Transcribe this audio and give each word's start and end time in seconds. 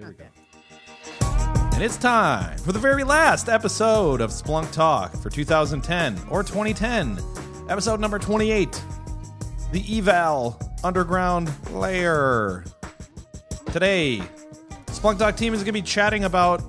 Here 0.00 0.08
we 0.08 0.14
go. 0.14 0.24
And 1.74 1.82
it's 1.82 1.98
time 1.98 2.56
for 2.56 2.72
the 2.72 2.78
very 2.78 3.04
last 3.04 3.50
episode 3.50 4.22
of 4.22 4.30
Splunk 4.30 4.72
Talk 4.72 5.14
for 5.14 5.28
2010 5.28 6.18
or 6.30 6.42
2010, 6.42 7.22
episode 7.68 8.00
number 8.00 8.18
28, 8.18 8.82
the 9.72 9.98
Eval 9.98 10.58
Underground 10.82 11.52
Layer. 11.74 12.64
Today, 13.72 14.22
Splunk 14.86 15.18
Talk 15.18 15.36
team 15.36 15.52
is 15.52 15.60
going 15.60 15.66
to 15.66 15.72
be 15.72 15.82
chatting 15.82 16.24
about 16.24 16.62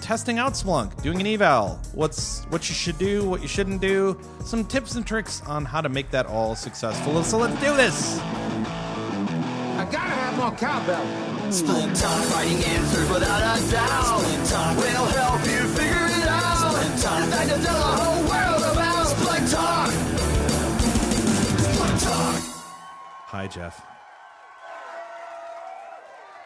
testing 0.00 0.38
out 0.38 0.52
Splunk, 0.52 1.02
doing 1.02 1.20
an 1.20 1.26
eval, 1.26 1.80
what's 1.92 2.44
what 2.50 2.68
you 2.68 2.74
should 2.76 2.98
do, 2.98 3.28
what 3.28 3.42
you 3.42 3.48
shouldn't 3.48 3.80
do, 3.80 4.16
some 4.44 4.64
tips 4.64 4.94
and 4.94 5.04
tricks 5.04 5.42
on 5.42 5.64
how 5.64 5.80
to 5.80 5.88
make 5.88 6.12
that 6.12 6.26
all 6.26 6.54
successful. 6.54 7.24
So 7.24 7.36
let's 7.36 7.60
do 7.60 7.74
this. 7.74 8.20
I 10.36 10.50
gotta 10.50 10.50
more 10.50 10.58
cowbell. 10.58 11.06
Splunk 11.50 12.00
Talk, 12.00 12.24
finding 12.24 12.62
answers 12.64 13.08
without 13.08 13.58
a 13.58 13.70
doubt. 13.70 14.20
Splunk 14.20 14.50
Talk 14.50 14.76
will 14.76 15.06
help 15.06 15.40
you 15.46 15.68
figure 15.74 16.06
it 16.22 16.28
out. 16.28 16.74
Splunk 16.74 17.02
Talk, 17.02 17.24
in 17.24 17.30
fact, 17.30 17.48
tell 17.48 17.58
the 17.62 17.70
whole 17.70 18.22
world 18.22 18.72
about 18.72 19.06
Splunk 19.06 19.52
Talk. 19.52 19.90
Splunk 21.60 22.04
Talk. 22.04 22.42
Hi, 23.28 23.46
Jeff. 23.46 23.86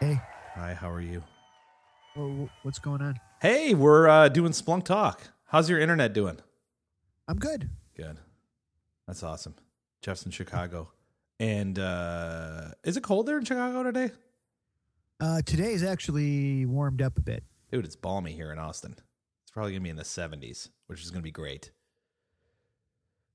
Hey, 0.00 0.20
Hi, 0.54 0.74
how 0.74 0.90
are 0.90 1.00
you? 1.00 1.22
wha- 2.16 2.48
what's 2.62 2.78
going 2.78 3.02
on? 3.02 3.18
Hey, 3.40 3.74
we're 3.74 4.08
uh, 4.08 4.28
doing 4.28 4.52
Splunk 4.52 4.84
Talk. 4.84 5.30
How's 5.46 5.68
your 5.68 5.80
internet 5.80 6.12
doing? 6.12 6.38
I'm 7.26 7.38
good. 7.38 7.70
Good. 7.96 8.18
That's 9.06 9.22
awesome. 9.22 9.54
Jeff's 10.02 10.24
in 10.24 10.30
Chicago. 10.30 10.90
And 11.40 11.78
uh, 11.78 12.72
is 12.84 12.98
it 12.98 13.02
cold 13.02 13.24
there 13.26 13.38
in 13.38 13.44
Chicago 13.44 13.82
today? 13.82 14.10
Uh, 15.18 15.40
today's 15.40 15.82
actually 15.82 16.66
warmed 16.66 17.00
up 17.00 17.16
a 17.16 17.22
bit. 17.22 17.44
Dude, 17.72 17.86
it's 17.86 17.96
balmy 17.96 18.32
here 18.32 18.52
in 18.52 18.58
Austin. 18.58 18.94
It's 19.42 19.50
probably 19.50 19.72
going 19.72 19.80
to 19.80 19.84
be 19.84 19.90
in 19.90 19.96
the 19.96 20.02
70s, 20.02 20.68
which 20.86 21.02
is 21.02 21.10
going 21.10 21.22
to 21.22 21.24
be 21.24 21.30
great. 21.30 21.70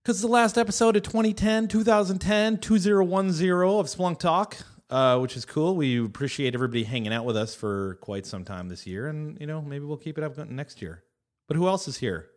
Because 0.03 0.17
it's 0.17 0.21
the 0.21 0.27
last 0.27 0.55
episode 0.55 0.95
of 0.95 1.01
2010, 1.01 1.67
2010, 1.67 2.59
2010 2.59 3.79
of 3.79 3.87
Splunk 3.87 4.19
Talk, 4.19 4.57
uh, 4.91 5.17
which 5.17 5.35
is 5.35 5.43
cool. 5.43 5.75
We 5.75 6.03
appreciate 6.05 6.53
everybody 6.53 6.83
hanging 6.83 7.11
out 7.11 7.25
with 7.25 7.35
us 7.35 7.55
for 7.55 7.95
quite 8.01 8.27
some 8.27 8.45
time 8.45 8.69
this 8.69 8.85
year. 8.85 9.07
And, 9.07 9.35
you 9.41 9.47
know, 9.47 9.63
maybe 9.63 9.83
we'll 9.83 9.97
keep 9.97 10.19
it 10.19 10.23
up 10.23 10.37
next 10.47 10.79
year. 10.79 11.03
But 11.47 11.57
who 11.57 11.67
else 11.67 11.87
is 11.87 11.97
here? 11.97 12.27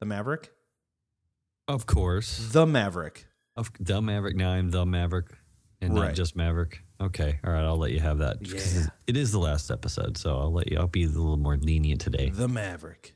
The 0.00 0.06
Maverick? 0.06 0.50
Of 1.68 1.86
course. 1.86 2.50
The 2.50 2.66
Maverick. 2.66 3.26
Of 3.56 3.70
the 3.80 4.00
Maverick. 4.00 4.36
Now 4.36 4.50
I'm 4.50 4.70
the 4.70 4.86
Maverick 4.86 5.26
and 5.80 5.94
Right. 5.94 6.06
not 6.08 6.14
just 6.14 6.36
Maverick. 6.36 6.82
Okay. 7.00 7.38
All 7.44 7.52
right. 7.52 7.64
I'll 7.64 7.76
let 7.76 7.90
you 7.92 8.00
have 8.00 8.18
that. 8.18 8.38
'Cause 8.40 8.74
Yeah. 8.76 8.86
It 9.06 9.16
is 9.16 9.32
the 9.32 9.38
last 9.38 9.70
episode, 9.70 10.16
so 10.16 10.38
I'll 10.38 10.52
let 10.52 10.70
you. 10.70 10.78
I'll 10.78 10.86
be 10.86 11.04
a 11.04 11.08
little 11.08 11.36
more 11.36 11.56
lenient 11.56 12.00
today. 12.00 12.30
The 12.30 12.48
Maverick. 12.48 13.14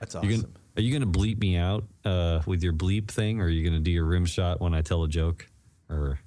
That's 0.00 0.14
You 0.14 0.20
awesome. 0.20 0.30
gonna, 0.42 0.52
are 0.76 0.80
you 0.82 0.96
going 0.96 1.12
to 1.12 1.18
bleep 1.18 1.38
me 1.40 1.56
out 1.56 1.84
uh, 2.04 2.42
with 2.46 2.62
your 2.62 2.72
bleep 2.72 3.08
thing, 3.10 3.40
or 3.40 3.44
are 3.46 3.48
you 3.50 3.62
going 3.62 3.74
to 3.74 3.80
do 3.80 3.90
your 3.90 4.04
rim 4.04 4.24
shot 4.26 4.60
when 4.60 4.72
I 4.72 4.80
tell 4.80 5.02
a 5.02 5.08
joke, 5.08 5.46
or 5.90 6.20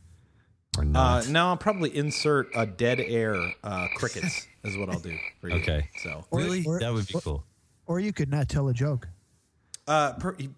or 0.78 0.84
Uh, 0.84 0.88
not? 0.88 1.28
no, 1.30 1.48
I'll 1.48 1.58
probably 1.58 1.95
insert 1.95 2.50
a 2.56 2.66
dead 2.66 3.00
air 3.00 3.36
uh, 3.64 3.88
crickets 3.95 4.48
is 4.64 4.78
what 4.78 4.89
I'll 4.89 5.00
do 5.00 5.17
for 5.39 5.50
you. 5.50 5.56
Okay. 5.56 5.89
So, 6.04 6.26
Or- 6.32 6.39
really? 6.39 6.64
or- 6.66 6.80
that 6.80 6.94
would 6.94 7.08
be 7.08 7.14
or- 7.16 7.22
cool. 7.22 7.45
Or 7.88 8.00
you 8.00 8.14
could 8.14 8.30
not 8.30 8.48
tell 8.50 8.67
a 8.70 8.73
joke. 8.73 9.08
uh, 9.88 10.14
per, 10.14 10.36
y- 10.39 10.48
y- 10.48 10.50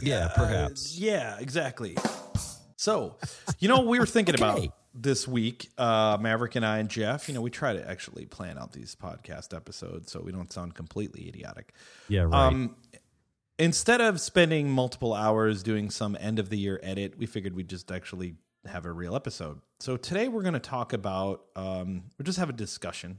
Yeah, 0.00 0.26
uh, 0.26 0.34
perhaps. 0.34 0.98
yeah, 0.98 1.38
exactly. 1.38 1.96
So, 2.76 3.16
you 3.58 3.68
know, 3.68 3.76
what 3.76 3.88
we 3.88 3.98
were 3.98 4.06
thinking 4.06 4.34
about 4.34 4.66
this 4.94 5.28
week, 5.28 5.70
uh, 5.78 6.16
Maverick 6.20 6.56
and 6.56 6.64
I 6.64 6.78
and 6.78 6.88
Jeff. 6.88 7.28
You 7.28 7.34
know, 7.34 7.42
we 7.42 7.50
try 7.50 7.72
to 7.74 7.88
actually 7.88 8.24
plan 8.26 8.58
out 8.58 8.72
these 8.72 8.94
podcast 8.94 9.54
episodes 9.54 10.10
so 10.10 10.20
we 10.22 10.32
don't 10.32 10.52
sound 10.52 10.74
completely 10.74 11.28
idiotic. 11.28 11.74
Yeah. 12.08 12.22
Right. 12.22 12.46
Um, 12.46 12.76
instead 13.58 14.00
of 14.00 14.20
spending 14.20 14.70
multiple 14.70 15.12
hours 15.12 15.62
doing 15.62 15.90
some 15.90 16.16
end 16.18 16.38
of 16.38 16.48
the 16.48 16.56
year 16.56 16.80
edit, 16.82 17.18
we 17.18 17.26
figured 17.26 17.54
we'd 17.54 17.68
just 17.68 17.92
actually 17.92 18.34
have 18.66 18.86
a 18.86 18.92
real 18.92 19.14
episode. 19.14 19.60
So 19.78 19.96
today 19.96 20.28
we're 20.28 20.42
going 20.42 20.54
to 20.54 20.60
talk 20.60 20.92
about, 20.92 21.42
um, 21.56 22.04
we'll 22.18 22.24
just 22.24 22.38
have 22.38 22.48
a 22.48 22.54
discussion 22.54 23.18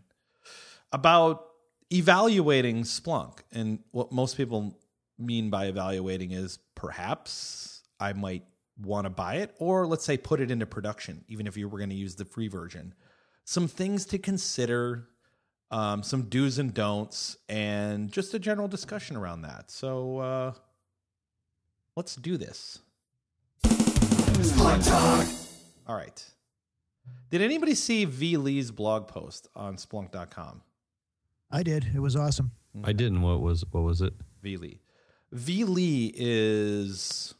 about 0.91 1.45
evaluating 1.91 2.83
Splunk. 2.83 3.39
And 3.51 3.79
what 3.91 4.11
most 4.11 4.37
people 4.37 4.77
mean 5.21 5.49
by 5.49 5.65
evaluating 5.65 6.31
is 6.31 6.59
perhaps 6.75 7.83
I 7.99 8.13
might 8.13 8.43
want 8.81 9.05
to 9.05 9.09
buy 9.09 9.35
it, 9.35 9.53
or 9.59 9.85
let's 9.85 10.05
say 10.05 10.17
put 10.17 10.39
it 10.41 10.51
into 10.51 10.65
production, 10.65 11.23
even 11.27 11.47
if 11.47 11.55
you 11.55 11.69
were 11.69 11.77
going 11.77 11.89
to 11.89 11.95
use 11.95 12.15
the 12.15 12.25
free 12.25 12.47
version. 12.47 12.93
Some 13.45 13.67
things 13.67 14.05
to 14.07 14.17
consider, 14.17 15.07
um, 15.69 16.03
some 16.03 16.23
do's 16.23 16.57
and 16.57 16.73
don'ts, 16.73 17.37
and 17.49 18.11
just 18.11 18.33
a 18.33 18.39
general 18.39 18.67
discussion 18.67 19.15
around 19.15 19.41
that. 19.43 19.71
So 19.71 20.17
uh, 20.17 20.53
let's 21.95 22.15
do 22.15 22.37
this. 22.37 22.79
Splunk 23.63 24.87
Talk. 24.87 25.27
All 25.87 25.95
right. 25.95 26.23
Did 27.29 27.41
anybody 27.41 27.75
see 27.75 28.05
Vi 28.05 28.37
Ly's 28.37 28.71
blog 28.71 29.07
post 29.07 29.47
on 29.55 29.75
Splunk.com? 29.75 30.61
I 31.51 31.63
did. 31.63 31.87
It 31.93 31.99
was 31.99 32.15
awesome. 32.15 32.51
I 32.83 32.93
didn't. 32.93 33.21
What 33.21 33.41
was 33.41 33.65
what 33.71 33.81
was 33.83 34.01
it? 34.01 34.13
Vi 34.41 34.57
Ly. 34.57 34.79
Vi 35.31 35.63
Ly 35.63 36.11
is 36.13 37.33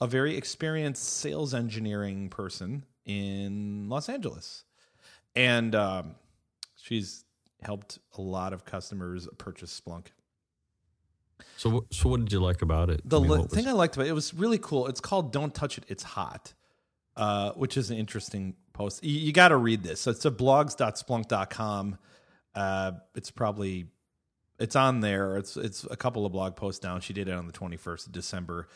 a 0.00 0.06
very 0.06 0.36
experienced 0.36 1.04
sales 1.04 1.54
engineering 1.54 2.28
person 2.28 2.84
in 3.04 3.88
Los 3.88 4.08
Angeles. 4.08 4.64
And 5.34 5.74
um, 5.74 6.14
she's 6.76 7.24
helped 7.62 7.98
a 8.16 8.20
lot 8.20 8.52
of 8.52 8.64
customers 8.64 9.28
purchase 9.38 9.80
Splunk. 9.80 10.06
So 11.56 11.86
so 11.90 12.08
what 12.08 12.20
did 12.20 12.32
you 12.32 12.40
like 12.40 12.62
about 12.62 12.90
it? 12.90 13.00
The 13.04 13.20
I 13.20 13.22
mean, 13.22 13.30
li- 13.30 13.46
thing 13.46 13.68
I 13.68 13.72
liked 13.72 13.96
about 13.96 14.06
it, 14.06 14.10
it 14.10 14.14
was 14.14 14.34
really 14.34 14.58
cool. 14.58 14.86
It's 14.88 15.00
called 15.00 15.32
"Don't 15.32 15.54
Touch 15.54 15.78
It, 15.78 15.84
It's 15.86 16.02
Hot," 16.02 16.52
uh, 17.16 17.52
which 17.52 17.76
is 17.76 17.90
an 17.90 17.96
interesting 17.96 18.54
post. 18.72 19.04
You, 19.04 19.18
you 19.18 19.32
got 19.32 19.48
to 19.48 19.56
read 19.56 19.84
this. 19.84 20.00
So 20.00 20.10
it's 20.10 20.24
a 20.24 20.30
blogs.splunk.com. 20.32 21.98
Uh, 22.54 22.92
it's 23.14 23.30
probably 23.30 23.86
it's 24.58 24.76
on 24.76 25.00
there. 25.00 25.36
It's 25.36 25.56
it's 25.56 25.84
a 25.90 25.96
couple 25.96 26.26
of 26.26 26.32
blog 26.32 26.56
posts 26.56 26.80
down. 26.80 27.00
She 27.00 27.12
did 27.12 27.28
it 27.28 27.34
on 27.34 27.46
the 27.46 27.52
twenty 27.52 27.76
first 27.76 28.06
of 28.06 28.12
December, 28.12 28.68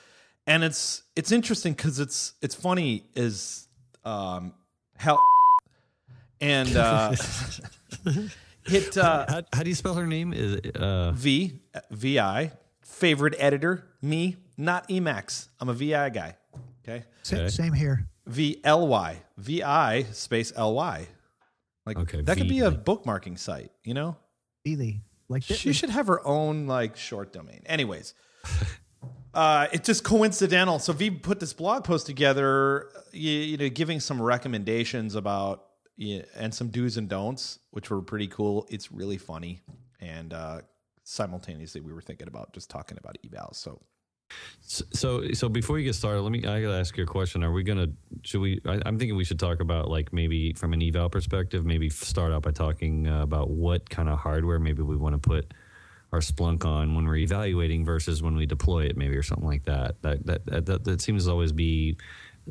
and 0.46 0.64
it's 0.64 1.02
it's 1.16 1.32
interesting 1.32 1.72
because 1.74 2.00
it's 2.00 2.34
it's 2.42 2.54
funny 2.54 3.04
is 3.14 3.68
um 4.04 4.54
how 4.96 5.18
and 6.40 6.76
uh, 6.76 7.14
it 8.66 8.96
uh, 8.96 9.26
how, 9.28 9.42
how 9.52 9.62
do 9.62 9.68
you 9.68 9.74
spell 9.74 9.94
her 9.94 10.06
name? 10.06 10.32
Is 10.32 10.54
it, 10.54 10.76
uh, 10.76 11.12
V 11.12 11.60
V 11.90 12.18
I 12.18 12.52
favorite 12.82 13.34
editor 13.38 13.84
me 14.02 14.36
not 14.56 14.88
Emacs. 14.88 15.48
I'm 15.60 15.68
a 15.68 15.74
VI 15.74 16.10
guy. 16.10 16.36
Okay. 16.82 17.04
Okay. 17.26 17.48
Same 17.48 17.72
here. 17.72 18.08
V 18.26 18.60
L 18.64 18.86
Y 18.86 19.22
V 19.36 19.62
I 19.62 20.02
space 20.04 20.52
L 20.54 20.74
Y. 20.74 21.08
Like 21.86 21.98
Okay, 21.98 22.22
that 22.22 22.36
could 22.36 22.48
be 22.48 22.60
a 22.60 22.70
bookmarking 22.70 23.38
site. 23.38 23.72
You 23.84 23.94
know, 23.94 24.16
Ely. 24.66 25.00
Like 25.32 25.42
she 25.42 25.72
should 25.72 25.90
have 25.90 26.06
her 26.06 26.24
own 26.26 26.66
like 26.66 26.96
short 26.96 27.32
domain. 27.32 27.62
Anyways. 27.66 28.14
Uh, 29.34 29.66
it's 29.72 29.86
just 29.86 30.04
coincidental. 30.04 30.78
So 30.78 30.92
V 30.92 31.10
put 31.10 31.40
this 31.40 31.54
blog 31.54 31.84
post 31.84 32.04
together, 32.04 32.90
you, 33.12 33.30
you 33.30 33.56
know, 33.56 33.70
giving 33.70 33.98
some 33.98 34.20
recommendations 34.20 35.14
about 35.14 35.64
yeah, 35.96 36.22
and 36.34 36.54
some 36.54 36.68
do's 36.68 36.96
and 36.96 37.08
don'ts, 37.08 37.58
which 37.70 37.90
were 37.90 38.02
pretty 38.02 38.26
cool. 38.28 38.66
It's 38.70 38.92
really 38.92 39.18
funny, 39.18 39.62
and 40.00 40.32
uh, 40.34 40.60
simultaneously, 41.04 41.80
we 41.80 41.92
were 41.92 42.00
thinking 42.00 42.28
about 42.28 42.52
just 42.52 42.70
talking 42.70 42.98
about 42.98 43.16
evals. 43.26 43.56
So 43.56 43.80
So, 44.60 45.32
so 45.32 45.48
before 45.48 45.78
you 45.78 45.84
get 45.84 45.94
started, 45.94 46.22
let 46.22 46.32
me. 46.32 46.38
I 46.40 46.62
gotta 46.62 46.78
ask 46.78 46.96
you 46.96 47.04
a 47.04 47.06
question. 47.06 47.42
Are 47.44 47.52
we 47.52 47.62
gonna? 47.62 47.88
Should 48.22 48.40
we? 48.40 48.60
I, 48.66 48.80
I'm 48.86 48.98
thinking 48.98 49.16
we 49.16 49.24
should 49.24 49.38
talk 49.38 49.60
about 49.60 49.90
like 49.90 50.12
maybe 50.12 50.52
from 50.54 50.72
an 50.72 50.82
eval 50.82 51.10
perspective. 51.10 51.66
Maybe 51.66 51.90
start 51.90 52.32
out 52.32 52.42
by 52.42 52.52
talking 52.52 53.06
uh, 53.06 53.22
about 53.22 53.50
what 53.50 53.90
kind 53.90 54.08
of 54.08 54.18
hardware 54.18 54.58
maybe 54.58 54.82
we 54.82 54.96
want 54.96 55.14
to 55.14 55.18
put 55.18 55.52
our 56.12 56.20
Splunk 56.20 56.64
on 56.64 56.94
when 56.94 57.06
we're 57.06 57.16
evaluating 57.16 57.84
versus 57.84 58.22
when 58.22 58.36
we 58.36 58.46
deploy 58.46 58.84
it, 58.84 58.96
maybe 58.96 59.16
or 59.16 59.22
something 59.22 59.46
like 59.46 59.64
that. 59.64 60.00
That 60.02 60.24
that 60.26 60.46
that, 60.46 60.66
that, 60.66 60.84
that 60.84 61.00
seems 61.02 61.26
to 61.26 61.30
always 61.32 61.52
be 61.52 61.96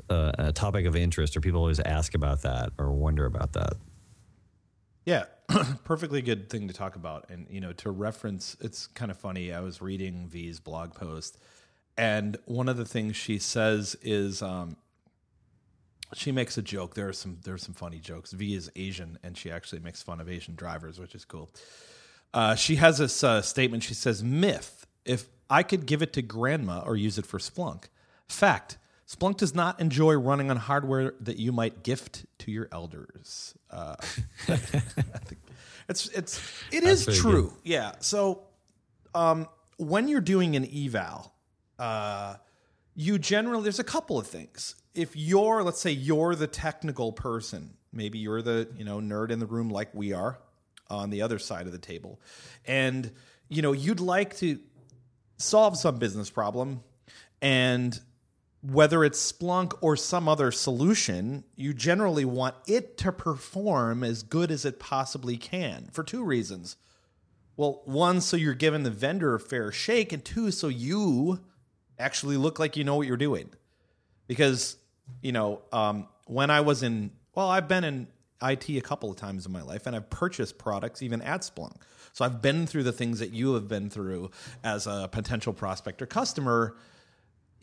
uh, 0.10 0.32
a 0.38 0.52
topic 0.52 0.86
of 0.86 0.96
interest, 0.96 1.36
or 1.36 1.42
people 1.42 1.60
always 1.60 1.80
ask 1.80 2.14
about 2.14 2.42
that 2.44 2.72
or 2.78 2.92
wonder 2.92 3.26
about 3.26 3.54
that. 3.54 3.74
Yeah, 5.06 5.26
perfectly 5.84 6.22
good 6.22 6.50
thing 6.50 6.68
to 6.68 6.74
talk 6.74 6.96
about. 6.96 7.30
And, 7.30 7.48
you 7.50 7.60
know, 7.60 7.74
to 7.74 7.92
reference, 7.92 8.56
it's 8.62 8.88
kind 8.88 9.10
of 9.10 9.18
funny. 9.18 9.52
I 9.52 9.62
was 9.62 9.82
reading 9.82 10.28
V's 10.28 10.60
blog 10.60 10.94
post, 10.94 11.40
and 12.02 12.38
one 12.46 12.68
of 12.68 12.78
the 12.78 12.86
things 12.86 13.16
she 13.16 13.38
says 13.38 13.96
is 14.02 14.42
um, 14.42 14.76
she 16.16 16.32
makes 16.32 16.58
a 16.58 16.64
joke. 16.64 16.96
There 16.96 17.08
are 17.08 17.14
some 17.14 17.38
there 17.44 17.54
are 17.54 17.60
some 17.60 17.76
funny 17.76 18.00
jokes. 18.00 18.32
V 18.32 18.56
is 18.56 18.72
Asian, 18.76 19.20
and 19.24 19.38
she 19.38 19.52
actually 19.52 19.82
makes 19.82 20.02
fun 20.02 20.20
of 20.20 20.28
Asian 20.28 20.56
drivers, 20.56 21.00
which 21.00 21.14
is 21.14 21.26
cool. 21.26 21.52
Uh, 22.34 22.56
she 22.56 22.78
has 22.78 22.98
this 22.98 23.24
uh, 23.24 23.44
statement. 23.44 23.84
She 23.84 23.94
says, 23.94 24.24
"Myth: 24.24 24.88
If 25.06 25.28
I 25.48 25.62
could 25.62 25.86
give 25.86 26.02
it 26.02 26.12
to 26.14 26.24
grandma 26.24 26.82
or 26.84 26.96
use 26.96 27.20
it 27.20 27.26
for 27.28 27.38
Splunk. 27.38 27.84
Fact: 28.28 28.80
Splunk 29.08 29.38
does 29.38 29.54
not 29.54 29.80
enjoy 29.80 30.16
running 30.16 30.50
on 30.50 30.58
hardware 30.58 31.14
that 31.20 31.38
you 31.38 31.52
might 31.52 31.84
gift 31.84 32.26
to 32.40 32.52
your 32.52 32.68
elders." 32.72 33.54
Uh, 33.70 33.96
I 34.48 34.56
think 34.56 35.40
It's 35.88 36.08
it's 36.10 36.42
it 36.72 36.84
is 36.84 37.06
true. 37.06 37.54
Yeah. 37.64 37.92
So 38.00 38.42
um 39.14 39.48
when 39.78 40.08
you're 40.08 40.20
doing 40.20 40.56
an 40.56 40.66
eval, 40.66 41.32
uh 41.82 42.36
you 42.96 43.18
generally 43.18 43.64
there's 43.64 43.80
a 43.80 43.84
couple 43.84 44.20
of 44.20 44.28
things. 44.28 44.76
If 44.94 45.16
you're 45.16 45.64
let's 45.64 45.80
say 45.80 45.92
you're 45.92 46.36
the 46.36 46.48
technical 46.48 47.12
person, 47.12 47.74
maybe 47.92 48.20
you're 48.20 48.42
the, 48.42 48.70
you 48.76 48.86
know, 48.86 49.00
nerd 49.00 49.32
in 49.32 49.40
the 49.40 49.46
room 49.46 49.70
like 49.70 49.94
we 49.94 50.14
are 50.14 50.40
on 50.90 51.10
the 51.10 51.22
other 51.22 51.40
side 51.40 51.66
of 51.66 51.72
the 51.72 51.80
table. 51.80 52.20
And 52.66 53.12
you 53.50 53.62
know, 53.62 53.72
you'd 53.72 54.00
like 54.00 54.38
to 54.38 54.60
solve 55.38 55.78
some 55.78 55.98
business 55.98 56.30
problem 56.30 56.84
and 57.42 58.00
whether 58.62 59.04
it's 59.04 59.32
Splunk 59.32 59.74
or 59.82 59.96
some 59.96 60.28
other 60.28 60.52
solution, 60.52 61.44
you 61.56 61.74
generally 61.74 62.26
want 62.26 62.56
it 62.68 62.96
to 63.00 63.12
perform 63.12 64.04
as 64.04 64.22
good 64.22 64.52
as 64.52 64.66
it 64.66 64.80
possibly 64.80 65.36
can 65.36 65.90
for 65.92 66.04
two 66.04 66.24
reasons. 66.24 66.78
Well, 67.58 67.82
one, 67.86 68.22
so 68.22 68.38
you're 68.38 68.54
giving 68.54 68.84
the 68.84 68.92
vendor 68.92 69.34
a 69.34 69.40
fair 69.40 69.72
shake, 69.72 70.14
and 70.14 70.24
two, 70.24 70.52
so 70.52 70.68
you 70.68 71.42
actually 72.02 72.38
look 72.38 72.60
like 72.60 72.76
you 72.76 72.84
know 72.84 72.96
what 72.96 73.08
you're 73.08 73.18
doing. 73.18 73.50
Because, 74.28 74.78
you 75.22 75.32
know, 75.32 75.62
um, 75.72 76.08
when 76.26 76.50
I 76.50 76.62
was 76.62 76.84
in, 76.84 77.12
well, 77.36 77.50
I've 77.50 77.68
been 77.68 77.84
in 77.84 78.08
IT 78.42 78.70
a 78.70 78.82
couple 78.82 79.10
of 79.10 79.18
times 79.18 79.46
in 79.46 79.52
my 79.52 79.62
life, 79.62 79.88
and 79.88 79.96
I've 79.96 80.10
purchased 80.10 80.58
products 80.58 81.02
even 81.02 81.22
at 81.22 81.42
Splunk. 81.42 81.76
So 82.14 82.26
I've 82.26 82.42
been 82.42 82.68
through 82.68 82.84
the 82.84 82.92
things 82.92 83.20
that 83.20 83.32
you 83.32 83.54
have 83.54 83.68
been 83.68 83.90
through 83.90 84.32
as 84.64 84.88
a 84.88 85.10
potential 85.12 85.54
prospect 85.54 86.02
or 86.02 86.06
customer 86.06 86.76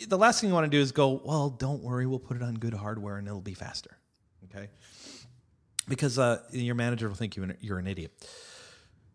the 0.07 0.19
last 0.19 0.41
thing 0.41 0.49
you 0.49 0.55
want 0.55 0.65
to 0.65 0.71
do 0.71 0.81
is 0.81 0.93
go, 0.93 1.21
well, 1.25 1.51
don't 1.51 1.83
worry, 1.83 2.07
we'll 2.07 2.19
put 2.19 2.37
it 2.37 2.43
on 2.43 2.55
good 2.55 2.75
hardware 2.75 3.17
and 3.17 3.27
it'll 3.27 3.41
be 3.41 3.55
faster. 3.55 3.97
Okay. 4.45 4.69
Because 5.89 6.19
uh, 6.19 6.43
your 6.53 6.75
manager 6.75 7.09
will 7.09 7.17
think 7.17 7.37
you 7.37 7.53
you're 7.61 7.79
an 7.79 7.87
idiot. 7.87 8.13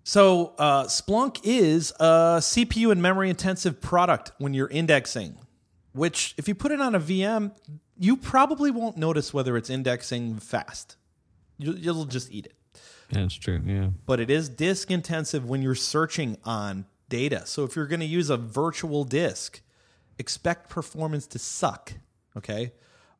So 0.04 0.54
uh, 0.58 0.84
Splunk 0.86 1.40
is 1.44 1.92
a 2.00 2.38
CPU 2.40 2.92
and 2.92 3.02
memory 3.02 3.30
intensive 3.30 3.80
product 3.82 4.32
when 4.38 4.54
you're 4.54 4.68
indexing, 4.68 5.38
which 5.94 6.34
if 6.38 6.48
you 6.48 6.56
put 6.56 6.72
it 6.72 6.82
on 6.82 6.94
a 6.94 7.00
VM, 7.00 7.52
you 7.98 8.18
probably 8.18 8.70
won't 8.70 8.98
notice 8.98 9.34
whether 9.34 9.56
it's 9.56 9.70
indexing 9.70 10.40
fast. 10.40 10.98
You- 11.58 11.74
You'll 11.74 12.06
just 12.06 12.32
eat 12.32 12.46
it 12.48 12.54
That's 13.12 13.36
true. 13.36 13.62
Yeah. 13.66 13.90
but 14.06 14.20
it 14.20 14.30
is 14.30 14.50
disk 14.50 14.92
intensive 14.92 15.46
when 15.48 15.62
you're 15.62 15.76
searching 15.76 16.38
on 16.44 16.86
data. 17.08 17.46
So 17.46 17.64
if 17.64 17.76
you're 17.76 17.88
going 17.88 18.00
to 18.02 18.06
use 18.06 18.30
a 18.30 18.38
virtual 18.38 19.06
disk, 19.06 19.62
expect 20.20 20.70
performance 20.70 21.28
to 21.28 21.40
suck. 21.40 21.94
Okay, 22.36 22.74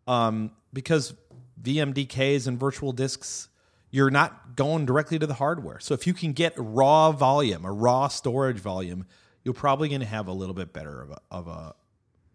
um, 0.08 0.52
because 0.74 1.14
VMDKs 1.62 2.48
and 2.48 2.60
virtual 2.60 2.92
disks, 2.92 3.48
you're 3.94 4.10
not 4.10 4.56
going 4.56 4.88
directly 4.88 5.20
to 5.20 5.28
the 5.28 5.36
hardware. 5.36 5.80
So 5.80 5.94
if 5.94 6.08
you 6.08 6.16
can 6.16 6.34
get 6.34 6.54
raw 6.58 7.12
volume, 7.12 7.64
a 7.64 7.72
raw 7.72 8.08
storage 8.08 8.58
volume, 8.58 9.06
you're 9.44 9.54
probably 9.54 9.88
going 9.88 10.02
to 10.02 10.08
have 10.08 10.28
a 10.28 10.32
little 10.32 10.56
bit 10.56 10.74
better 10.74 11.04
of 11.04 11.12
a, 11.12 11.22
of 11.30 11.48
a 11.48 11.76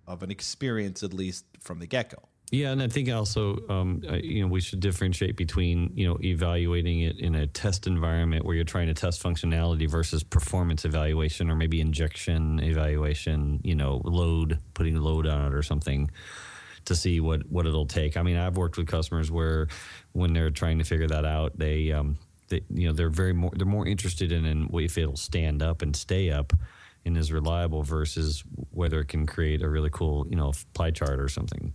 of 0.06 0.22
an 0.22 0.30
experience 0.30 1.02
at 1.02 1.12
least 1.12 1.44
from 1.60 1.80
the 1.80 1.86
get 1.86 2.10
go. 2.10 2.22
Yeah, 2.50 2.70
and 2.70 2.80
I 2.80 2.88
think 2.88 3.10
also, 3.10 3.58
um, 3.68 4.02
you 4.22 4.40
know, 4.40 4.46
we 4.46 4.60
should 4.60 4.78
differentiate 4.78 5.36
between 5.36 5.90
you 5.96 6.06
know 6.06 6.16
evaluating 6.22 7.00
it 7.00 7.18
in 7.18 7.34
a 7.34 7.48
test 7.48 7.88
environment 7.88 8.44
where 8.44 8.54
you're 8.54 8.64
trying 8.64 8.86
to 8.86 8.94
test 8.94 9.20
functionality 9.20 9.90
versus 9.90 10.22
performance 10.22 10.84
evaluation 10.84 11.50
or 11.50 11.56
maybe 11.56 11.80
injection 11.80 12.60
evaluation. 12.60 13.60
You 13.64 13.74
know, 13.74 14.00
load 14.04 14.60
putting 14.74 14.94
load 14.94 15.26
on 15.26 15.46
it 15.46 15.54
or 15.54 15.64
something 15.64 16.08
to 16.88 16.96
see 16.96 17.20
what 17.20 17.48
what 17.48 17.66
it'll 17.66 17.86
take. 17.86 18.16
I 18.16 18.22
mean, 18.22 18.36
I've 18.36 18.56
worked 18.56 18.76
with 18.76 18.86
customers 18.86 19.30
where 19.30 19.68
when 20.12 20.32
they're 20.32 20.50
trying 20.50 20.78
to 20.78 20.84
figure 20.84 21.06
that 21.08 21.24
out, 21.24 21.58
they 21.58 21.92
um, 21.92 22.18
they 22.48 22.62
you 22.74 22.88
know 22.88 22.92
they're 22.92 23.10
very 23.10 23.32
more 23.32 23.52
they're 23.54 23.66
more 23.66 23.86
interested 23.86 24.32
in, 24.32 24.44
in 24.44 24.68
if 24.74 24.98
it'll 24.98 25.16
stand 25.16 25.62
up 25.62 25.82
and 25.82 25.94
stay 25.94 26.30
up 26.30 26.52
and 27.04 27.16
is 27.16 27.32
reliable 27.32 27.82
versus 27.82 28.42
whether 28.70 29.00
it 29.00 29.08
can 29.08 29.26
create 29.26 29.62
a 29.62 29.68
really 29.68 29.90
cool 29.90 30.26
you 30.28 30.36
know 30.36 30.52
pie 30.74 30.90
chart 30.90 31.20
or 31.20 31.28
something. 31.28 31.72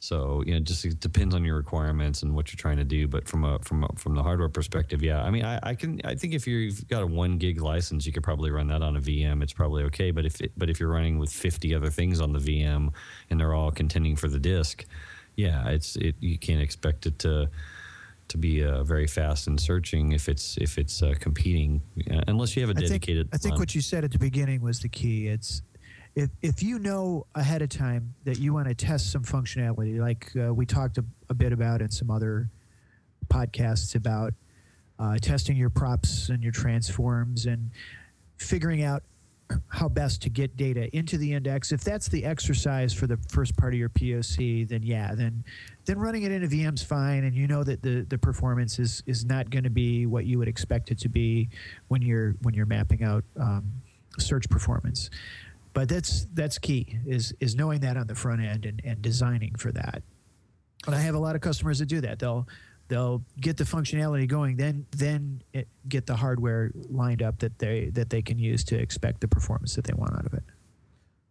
So 0.00 0.42
you 0.46 0.54
know, 0.54 0.60
just 0.60 0.84
it 0.84 1.00
depends 1.00 1.34
on 1.34 1.44
your 1.44 1.56
requirements 1.56 2.22
and 2.22 2.34
what 2.34 2.52
you're 2.52 2.58
trying 2.58 2.76
to 2.76 2.84
do. 2.84 3.08
But 3.08 3.26
from 3.26 3.44
a 3.44 3.58
from 3.60 3.84
a, 3.84 3.88
from 3.96 4.14
the 4.14 4.22
hardware 4.22 4.48
perspective, 4.48 5.02
yeah, 5.02 5.22
I 5.22 5.30
mean, 5.30 5.44
I, 5.44 5.58
I 5.62 5.74
can 5.74 6.00
I 6.04 6.14
think 6.14 6.34
if 6.34 6.46
you've 6.46 6.86
got 6.88 7.02
a 7.02 7.06
one 7.06 7.38
gig 7.38 7.60
license, 7.60 8.06
you 8.06 8.12
could 8.12 8.22
probably 8.22 8.50
run 8.50 8.68
that 8.68 8.82
on 8.82 8.96
a 8.96 9.00
VM. 9.00 9.42
It's 9.42 9.52
probably 9.52 9.82
okay. 9.84 10.10
But 10.10 10.24
if 10.24 10.40
it, 10.40 10.52
but 10.56 10.70
if 10.70 10.78
you're 10.78 10.90
running 10.90 11.18
with 11.18 11.32
50 11.32 11.74
other 11.74 11.90
things 11.90 12.20
on 12.20 12.32
the 12.32 12.38
VM 12.38 12.92
and 13.30 13.40
they're 13.40 13.54
all 13.54 13.72
contending 13.72 14.14
for 14.14 14.28
the 14.28 14.38
disk, 14.38 14.84
yeah, 15.36 15.68
it's 15.68 15.96
it 15.96 16.14
you 16.20 16.38
can't 16.38 16.62
expect 16.62 17.06
it 17.06 17.18
to 17.20 17.48
to 18.28 18.38
be 18.38 18.62
uh, 18.62 18.84
very 18.84 19.06
fast 19.06 19.46
in 19.46 19.58
searching 19.58 20.12
if 20.12 20.28
it's 20.28 20.56
if 20.58 20.78
it's 20.78 21.02
uh, 21.02 21.14
competing 21.18 21.82
uh, 22.10 22.22
unless 22.28 22.56
you 22.56 22.62
have 22.62 22.70
a 22.70 22.74
dedicated. 22.74 23.28
I 23.32 23.38
think 23.38 23.54
uh, 23.54 23.58
what 23.58 23.74
you 23.74 23.80
said 23.80 24.04
at 24.04 24.12
the 24.12 24.18
beginning 24.18 24.60
was 24.60 24.80
the 24.80 24.88
key. 24.88 25.28
It's 25.28 25.62
if 26.18 26.30
if 26.42 26.62
you 26.64 26.80
know 26.80 27.26
ahead 27.36 27.62
of 27.62 27.68
time 27.68 28.12
that 28.24 28.40
you 28.40 28.52
want 28.52 28.66
to 28.66 28.74
test 28.74 29.12
some 29.12 29.22
functionality, 29.22 30.00
like 30.00 30.32
uh, 30.36 30.52
we 30.52 30.66
talked 30.66 30.98
a, 30.98 31.04
a 31.30 31.34
bit 31.34 31.52
about 31.52 31.80
in 31.80 31.90
some 31.90 32.10
other 32.10 32.50
podcasts 33.28 33.94
about 33.94 34.34
uh, 34.98 35.16
testing 35.18 35.56
your 35.56 35.70
props 35.70 36.28
and 36.28 36.42
your 36.42 36.50
transforms 36.50 37.46
and 37.46 37.70
figuring 38.36 38.82
out 38.82 39.04
how 39.68 39.88
best 39.88 40.20
to 40.20 40.28
get 40.28 40.56
data 40.56 40.94
into 40.94 41.16
the 41.18 41.32
index. 41.32 41.70
If 41.70 41.84
that's 41.84 42.08
the 42.08 42.24
exercise 42.24 42.92
for 42.92 43.06
the 43.06 43.16
first 43.28 43.56
part 43.56 43.72
of 43.72 43.78
your 43.78 43.88
POC, 43.88 44.68
then 44.68 44.82
yeah, 44.82 45.14
then 45.14 45.44
then 45.84 46.00
running 46.00 46.24
it 46.24 46.32
in 46.32 46.42
a 46.42 46.48
VM's 46.48 46.82
fine, 46.82 47.22
and 47.22 47.34
you 47.34 47.46
know 47.46 47.62
that 47.62 47.80
the 47.80 48.04
the 48.08 48.18
performance 48.18 48.80
is 48.80 49.04
is 49.06 49.24
not 49.24 49.50
going 49.50 49.64
to 49.64 49.70
be 49.70 50.04
what 50.06 50.26
you 50.26 50.40
would 50.40 50.48
expect 50.48 50.90
it 50.90 50.98
to 50.98 51.08
be 51.08 51.48
when 51.86 52.02
you're 52.02 52.34
when 52.42 52.54
you're 52.54 52.66
mapping 52.66 53.04
out 53.04 53.22
um, 53.38 53.70
search 54.18 54.50
performance. 54.50 55.10
But 55.78 55.88
that's 55.88 56.26
that's 56.34 56.58
key 56.58 56.98
is 57.06 57.32
is 57.38 57.54
knowing 57.54 57.78
that 57.82 57.96
on 57.96 58.08
the 58.08 58.14
front 58.16 58.42
end 58.42 58.66
and, 58.66 58.82
and 58.84 59.00
designing 59.00 59.54
for 59.54 59.70
that. 59.70 60.02
And 60.86 60.92
I 60.92 60.98
have 60.98 61.14
a 61.14 61.20
lot 61.20 61.36
of 61.36 61.40
customers 61.40 61.78
that 61.78 61.86
do 61.86 62.00
that. 62.00 62.18
They'll 62.18 62.48
they'll 62.88 63.22
get 63.40 63.58
the 63.58 63.62
functionality 63.62 64.26
going, 64.26 64.56
then 64.56 64.86
then 64.90 65.40
it, 65.52 65.68
get 65.88 66.06
the 66.06 66.16
hardware 66.16 66.72
lined 66.74 67.22
up 67.22 67.38
that 67.38 67.60
they 67.60 67.90
that 67.90 68.10
they 68.10 68.22
can 68.22 68.40
use 68.40 68.64
to 68.64 68.76
expect 68.76 69.20
the 69.20 69.28
performance 69.28 69.76
that 69.76 69.84
they 69.84 69.92
want 69.94 70.14
out 70.14 70.26
of 70.26 70.34
it. 70.34 70.42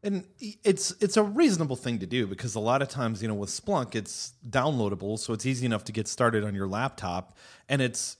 And 0.01 0.23
it's 0.39 0.95
it's 1.01 1.17
a 1.17 1.23
reasonable 1.23 1.75
thing 1.75 1.99
to 1.99 2.05
do 2.05 2.25
because 2.25 2.55
a 2.55 2.61
lot 2.61 2.81
of 2.81 2.87
times, 2.87 3.21
you 3.21 3.27
know, 3.27 3.33
with 3.33 3.49
Splunk, 3.49 3.95
it's 3.95 4.31
downloadable, 4.49 5.19
so 5.19 5.33
it's 5.33 5.45
easy 5.45 5.65
enough 5.65 5.83
to 5.83 5.91
get 5.91 6.07
started 6.07 6.45
on 6.45 6.55
your 6.55 6.69
laptop, 6.69 7.37
and 7.67 7.81
it's 7.81 8.15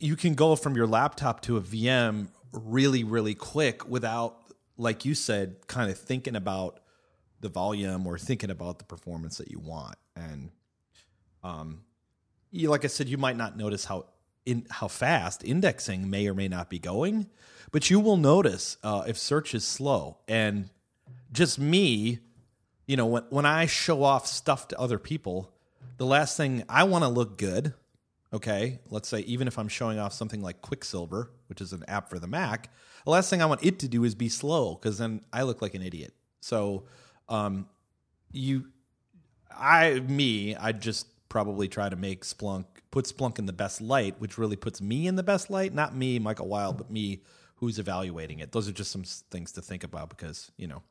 you 0.00 0.16
can 0.16 0.34
go 0.34 0.56
from 0.56 0.74
your 0.74 0.88
laptop 0.88 1.42
to 1.42 1.56
a 1.58 1.60
VM 1.60 2.26
really, 2.52 3.04
really 3.04 3.34
quick 3.34 3.88
without, 3.88 4.38
like 4.76 5.04
you 5.04 5.14
said, 5.14 5.66
kind 5.66 5.90
of 5.90 5.98
thinking 5.98 6.36
about 6.36 6.80
the 7.40 7.48
volume 7.48 8.06
or 8.06 8.18
thinking 8.18 8.50
about 8.50 8.78
the 8.78 8.84
performance 8.84 9.38
that 9.38 9.50
you 9.50 9.58
want. 9.58 9.96
And 10.14 10.50
um, 11.42 11.82
you, 12.50 12.70
like 12.70 12.84
I 12.84 12.88
said, 12.88 13.08
you 13.08 13.18
might 13.18 13.36
not 13.36 13.56
notice 13.56 13.84
how 13.84 14.06
in 14.44 14.66
how 14.70 14.88
fast 14.88 15.44
indexing 15.44 16.08
may 16.08 16.28
or 16.28 16.34
may 16.34 16.48
not 16.48 16.70
be 16.70 16.78
going, 16.78 17.28
but 17.72 17.90
you 17.90 17.98
will 18.00 18.16
notice 18.16 18.76
uh, 18.82 19.04
if 19.06 19.18
search 19.18 19.54
is 19.54 19.64
slow. 19.64 20.18
And 20.28 20.70
just 21.32 21.58
me, 21.58 22.20
you 22.86 22.96
know, 22.96 23.06
when 23.06 23.24
when 23.30 23.46
I 23.46 23.66
show 23.66 24.02
off 24.02 24.26
stuff 24.26 24.68
to 24.68 24.78
other 24.78 24.98
people, 24.98 25.52
the 25.98 26.06
last 26.06 26.36
thing 26.36 26.64
I 26.68 26.84
want 26.84 27.04
to 27.04 27.08
look 27.08 27.38
good. 27.38 27.74
Okay, 28.32 28.80
let's 28.90 29.08
say 29.08 29.20
even 29.20 29.46
if 29.46 29.58
I'm 29.58 29.68
showing 29.68 29.98
off 29.98 30.12
something 30.12 30.42
like 30.42 30.60
Quicksilver, 30.60 31.30
which 31.48 31.60
is 31.60 31.72
an 31.72 31.84
app 31.86 32.10
for 32.10 32.18
the 32.18 32.26
Mac, 32.26 32.70
the 33.04 33.10
last 33.10 33.30
thing 33.30 33.40
I 33.40 33.46
want 33.46 33.64
it 33.64 33.78
to 33.80 33.88
do 33.88 34.04
is 34.04 34.14
be 34.14 34.28
slow 34.28 34.74
because 34.74 34.98
then 34.98 35.22
I 35.32 35.42
look 35.42 35.62
like 35.62 35.74
an 35.74 35.82
idiot. 35.82 36.12
So, 36.40 36.84
um, 37.28 37.68
you, 38.32 38.66
I, 39.56 40.00
me, 40.00 40.56
I 40.56 40.72
just 40.72 41.06
probably 41.28 41.68
try 41.68 41.88
to 41.88 41.96
make 41.96 42.24
Splunk 42.24 42.64
put 42.90 43.04
Splunk 43.04 43.38
in 43.38 43.46
the 43.46 43.52
best 43.52 43.80
light, 43.80 44.18
which 44.20 44.38
really 44.38 44.56
puts 44.56 44.80
me 44.80 45.06
in 45.06 45.16
the 45.16 45.22
best 45.22 45.50
light. 45.50 45.74
Not 45.74 45.94
me, 45.94 46.18
Michael 46.18 46.48
Wilde, 46.48 46.78
but 46.78 46.90
me 46.90 47.20
who's 47.56 47.78
evaluating 47.78 48.38
it. 48.38 48.52
Those 48.52 48.68
are 48.68 48.72
just 48.72 48.90
some 48.90 49.04
things 49.04 49.52
to 49.52 49.60
think 49.60 49.84
about 49.84 50.08
because 50.08 50.50
you 50.56 50.66
know. 50.66 50.82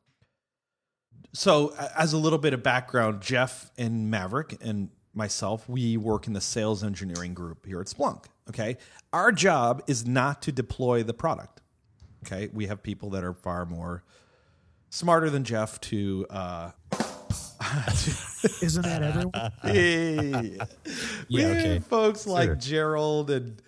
So, 1.32 1.74
as 1.96 2.12
a 2.12 2.18
little 2.18 2.38
bit 2.38 2.54
of 2.54 2.62
background, 2.62 3.22
Jeff 3.22 3.70
and 3.76 4.10
Maverick 4.10 4.56
and 4.60 4.90
myself, 5.16 5.68
we 5.68 5.96
work 5.96 6.26
in 6.26 6.32
the 6.32 6.40
sales 6.40 6.84
engineering 6.84 7.34
group 7.34 7.66
here 7.66 7.80
at 7.80 7.86
Splunk. 7.86 8.26
Okay, 8.48 8.76
our 9.12 9.32
job 9.32 9.82
is 9.86 10.06
not 10.06 10.42
to 10.42 10.52
deploy 10.52 11.02
the 11.02 11.14
product. 11.14 11.62
Okay, 12.24 12.48
we 12.52 12.66
have 12.66 12.82
people 12.82 13.10
that 13.10 13.24
are 13.24 13.32
far 13.32 13.64
more 13.66 14.04
smarter 14.90 15.30
than 15.30 15.44
Jeff 15.44 15.80
to 15.82 16.26
uh, 16.30 16.70
Isn't 18.62 18.82
that 18.82 19.02
everyone? 19.02 19.32
yeah, 19.64 20.40
we 21.30 21.40
Yeah, 21.40 21.48
have 21.48 21.56
okay. 21.56 21.78
folks 21.80 22.26
like 22.26 22.46
Sure. 22.48 22.54
Gerald 22.56 23.30
and 23.30 23.60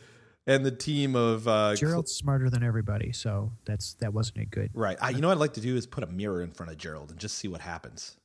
and 0.46 0.64
the 0.64 0.70
team 0.70 1.14
of 1.14 1.46
uh, 1.46 1.74
Gerald's 1.74 2.12
smarter 2.12 2.48
than 2.48 2.62
everybody, 2.62 3.12
so 3.12 3.52
that's 3.66 3.94
that 3.94 4.14
wasn't 4.14 4.38
a 4.38 4.44
good. 4.46 4.70
Right. 4.72 4.96
I, 5.00 5.10
you 5.10 5.20
know 5.20 5.28
what 5.28 5.34
I'd 5.36 5.40
like 5.40 5.52
to 5.54 5.60
do 5.60 5.76
is 5.76 5.86
put 5.86 6.04
a 6.04 6.06
mirror 6.06 6.42
in 6.42 6.52
front 6.52 6.72
of 6.72 6.78
Gerald 6.78 7.10
and 7.10 7.18
just 7.18 7.36
see 7.36 7.48
what 7.48 7.60
happens. 7.60 8.16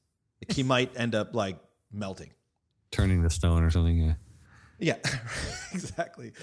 Like, 0.41 0.55
he 0.55 0.63
might 0.73 0.91
end 0.95 1.15
up 1.15 1.35
like 1.35 1.57
melting. 1.91 2.29
Turning 2.93 3.21
the 3.23 3.29
stone 3.29 3.63
or 3.63 3.69
something. 3.71 3.97
Yeah. 3.97 4.13
Yeah, 4.79 4.95
exactly. 5.73 6.33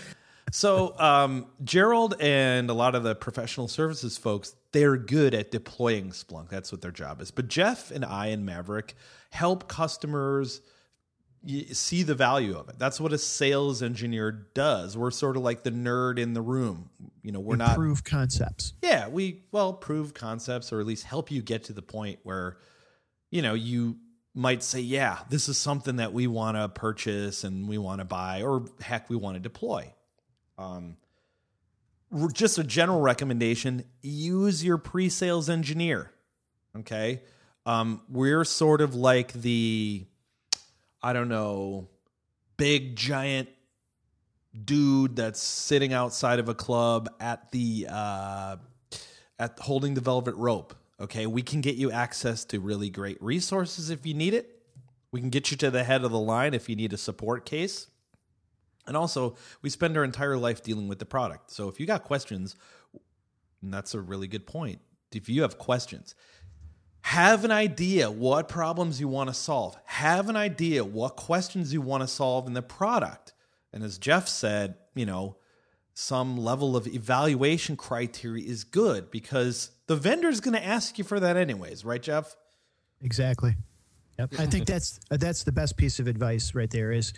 so 0.52 0.98
um, 0.98 1.46
Gerald 1.64 2.14
and 2.20 2.70
a 2.70 2.74
lot 2.74 2.94
of 2.94 3.02
the 3.02 3.14
professional 3.14 3.68
services 3.68 4.16
folks, 4.18 4.54
they're 4.72 4.96
good 4.96 5.34
at 5.34 5.50
deploying 5.50 6.10
Splunk. 6.10 6.48
That's 6.48 6.70
what 6.72 6.80
their 6.80 6.92
job 6.92 7.20
is. 7.20 7.30
But 7.30 7.48
Jeff 7.48 7.90
and 7.90 8.04
I 8.04 8.26
and 8.28 8.46
Maverick 8.46 8.94
help 9.30 9.68
customers 9.68 10.60
see 11.72 12.02
the 12.02 12.14
value 12.14 12.56
of 12.56 12.68
it. 12.68 12.78
That's 12.78 13.00
what 13.00 13.12
a 13.12 13.18
sales 13.18 13.82
engineer 13.82 14.30
does. 14.54 14.96
We're 14.96 15.10
sort 15.10 15.36
of 15.36 15.42
like 15.42 15.62
the 15.62 15.70
nerd 15.72 16.18
in 16.18 16.34
the 16.34 16.42
room. 16.42 16.90
You 17.22 17.32
know, 17.32 17.40
we're 17.40 17.56
not 17.56 17.76
Prove 17.76 18.04
concepts. 18.04 18.74
yeah, 18.82 19.08
we 19.08 19.42
well 19.50 19.72
prove 19.72 20.14
concepts 20.14 20.72
or 20.72 20.80
at 20.80 20.86
least 20.86 21.04
help 21.04 21.30
you 21.30 21.42
get 21.42 21.64
to 21.64 21.72
the 21.72 21.82
point 21.82 22.18
where 22.22 22.58
you 23.30 23.40
know 23.42 23.54
you 23.54 23.96
might 24.40 24.62
say, 24.62 24.80
yeah, 24.80 25.18
this 25.28 25.50
is 25.50 25.58
something 25.58 25.96
that 25.96 26.14
we 26.14 26.26
want 26.26 26.56
to 26.56 26.68
purchase 26.68 27.44
and 27.44 27.68
we 27.68 27.76
want 27.76 28.00
to 28.00 28.06
buy, 28.06 28.42
or 28.42 28.64
heck, 28.80 29.10
we 29.10 29.16
want 29.16 29.36
to 29.36 29.40
deploy. 29.40 29.92
Um, 30.56 30.96
just 32.32 32.58
a 32.58 32.64
general 32.64 33.00
recommendation: 33.00 33.84
use 34.02 34.64
your 34.64 34.78
pre-sales 34.78 35.50
engineer. 35.50 36.10
Okay, 36.78 37.22
um, 37.66 38.00
we're 38.08 38.44
sort 38.44 38.80
of 38.80 38.94
like 38.94 39.32
the, 39.34 40.06
I 41.02 41.12
don't 41.12 41.28
know, 41.28 41.88
big 42.56 42.96
giant 42.96 43.48
dude 44.64 45.16
that's 45.16 45.40
sitting 45.40 45.92
outside 45.92 46.38
of 46.38 46.48
a 46.48 46.54
club 46.54 47.10
at 47.20 47.52
the 47.52 47.86
uh, 47.90 48.56
at 49.38 49.58
holding 49.58 49.94
the 49.94 50.00
velvet 50.00 50.34
rope. 50.36 50.74
Okay, 51.00 51.26
we 51.26 51.42
can 51.42 51.62
get 51.62 51.76
you 51.76 51.90
access 51.90 52.44
to 52.46 52.60
really 52.60 52.90
great 52.90 53.22
resources 53.22 53.88
if 53.88 54.04
you 54.04 54.12
need 54.12 54.34
it. 54.34 54.60
We 55.12 55.20
can 55.20 55.30
get 55.30 55.50
you 55.50 55.56
to 55.58 55.70
the 55.70 55.82
head 55.82 56.04
of 56.04 56.10
the 56.10 56.20
line 56.20 56.52
if 56.52 56.68
you 56.68 56.76
need 56.76 56.92
a 56.92 56.98
support 56.98 57.46
case. 57.46 57.86
And 58.86 58.96
also, 58.96 59.36
we 59.62 59.70
spend 59.70 59.96
our 59.96 60.04
entire 60.04 60.36
life 60.36 60.62
dealing 60.62 60.88
with 60.88 60.98
the 60.98 61.06
product. 61.06 61.50
So 61.50 61.68
if 61.68 61.80
you 61.80 61.86
got 61.86 62.04
questions, 62.04 62.54
and 63.62 63.72
that's 63.72 63.94
a 63.94 64.00
really 64.00 64.28
good 64.28 64.46
point. 64.46 64.80
If 65.12 65.28
you 65.28 65.42
have 65.42 65.58
questions, 65.58 66.14
have 67.02 67.44
an 67.44 67.50
idea 67.50 68.10
what 68.10 68.48
problems 68.48 69.00
you 69.00 69.08
want 69.08 69.30
to 69.30 69.34
solve. 69.34 69.76
Have 69.86 70.28
an 70.28 70.36
idea 70.36 70.84
what 70.84 71.16
questions 71.16 71.72
you 71.72 71.80
want 71.80 72.02
to 72.02 72.08
solve 72.08 72.46
in 72.46 72.52
the 72.52 72.62
product. 72.62 73.32
And 73.72 73.82
as 73.82 73.98
Jeff 73.98 74.28
said, 74.28 74.74
you 74.94 75.06
know, 75.06 75.36
some 75.94 76.36
level 76.36 76.76
of 76.76 76.86
evaluation 76.86 77.76
criteria 77.76 78.46
is 78.46 78.64
good 78.64 79.10
because 79.10 79.70
the 79.90 79.96
vendor's 79.96 80.38
going 80.38 80.54
to 80.54 80.64
ask 80.64 80.98
you 80.98 81.04
for 81.04 81.18
that 81.18 81.36
anyways, 81.36 81.84
right, 81.84 82.00
Jeff? 82.00 82.36
Exactly. 83.02 83.56
Yep. 84.20 84.34
I 84.38 84.46
think 84.46 84.66
that's 84.66 85.00
that's 85.10 85.42
the 85.42 85.50
best 85.50 85.76
piece 85.76 85.98
of 85.98 86.06
advice 86.06 86.54
right 86.54 86.70
there 86.70 86.92
is 86.92 87.12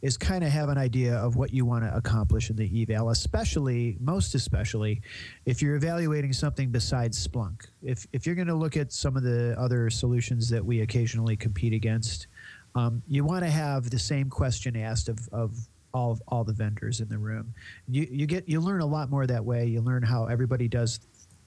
is 0.00 0.16
kind 0.16 0.42
of 0.42 0.48
have 0.48 0.70
an 0.70 0.78
idea 0.78 1.16
of 1.16 1.36
what 1.36 1.52
you 1.52 1.66
want 1.66 1.84
to 1.84 1.94
accomplish 1.94 2.48
in 2.48 2.56
the 2.56 2.82
eval, 2.82 3.10
especially 3.10 3.98
most 4.00 4.34
especially 4.34 5.02
if 5.44 5.60
you're 5.60 5.76
evaluating 5.76 6.32
something 6.32 6.70
besides 6.70 7.28
Splunk. 7.28 7.66
If 7.82 8.06
if 8.14 8.24
you're 8.24 8.36
going 8.36 8.48
to 8.48 8.54
look 8.54 8.78
at 8.78 8.90
some 8.90 9.18
of 9.18 9.22
the 9.22 9.54
other 9.58 9.90
solutions 9.90 10.48
that 10.48 10.64
we 10.64 10.80
occasionally 10.80 11.36
compete 11.36 11.74
against, 11.74 12.28
um, 12.74 13.02
you 13.06 13.22
want 13.22 13.44
to 13.44 13.50
have 13.50 13.90
the 13.90 13.98
same 13.98 14.30
question 14.30 14.76
asked 14.76 15.10
of 15.10 15.28
of 15.30 15.68
all 15.92 16.18
all 16.28 16.42
the 16.42 16.54
vendors 16.54 17.00
in 17.00 17.08
the 17.10 17.18
room. 17.18 17.52
You 17.86 18.08
you 18.10 18.26
get 18.26 18.48
you 18.48 18.60
learn 18.60 18.80
a 18.80 18.86
lot 18.86 19.10
more 19.10 19.26
that 19.26 19.44
way. 19.44 19.66
You 19.66 19.82
learn 19.82 20.02
how 20.02 20.24
everybody 20.24 20.68
does 20.68 21.00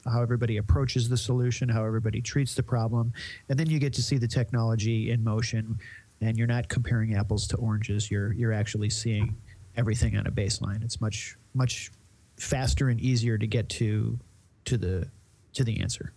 how 0.09 0.21
everybody 0.21 0.57
approaches 0.57 1.09
the 1.09 1.17
solution, 1.17 1.69
how 1.69 1.85
everybody 1.85 2.21
treats 2.21 2.55
the 2.55 2.63
problem, 2.63 3.13
and 3.49 3.59
then 3.59 3.69
you 3.69 3.79
get 3.79 3.93
to 3.93 4.01
see 4.01 4.17
the 4.17 4.27
technology 4.27 5.11
in 5.11 5.23
motion. 5.23 5.79
And 6.19 6.35
you're 6.35 6.47
not 6.47 6.67
comparing 6.67 7.13
apples 7.13 7.47
to 7.49 7.57
oranges. 7.57 8.09
You're 8.09 8.33
you're 8.33 8.53
actually 8.53 8.89
seeing 8.89 9.35
everything 9.75 10.17
on 10.17 10.25
a 10.25 10.31
baseline. 10.31 10.83
It's 10.83 10.99
much 10.99 11.37
much 11.53 11.91
faster 12.37 12.89
and 12.89 12.99
easier 12.99 13.37
to 13.37 13.45
get 13.45 13.69
to 13.69 14.19
to 14.65 14.77
the 14.77 15.07
to 15.53 15.63
the 15.63 15.79
answer. 15.79 16.13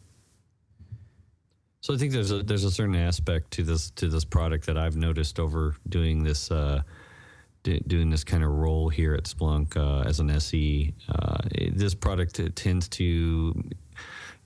So 1.82 1.94
I 1.94 1.96
think 1.96 2.12
there's 2.12 2.30
a 2.30 2.42
there's 2.42 2.64
a 2.64 2.70
certain 2.70 2.94
aspect 2.94 3.50
to 3.52 3.62
this 3.62 3.90
to 3.92 4.08
this 4.08 4.24
product 4.24 4.66
that 4.66 4.76
I've 4.76 4.96
noticed 4.96 5.40
over 5.40 5.76
doing 5.88 6.22
this 6.22 6.50
uh, 6.50 6.82
doing 7.62 8.10
this 8.10 8.24
kind 8.24 8.44
of 8.44 8.50
role 8.50 8.88
here 8.88 9.14
at 9.14 9.24
Splunk 9.24 9.76
uh, 9.76 10.06
as 10.06 10.20
an 10.20 10.30
SE. 10.30 10.94
Uh, 11.08 11.38
this 11.72 11.94
product 11.94 12.54
tends 12.54 12.88
to 12.88 13.62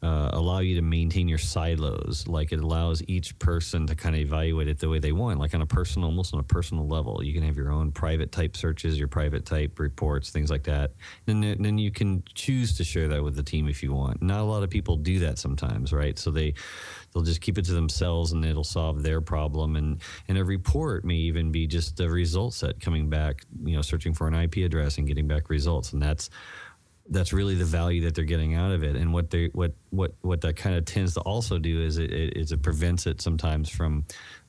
uh, 0.05 0.29
allow 0.35 0.59
you 0.59 0.75
to 0.75 0.83
maintain 0.83 1.29
your 1.29 1.39
silos. 1.39 2.27
Like 2.29 2.53
it 2.53 2.61
allows 2.61 3.03
each 3.09 3.39
person 3.39 3.87
to 3.87 3.95
kind 3.95 4.15
of 4.15 4.21
evaluate 4.21 4.69
it 4.69 4.79
the 4.79 4.89
way 4.91 4.99
they 4.99 5.13
want, 5.13 5.41
like 5.41 5.55
on 5.55 5.63
a 5.63 5.67
personal, 5.67 6.11
almost 6.11 6.35
on 6.35 6.41
a 6.41 6.45
personal 6.45 6.87
level. 6.87 7.25
You 7.25 7.33
can 7.33 7.43
have 7.43 7.57
your 7.57 7.73
own 7.73 7.91
private 7.91 8.31
type 8.31 8.55
searches, 8.55 8.99
your 8.99 9.09
private 9.09 9.47
type 9.47 9.79
reports, 9.79 10.29
things 10.29 10.51
like 10.51 10.65
that. 10.65 10.93
And 11.27 11.43
then, 11.43 11.63
then 11.63 11.79
you 11.79 11.91
can 11.91 12.23
choose 12.35 12.77
to 12.77 12.85
share 12.85 13.09
that 13.09 13.25
with 13.25 13.35
the 13.35 13.43
team 13.43 13.67
if 13.67 13.83
you 13.83 13.95
want. 13.95 14.21
Not 14.21 14.41
a 14.41 14.45
lot 14.45 14.63
of 14.63 14.69
people 14.69 14.97
do 14.97 15.21
that 15.21 15.39
sometimes, 15.39 15.91
right? 15.91 16.19
So 16.19 16.31
they 16.31 16.53
they'll 17.15 17.23
just 17.23 17.41
keep 17.41 17.57
it 17.57 17.65
to 17.65 17.73
themselves 17.73 18.33
and 18.33 18.45
it'll 18.45 18.63
solve 18.63 19.03
their 19.03 19.23
problem. 19.23 19.77
And 19.77 20.03
and 20.29 20.37
a 20.37 20.45
report 20.45 21.05
may 21.05 21.15
even 21.15 21.51
be 21.51 21.67
just 21.67 21.99
a 22.01 22.11
result 22.11 22.53
set 22.53 22.79
coming 22.79 23.09
back, 23.09 23.47
you 23.65 23.75
know, 23.75 23.83
searching 23.83 24.13
for 24.13 24.29
an 24.29 24.35
IP 24.35 24.59
address 24.59 24.99
and 24.99 25.07
getting 25.07 25.27
back 25.27 25.49
results. 25.49 25.95
And 25.95 26.03
that's 26.03 26.29
that's 27.11 27.33
really 27.33 27.55
the 27.55 27.65
value 27.65 28.03
that 28.03 28.15
they're 28.15 28.25
getting 28.25 28.55
out 28.55 28.73
of 28.73 28.83
it. 28.83 28.97
And 28.97 29.13
what 29.13 29.31
they 29.31 29.47
what 29.53 29.73
what 29.91 30.15
what 30.23 30.41
that 30.41 30.57
kind 30.57 30.75
of 30.75 30.85
tends 30.85 31.15
to 31.15 31.21
also 31.21 31.59
do 31.59 31.83
is 31.83 31.99
it, 31.99 32.11
it, 32.13 32.37
is 32.37 32.53
it 32.53 32.63
prevents 32.63 33.07
it 33.07 33.21
sometimes 33.21 33.69
from 33.69 34.05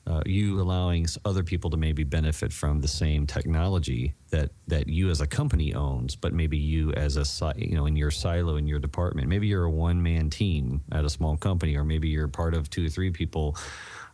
uh, 0.06 0.22
you 0.24 0.60
allowing 0.60 1.06
other 1.24 1.42
people 1.42 1.68
to 1.68 1.76
maybe 1.76 2.04
benefit 2.04 2.52
from 2.52 2.80
the 2.80 2.88
same 2.88 3.26
technology 3.26 4.14
that 4.30 4.50
that 4.68 4.88
you 4.88 5.10
as 5.10 5.20
a 5.20 5.26
company 5.26 5.74
owns, 5.74 6.16
but 6.16 6.32
maybe 6.32 6.56
you 6.56 6.92
as 6.92 7.16
a 7.16 7.54
you 7.56 7.74
know 7.74 7.86
in 7.86 7.96
your 7.96 8.10
silo 8.10 8.56
in 8.56 8.66
your 8.66 8.78
department. 8.78 9.28
Maybe 9.28 9.48
you're 9.48 9.64
a 9.64 9.70
one 9.70 10.02
man 10.02 10.30
team 10.30 10.80
at 10.92 11.04
a 11.04 11.10
small 11.10 11.36
company, 11.36 11.76
or 11.76 11.84
maybe 11.84 12.08
you're 12.08 12.28
part 12.28 12.54
of 12.54 12.70
two 12.70 12.86
or 12.86 12.88
three 12.88 13.10
people 13.10 13.56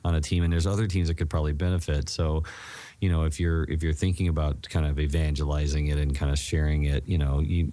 on 0.05 0.17
a 0.17 0.21
team, 0.21 0.43
and 0.43 0.53
there's 0.53 0.67
other 0.67 0.89
teams 0.89 1.09
that 1.09 1.15
could 1.15 1.31
probably 1.31 1.53
benefit. 1.53 2.09
So 2.09 2.43
you 3.03 3.11
know 3.11 3.25
if 3.25 3.39
you're 3.41 3.65
if 3.65 3.83
you're 3.83 3.93
thinking 3.93 4.29
about 4.29 4.69
kind 4.71 4.87
of 4.87 4.99
evangelizing 4.99 5.89
it 5.89 5.99
and 5.99 6.15
kind 6.15 6.31
of 6.31 6.39
sharing 6.39 6.85
it 6.85 7.03
you 7.07 7.19
know 7.19 7.41
you, 7.41 7.73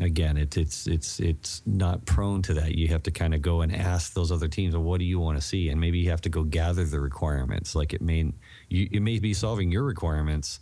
again 0.00 0.36
it, 0.36 0.56
it's 0.56 0.86
it's 0.86 1.20
it's 1.20 1.62
not 1.66 2.04
prone 2.06 2.42
to 2.42 2.54
that. 2.54 2.74
You 2.74 2.88
have 2.88 3.02
to 3.04 3.10
kind 3.10 3.34
of 3.34 3.42
go 3.42 3.60
and 3.60 3.74
ask 3.74 4.14
those 4.14 4.32
other 4.32 4.48
teams 4.48 4.74
well, 4.74 4.82
what 4.82 4.98
do 4.98 5.04
you 5.04 5.18
want 5.18 5.38
to 5.38 5.42
see? 5.42 5.68
And 5.68 5.80
maybe 5.80 5.98
you 5.98 6.10
have 6.10 6.20
to 6.22 6.28
go 6.28 6.42
gather 6.42 6.84
the 6.84 7.00
requirements. 7.00 7.74
Like 7.74 7.92
it 7.92 8.00
may 8.00 8.32
you, 8.68 8.88
it 8.90 9.00
may 9.00 9.18
be 9.18 9.34
solving 9.34 9.70
your 9.70 9.84
requirements 9.84 10.60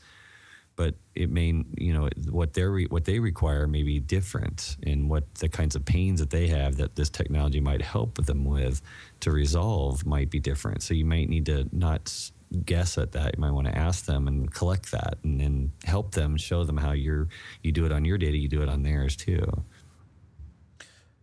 but 0.76 0.94
it 1.14 1.30
may 1.30 1.64
you 1.78 1.92
know 1.92 2.08
what 2.30 2.52
they 2.52 2.64
what 2.64 3.06
they 3.06 3.18
require 3.18 3.66
may 3.66 3.82
be 3.82 3.98
different 3.98 4.76
in 4.82 5.08
what 5.08 5.34
the 5.36 5.48
kinds 5.48 5.74
of 5.74 5.82
pains 5.86 6.20
that 6.20 6.28
they 6.28 6.46
have 6.46 6.76
that 6.76 6.94
this 6.96 7.08
technology 7.08 7.60
might 7.60 7.80
help 7.80 8.22
them 8.26 8.44
with 8.44 8.82
to 9.20 9.30
resolve 9.30 10.04
might 10.04 10.30
be 10.30 10.38
different. 10.38 10.82
So 10.82 10.92
you 10.92 11.06
might 11.06 11.30
need 11.30 11.46
to 11.46 11.66
not 11.72 12.30
guess 12.64 12.96
at 12.98 13.12
that 13.12 13.34
you 13.36 13.40
might 13.40 13.50
want 13.50 13.66
to 13.66 13.76
ask 13.76 14.04
them 14.06 14.28
and 14.28 14.52
collect 14.54 14.92
that 14.92 15.18
and 15.24 15.40
then 15.40 15.72
help 15.84 16.12
them 16.12 16.36
show 16.36 16.64
them 16.64 16.76
how 16.76 16.92
you're 16.92 17.28
you 17.62 17.72
do 17.72 17.84
it 17.86 17.92
on 17.92 18.04
your 18.04 18.18
data 18.18 18.36
you 18.36 18.48
do 18.48 18.62
it 18.62 18.68
on 18.68 18.82
theirs 18.82 19.16
too 19.16 19.64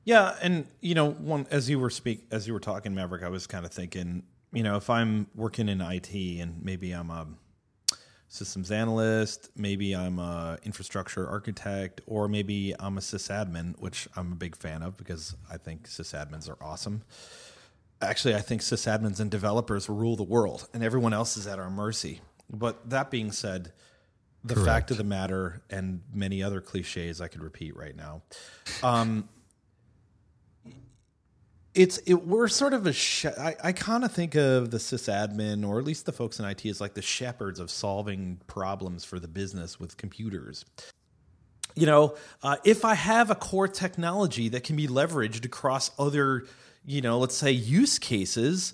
Yeah, 0.06 0.36
and 0.42 0.68
you 0.82 0.96
know, 0.96 1.12
one 1.12 1.48
as 1.52 1.70
you 1.70 1.80
were 1.80 1.90
speak 1.90 2.26
as 2.32 2.48
you 2.48 2.54
were 2.54 2.60
talking, 2.60 2.94
Maverick, 2.94 3.24
I 3.24 3.30
was 3.30 3.48
kind 3.48 3.66
of 3.66 3.72
thinking, 3.72 4.24
you 4.52 4.64
know, 4.64 4.76
if 4.78 4.90
I'm 4.90 5.28
working 5.36 5.70
in 5.70 5.82
IT 5.82 6.14
and 6.14 6.64
maybe 6.64 6.92
I'm 6.92 7.10
a 7.10 7.28
systems 8.28 8.72
analyst, 8.72 9.50
maybe 9.56 9.96
I'm 9.96 10.20
a 10.20 10.58
infrastructure 10.64 11.28
architect, 11.30 12.02
or 12.08 12.28
maybe 12.28 12.74
I'm 12.80 12.98
a 12.98 13.02
sysadmin, 13.02 13.80
which 13.80 14.08
I'm 14.16 14.32
a 14.34 14.36
big 14.36 14.56
fan 14.56 14.82
of 14.84 14.98
because 14.98 15.36
I 15.52 15.58
think 15.58 15.88
sysadmins 15.88 16.50
are 16.50 16.62
awesome. 16.62 17.04
Actually, 18.04 18.36
I 18.36 18.42
think 18.42 18.62
sysadmins 18.62 19.20
and 19.20 19.32
developers 19.32 19.90
rule 19.90 20.16
the 20.16 20.24
world, 20.24 20.68
and 20.74 20.84
everyone 20.84 21.14
else 21.14 21.38
is 21.38 21.48
at 21.48 21.60
our 21.60 21.70
mercy. 21.70 22.22
But 22.50 22.90
that 22.90 23.10
being 23.10 23.32
said, 23.32 23.72
the 24.44 24.56
fact 24.56 24.92
of 24.92 24.98
the 24.98 25.04
matter, 25.04 25.62
and 25.70 26.02
many 26.14 26.44
other 26.44 26.60
cliches 26.62 27.22
I 27.22 27.28
could 27.28 27.42
repeat 27.42 27.76
right 27.76 27.96
now, 27.96 28.22
um, 28.84 29.30
it's 31.74 31.98
it, 32.00 32.14
we're 32.14 32.48
sort 32.48 32.74
of 32.74 32.86
a 32.86 32.94
sh- 32.94 33.26
I, 33.26 33.56
I 33.64 33.72
kind 33.72 34.04
of 34.04 34.12
think 34.12 34.36
of 34.36 34.70
the 34.72 34.78
sysadmin 34.78 35.68
or 35.68 35.80
at 35.80 35.86
least 35.86 36.06
the 36.06 36.12
folks 36.12 36.40
in 36.40 36.46
IT 36.46 36.66
as 36.66 36.80
like 36.80 36.94
the 36.94 37.02
shepherds 37.02 37.60
of 37.60 37.72
solving 37.72 38.40
problems 38.48 39.04
for 39.04 39.20
the 39.20 39.28
business 39.28 39.80
with 39.80 39.98
computers. 39.98 40.66
You 41.76 41.88
know, 41.88 42.16
uh, 42.44 42.58
if 42.64 42.86
I 42.86 42.94
have 42.94 43.32
a 43.32 43.36
core 43.36 43.68
technology 43.68 44.50
that 44.50 44.64
can 44.64 44.76
be 44.76 44.88
leveraged 44.88 45.44
across 45.46 45.90
other, 45.98 46.46
you 46.86 47.02
know, 47.02 47.20
let's 47.20 47.36
say 47.36 47.52
use 47.52 48.00
cases, 48.00 48.74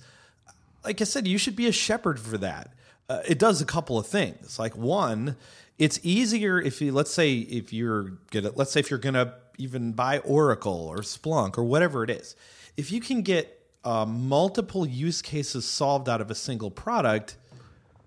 like 0.84 1.01
I 1.01 1.04
said, 1.04 1.28
you 1.28 1.38
should 1.38 1.56
be 1.56 1.68
a 1.68 1.72
shepherd 1.72 2.20
for 2.20 2.38
that. 2.38 2.74
Uh, 3.08 3.22
it 3.28 3.39
does 3.39 3.62
a 3.62 3.66
couple 3.66 3.98
of 3.98 4.08
things. 4.08 4.60
Like 4.60 4.75
one, 4.75 5.36
it's 5.78 6.00
easier 6.04 6.60
if 6.60 6.82
you 6.82 6.92
let's 6.92 7.12
say 7.12 7.34
if 7.34 7.74
you're 7.74 8.18
gonna 8.32 8.51
let's 8.56 8.72
say 8.72 8.80
if 8.80 8.89
you're 8.89 9.00
gonna 9.00 9.34
even 9.58 9.94
buy 9.94 10.20
Oracle 10.20 10.88
or 10.88 10.98
Splunk 10.98 11.58
or 11.58 11.63
whatever 11.63 12.04
it 12.04 12.10
is, 12.10 12.36
if 12.78 12.92
you 12.92 13.01
can 13.01 13.22
get 13.22 13.68
uh, 13.84 14.06
multiple 14.06 14.86
use 14.86 15.22
cases 15.22 15.66
solved 15.66 16.08
out 16.10 16.22
of 16.22 16.30
a 16.30 16.36
single 16.36 16.70
product, 16.70 17.38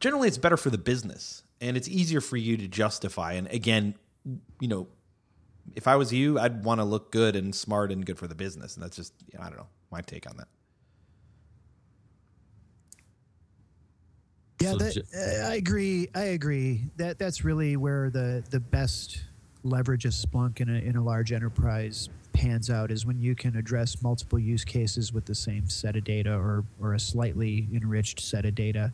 generally 0.00 0.28
it's 0.28 0.38
better 0.38 0.56
for 0.56 0.70
the 0.70 0.78
business 0.78 1.42
and 1.60 1.76
it's 1.76 1.88
easier 1.88 2.20
for 2.20 2.36
you 2.36 2.56
to 2.56 2.68
justify. 2.68 3.32
And 3.32 3.46
again, 3.48 3.94
you 4.60 4.68
know, 4.68 4.88
if 5.74 5.86
I 5.86 5.96
was 5.96 6.12
you, 6.12 6.38
I'd 6.38 6.64
want 6.64 6.80
to 6.80 6.84
look 6.84 7.12
good 7.12 7.36
and 7.36 7.54
smart 7.54 7.92
and 7.92 8.04
good 8.04 8.18
for 8.18 8.26
the 8.26 8.34
business. 8.34 8.74
And 8.74 8.82
that's 8.82 8.96
just, 8.96 9.14
you 9.32 9.38
know, 9.38 9.44
I 9.44 9.48
don't 9.48 9.58
know, 9.58 9.68
my 9.92 10.00
take 10.00 10.28
on 10.28 10.36
that. 10.38 10.48
Yeah, 14.60 14.74
that, 14.74 14.96
uh, 14.96 15.48
I 15.48 15.54
agree. 15.56 16.08
I 16.14 16.22
agree. 16.22 16.82
That 16.96 17.18
that's 17.18 17.44
really 17.44 17.76
where 17.76 18.10
the 18.10 18.44
the 18.50 18.60
best 18.60 19.24
leverage 19.64 20.04
of 20.04 20.12
Splunk 20.12 20.60
in 20.60 20.68
a 20.68 20.78
in 20.78 20.96
a 20.96 21.02
large 21.02 21.32
enterprise 21.32 22.08
pans 22.32 22.70
out 22.70 22.90
is 22.90 23.04
when 23.04 23.18
you 23.18 23.34
can 23.34 23.56
address 23.56 24.02
multiple 24.02 24.38
use 24.38 24.64
cases 24.64 25.12
with 25.12 25.24
the 25.26 25.34
same 25.34 25.68
set 25.68 25.96
of 25.96 26.04
data 26.04 26.32
or 26.32 26.64
or 26.80 26.94
a 26.94 27.00
slightly 27.00 27.68
enriched 27.72 28.20
set 28.20 28.44
of 28.44 28.54
data. 28.54 28.92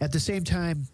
At 0.00 0.12
the 0.12 0.20
same 0.20 0.44
time, 0.44 0.86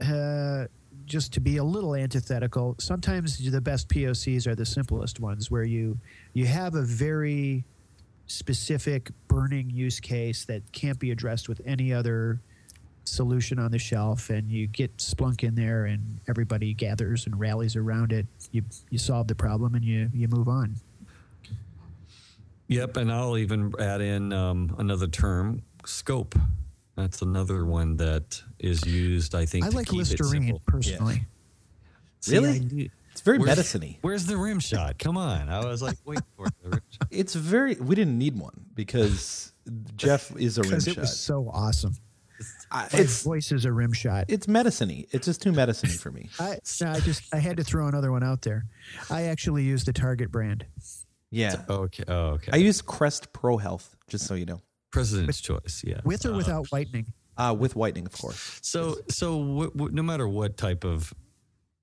uh, 0.00 0.66
just 1.04 1.32
to 1.32 1.40
be 1.40 1.56
a 1.56 1.64
little 1.64 1.96
antithetical, 1.96 2.76
sometimes 2.78 3.38
the 3.50 3.60
best 3.60 3.88
POCs 3.88 4.46
are 4.46 4.54
the 4.54 4.66
simplest 4.66 5.18
ones, 5.18 5.50
where 5.50 5.64
you 5.64 5.98
you 6.32 6.46
have 6.46 6.76
a 6.76 6.82
very 6.82 7.64
specific 8.28 9.10
burning 9.26 9.68
use 9.70 9.98
case 10.00 10.44
that 10.44 10.62
can't 10.72 10.98
be 10.98 11.10
addressed 11.10 11.48
with 11.48 11.60
any 11.66 11.92
other 11.92 12.40
solution 13.04 13.58
on 13.58 13.70
the 13.70 13.78
shelf 13.78 14.28
and 14.28 14.50
you 14.50 14.66
get 14.66 14.94
Splunk 14.98 15.42
in 15.42 15.54
there 15.54 15.86
and 15.86 16.20
everybody 16.28 16.74
gathers 16.74 17.24
and 17.26 17.40
rallies 17.40 17.74
around 17.74 18.12
it. 18.12 18.26
You 18.52 18.62
you 18.90 18.98
solve 18.98 19.26
the 19.28 19.34
problem 19.34 19.74
and 19.74 19.84
you 19.84 20.08
you 20.14 20.28
move 20.28 20.46
on. 20.48 20.76
Yep, 22.68 22.98
and 22.98 23.10
I'll 23.10 23.38
even 23.38 23.72
add 23.80 24.02
in 24.02 24.30
um, 24.32 24.74
another 24.78 25.06
term, 25.06 25.62
scope. 25.86 26.34
That's 26.96 27.22
another 27.22 27.64
one 27.64 27.96
that 27.96 28.42
is 28.58 28.84
used, 28.84 29.34
I 29.34 29.46
think. 29.46 29.64
I 29.64 29.70
to 29.70 29.76
like 29.76 29.86
keep 29.86 29.94
it 30.02 30.10
Listerine 30.20 30.42
simple. 30.42 30.62
personally. 30.66 31.24
See, 32.20 32.34
Really? 32.36 32.56
I 32.56 32.58
knew- 32.58 32.90
It's 33.18 33.24
very 33.24 33.38
Where's- 33.38 33.48
medicine-y. 33.56 33.98
Where's 34.02 34.26
the 34.26 34.36
rim 34.36 34.60
shot? 34.60 34.98
Come 35.00 35.16
on. 35.16 35.48
I 35.48 35.64
was 35.66 35.82
like, 35.82 35.96
wait 36.04 36.20
for 36.36 36.46
it. 36.46 36.52
The 36.62 36.70
rim 36.70 36.80
shot. 36.88 37.08
It's 37.10 37.34
very, 37.34 37.74
we 37.74 37.96
didn't 37.96 38.16
need 38.16 38.38
one 38.38 38.66
because 38.76 39.52
Jeff 39.96 40.30
is 40.36 40.56
a 40.56 40.62
rim 40.62 40.70
Because 40.70 40.86
it 40.86 40.94
shot. 40.94 41.00
was 41.00 41.18
so 41.18 41.50
awesome. 41.52 41.96
I- 42.70 42.86
My 42.92 43.02
voice 43.02 43.50
is 43.50 43.64
a 43.64 43.72
rim 43.72 43.92
shot. 43.92 44.26
it's 44.28 44.46
medicine-y. 44.46 45.06
It's 45.10 45.26
just 45.26 45.42
too 45.42 45.50
medicine-y 45.50 45.96
for 45.96 46.12
me. 46.12 46.28
I, 46.38 46.58
no, 46.80 46.92
I 46.92 47.00
just 47.00 47.34
I 47.34 47.38
had 47.38 47.56
to 47.56 47.64
throw 47.64 47.88
another 47.88 48.12
one 48.12 48.22
out 48.22 48.42
there. 48.42 48.66
I 49.10 49.22
actually 49.24 49.64
use 49.64 49.82
the 49.84 49.92
Target 49.92 50.30
brand. 50.30 50.64
Yeah. 51.32 51.62
Okay. 51.68 52.04
Oh, 52.06 52.26
okay. 52.38 52.52
I 52.52 52.56
use 52.58 52.80
Crest 52.80 53.32
Pro 53.32 53.56
Health, 53.56 53.96
just 54.08 54.26
so 54.28 54.34
you 54.34 54.46
know, 54.46 54.62
President's 54.92 55.40
choice. 55.40 55.82
Yeah. 55.84 56.00
With 56.04 56.24
or 56.24 56.34
without 56.34 56.68
whitening. 56.68 57.06
uh, 57.36 57.54
with 57.58 57.74
whitening, 57.74 58.06
of 58.06 58.12
course. 58.12 58.60
So, 58.62 58.96
so 59.10 59.38
w- 59.40 59.70
w- 59.72 59.92
no 59.92 60.02
matter 60.02 60.28
what 60.28 60.56
type 60.56 60.84
of 60.84 61.12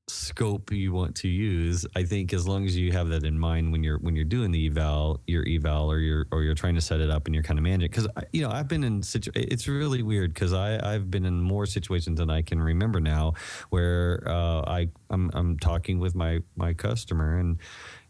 scope 0.08 0.72
you 0.72 0.94
want 0.94 1.16
to 1.16 1.28
use, 1.28 1.86
I 1.96 2.04
think 2.04 2.32
as 2.34 2.48
long 2.48 2.66
as 2.66 2.78
you 2.78 2.92
have 2.92 3.10
that 3.10 3.24
in 3.24 3.40
mind 3.40 3.72
when 3.72 3.84
you're 3.84 3.98
when 3.98 4.16
you're 4.16 4.26
doing 4.26 4.52
the 4.52 4.68
eval, 4.68 5.20
your 5.26 5.44
eval, 5.48 5.92
or 5.92 6.00
you're 6.00 6.28
or 6.32 6.44
you're 6.44 6.54
trying 6.54 6.76
to 6.76 6.82
set 6.82 7.00
it 7.00 7.10
up 7.10 7.26
and 7.26 7.34
you're 7.34 7.44
kind 7.44 7.58
of 7.58 7.64
managing. 7.64 7.90
Because 7.90 8.08
you 8.32 8.42
know, 8.42 8.52
I've 8.52 8.68
been 8.68 8.84
in 8.84 9.02
situ- 9.02 9.32
It's 9.34 9.68
really 9.68 10.04
weird 10.04 10.34
because 10.34 10.54
I 10.54 10.80
I've 10.94 11.10
been 11.10 11.26
in 11.26 11.42
more 11.42 11.66
situations 11.66 12.20
than 12.20 12.30
I 12.30 12.42
can 12.44 12.62
remember 12.62 13.00
now, 13.00 13.34
where 13.70 14.24
uh, 14.28 14.62
I 14.68 14.90
I'm 15.10 15.32
I'm 15.34 15.58
talking 15.58 16.00
with 16.00 16.16
my 16.16 16.40
my 16.56 16.74
customer 16.74 17.40
and. 17.40 17.58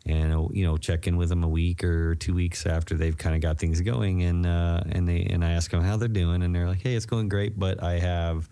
And 0.07 0.31
uh, 0.31 0.47
you 0.51 0.63
know, 0.63 0.77
check 0.77 1.07
in 1.07 1.17
with 1.17 1.29
them 1.29 1.43
a 1.43 1.47
week 1.47 1.83
or 1.83 2.13
two 2.13 2.35
weeks 2.35 2.67
after 2.67 2.93
they've 2.93 3.17
kind 3.17 3.35
of 3.35 3.41
got 3.41 3.57
things 3.57 3.81
going, 3.81 4.21
and 4.21 4.45
uh, 4.45 4.83
and 4.91 5.07
they 5.07 5.21
and 5.31 5.43
I 5.43 5.53
ask 5.53 5.71
them 5.71 5.81
how 5.81 5.97
they're 5.97 6.07
doing, 6.07 6.43
and 6.43 6.53
they're 6.53 6.67
like, 6.67 6.83
"Hey, 6.83 6.93
it's 6.93 7.07
going 7.07 7.27
great, 7.27 7.57
but 7.57 7.81
I 7.81 7.97
have 7.97 8.47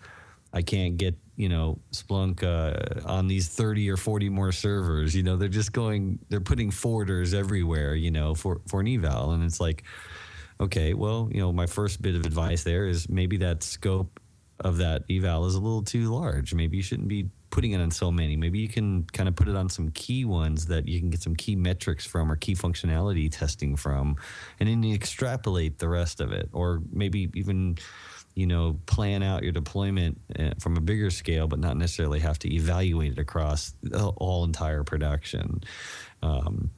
I 0.52 0.62
can't 0.62 0.96
get 0.96 1.16
you 1.36 1.48
know 1.48 1.78
Splunk 1.92 2.42
uh, 2.42 3.08
on 3.08 3.26
these 3.26 3.48
thirty 3.48 3.90
or 3.90 3.96
forty 3.96 4.28
more 4.28 4.52
servers. 4.52 5.14
You 5.14 5.22
know, 5.22 5.36
they're 5.36 5.48
just 5.48 5.72
going, 5.72 6.18
they're 6.28 6.40
putting 6.40 6.70
forwarders 6.70 7.34
everywhere. 7.34 7.94
You 7.94 8.10
know, 8.10 8.34
for 8.34 8.60
for 8.68 8.80
an 8.80 8.88
eval, 8.88 9.32
and 9.32 9.44
it's 9.44 9.60
like, 9.60 9.84
okay, 10.60 10.94
well, 10.94 11.28
you 11.32 11.40
know, 11.40 11.52
my 11.52 11.66
first 11.66 12.02
bit 12.02 12.14
of 12.14 12.24
advice 12.24 12.64
there 12.64 12.86
is 12.86 13.08
maybe 13.08 13.38
that 13.38 13.62
scope 13.62 14.20
of 14.60 14.78
that 14.78 15.02
eval 15.10 15.46
is 15.46 15.54
a 15.54 15.60
little 15.60 15.82
too 15.82 16.12
large. 16.12 16.54
Maybe 16.54 16.76
you 16.76 16.82
shouldn't 16.82 17.08
be 17.08 17.28
putting 17.50 17.72
it 17.72 17.80
on 17.80 17.90
so 17.90 18.10
many. 18.10 18.36
Maybe 18.36 18.58
you 18.58 18.68
can 18.68 19.04
kind 19.12 19.28
of 19.28 19.36
put 19.36 19.46
it 19.46 19.54
on 19.54 19.68
some 19.68 19.90
key 19.90 20.24
ones 20.24 20.66
that 20.66 20.88
you 20.88 20.98
can 20.98 21.10
get 21.10 21.22
some 21.22 21.36
key 21.36 21.54
metrics 21.54 22.04
from 22.04 22.30
or 22.30 22.34
key 22.36 22.54
functionality 22.54 23.30
testing 23.30 23.76
from, 23.76 24.16
and 24.58 24.68
then 24.68 24.82
you 24.82 24.94
extrapolate 24.94 25.78
the 25.78 25.88
rest 25.88 26.20
of 26.20 26.32
it, 26.32 26.48
or 26.52 26.82
maybe 26.92 27.30
even 27.34 27.78
you 28.34 28.46
know, 28.46 28.78
plan 28.86 29.22
out 29.22 29.42
your 29.42 29.52
deployment 29.52 30.20
uh, 30.38 30.50
from 30.58 30.76
a 30.76 30.80
bigger 30.80 31.10
scale, 31.10 31.46
but 31.46 31.60
not 31.60 31.76
necessarily 31.76 32.18
have 32.18 32.38
to 32.40 32.52
evaluate 32.52 33.12
it 33.12 33.18
across 33.18 33.74
the 33.82 34.06
all 34.16 34.44
entire 34.44 34.82
production. 34.82 35.62
Um, 36.22 36.70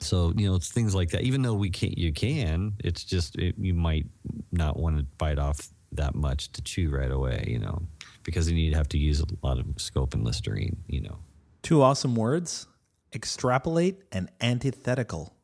so 0.00 0.32
you 0.36 0.48
know, 0.48 0.56
it's 0.56 0.70
things 0.70 0.94
like 0.94 1.10
that. 1.10 1.22
Even 1.22 1.42
though 1.42 1.54
we 1.54 1.70
can't, 1.70 1.96
you 1.96 2.12
can. 2.12 2.74
It's 2.82 3.04
just 3.04 3.36
it, 3.36 3.54
you 3.58 3.72
might 3.72 4.06
not 4.52 4.76
want 4.76 4.98
to 4.98 5.04
bite 5.16 5.38
off 5.38 5.68
that 5.92 6.14
much 6.14 6.52
to 6.52 6.62
chew 6.62 6.90
right 6.90 7.10
away. 7.10 7.44
You 7.46 7.60
know, 7.60 7.82
because 8.24 8.46
then 8.46 8.56
you'd 8.56 8.74
have 8.74 8.88
to 8.90 8.98
use 8.98 9.20
a 9.20 9.26
lot 9.42 9.58
of 9.58 9.66
scope 9.76 10.12
and 10.14 10.24
Listerine. 10.24 10.76
You 10.88 11.02
know. 11.02 11.18
Two 11.62 11.82
awesome 11.82 12.16
words: 12.16 12.66
extrapolate 13.14 14.02
and 14.10 14.28
antithetical. 14.40 15.34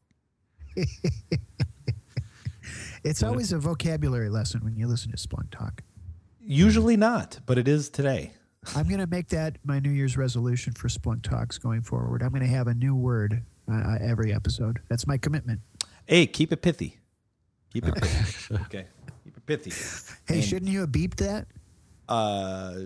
It's 3.05 3.23
always 3.23 3.53
a 3.53 3.59
vocabulary 3.59 4.29
lesson 4.29 4.63
when 4.65 4.77
you 4.77 4.87
listen 4.87 5.11
to 5.11 5.17
Splunk 5.17 5.51
talk. 5.51 5.83
Usually 6.41 6.97
not, 6.97 7.41
but 7.47 7.59
it 7.59 7.67
is 7.69 7.89
today. 7.89 8.33
I'm 8.77 8.87
going 8.87 9.01
to 9.01 9.09
make 9.09 9.29
that 9.31 9.59
my 9.65 9.81
New 9.81 9.91
Year's 9.91 10.17
resolution 10.17 10.73
for 10.73 10.89
Splunk 10.89 11.23
talks 11.23 11.59
going 11.59 11.83
forward. 11.83 12.23
I'm 12.23 12.31
going 12.31 12.43
to 12.43 12.49
have 12.49 12.69
a 12.69 12.75
new 12.75 12.95
word 12.95 13.43
uh, 13.71 13.97
every 14.01 14.33
episode. 14.33 14.81
That's 14.89 15.07
my 15.07 15.19
commitment. 15.19 15.61
Hey, 16.07 16.27
keep 16.27 16.53
it 16.53 16.63
pithy. 16.63 16.99
Keep 17.73 17.89
it 17.89 17.95
pithy. 17.95 18.55
okay, 18.67 18.87
keep 19.25 19.37
it 19.37 19.47
pithy. 19.47 19.73
Hey, 20.27 20.37
And- 20.37 20.45
shouldn't 20.45 20.71
you 20.71 20.81
have 20.81 20.91
beeped 20.91 21.17
that? 21.17 21.47
Uh, 22.09 22.83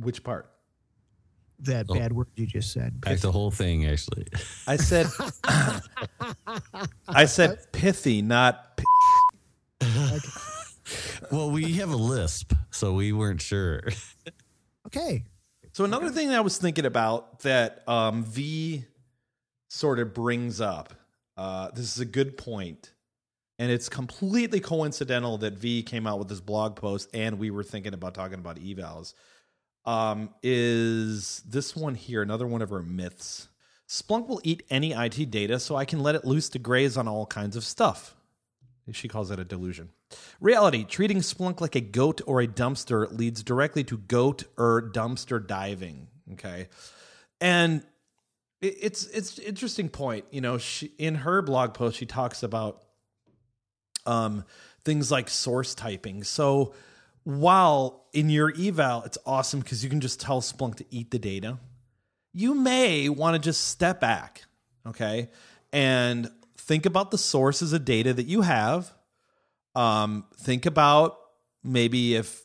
which 0.00 0.22
part? 0.22 0.50
That 1.60 1.86
Oh. 1.88 1.94
bad 1.94 2.12
word 2.12 2.28
you 2.36 2.46
just 2.46 2.72
said. 2.72 3.00
Back 3.00 3.18
the 3.18 3.32
whole 3.32 3.50
thing, 3.50 3.86
actually. 3.86 4.26
I 4.68 4.76
said. 4.76 5.06
I 7.08 7.24
said 7.24 7.58
pithy, 7.72 8.22
not. 8.22 8.80
P- 10.84 11.26
well, 11.30 11.50
we 11.50 11.74
have 11.74 11.90
a 11.90 11.96
lisp, 11.96 12.52
so 12.70 12.94
we 12.94 13.12
weren't 13.12 13.42
sure. 13.42 13.82
Okay. 14.86 15.22
So 15.72 15.84
another 15.84 16.08
thing 16.08 16.28
that 16.28 16.38
I 16.38 16.40
was 16.40 16.56
thinking 16.56 16.86
about 16.86 17.40
that 17.40 17.86
um, 17.86 18.24
V 18.24 18.84
sort 19.68 19.98
of 19.98 20.14
brings 20.14 20.62
up. 20.62 20.94
Uh, 21.36 21.70
this 21.72 21.94
is 21.94 22.00
a 22.00 22.06
good 22.06 22.38
point, 22.38 22.94
and 23.58 23.70
it's 23.70 23.90
completely 23.90 24.60
coincidental 24.60 25.36
that 25.38 25.58
V 25.58 25.82
came 25.82 26.06
out 26.06 26.18
with 26.18 26.28
this 26.28 26.40
blog 26.40 26.74
post, 26.74 27.10
and 27.12 27.38
we 27.38 27.50
were 27.50 27.62
thinking 27.62 27.92
about 27.92 28.14
talking 28.14 28.38
about 28.38 28.56
evals. 28.56 29.12
Um, 29.84 30.30
is 30.42 31.42
this 31.46 31.76
one 31.76 31.94
here 31.94 32.22
another 32.22 32.46
one 32.46 32.62
of 32.62 32.70
her 32.70 32.82
myths? 32.82 33.48
Splunk 33.86 34.26
will 34.26 34.40
eat 34.42 34.62
any 34.70 34.92
IT 34.92 35.30
data, 35.30 35.60
so 35.60 35.76
I 35.76 35.84
can 35.84 36.00
let 36.00 36.14
it 36.14 36.24
loose 36.24 36.48
to 36.50 36.58
graze 36.58 36.96
on 36.96 37.06
all 37.06 37.26
kinds 37.26 37.56
of 37.56 37.62
stuff. 37.64 38.14
She 38.92 39.08
calls 39.08 39.30
it 39.30 39.38
a 39.38 39.44
delusion. 39.44 39.90
Reality 40.40 40.84
treating 40.84 41.18
Splunk 41.18 41.60
like 41.60 41.74
a 41.74 41.80
goat 41.80 42.20
or 42.26 42.40
a 42.40 42.46
dumpster 42.46 43.10
leads 43.16 43.42
directly 43.42 43.84
to 43.84 43.98
goat 43.98 44.44
or 44.56 44.90
dumpster 44.94 45.44
diving. 45.44 46.08
Okay. 46.32 46.68
And 47.40 47.82
it, 48.60 48.76
it's 48.80 49.06
it's 49.06 49.38
interesting 49.38 49.88
point. 49.88 50.24
You 50.30 50.40
know, 50.40 50.58
she 50.58 50.92
in 50.98 51.16
her 51.16 51.42
blog 51.42 51.74
post 51.74 51.98
she 51.98 52.06
talks 52.06 52.42
about 52.42 52.82
um 54.06 54.44
things 54.84 55.10
like 55.10 55.28
source 55.28 55.74
typing. 55.74 56.24
So 56.24 56.74
while 57.24 58.06
in 58.12 58.30
your 58.30 58.52
eval 58.58 59.02
it's 59.02 59.18
awesome 59.26 59.60
because 59.60 59.84
you 59.84 59.90
can 59.90 60.00
just 60.00 60.20
tell 60.20 60.40
Splunk 60.40 60.76
to 60.76 60.84
eat 60.90 61.10
the 61.10 61.18
data, 61.18 61.58
you 62.32 62.54
may 62.54 63.08
want 63.08 63.34
to 63.34 63.38
just 63.38 63.68
step 63.68 64.00
back, 64.00 64.44
okay, 64.86 65.28
and 65.72 66.30
think 66.68 66.84
about 66.86 67.10
the 67.10 67.18
sources 67.18 67.72
of 67.72 67.84
data 67.84 68.12
that 68.12 68.26
you 68.26 68.42
have. 68.42 68.92
Um, 69.74 70.26
think 70.36 70.66
about 70.66 71.18
maybe 71.64 72.14
if 72.14 72.44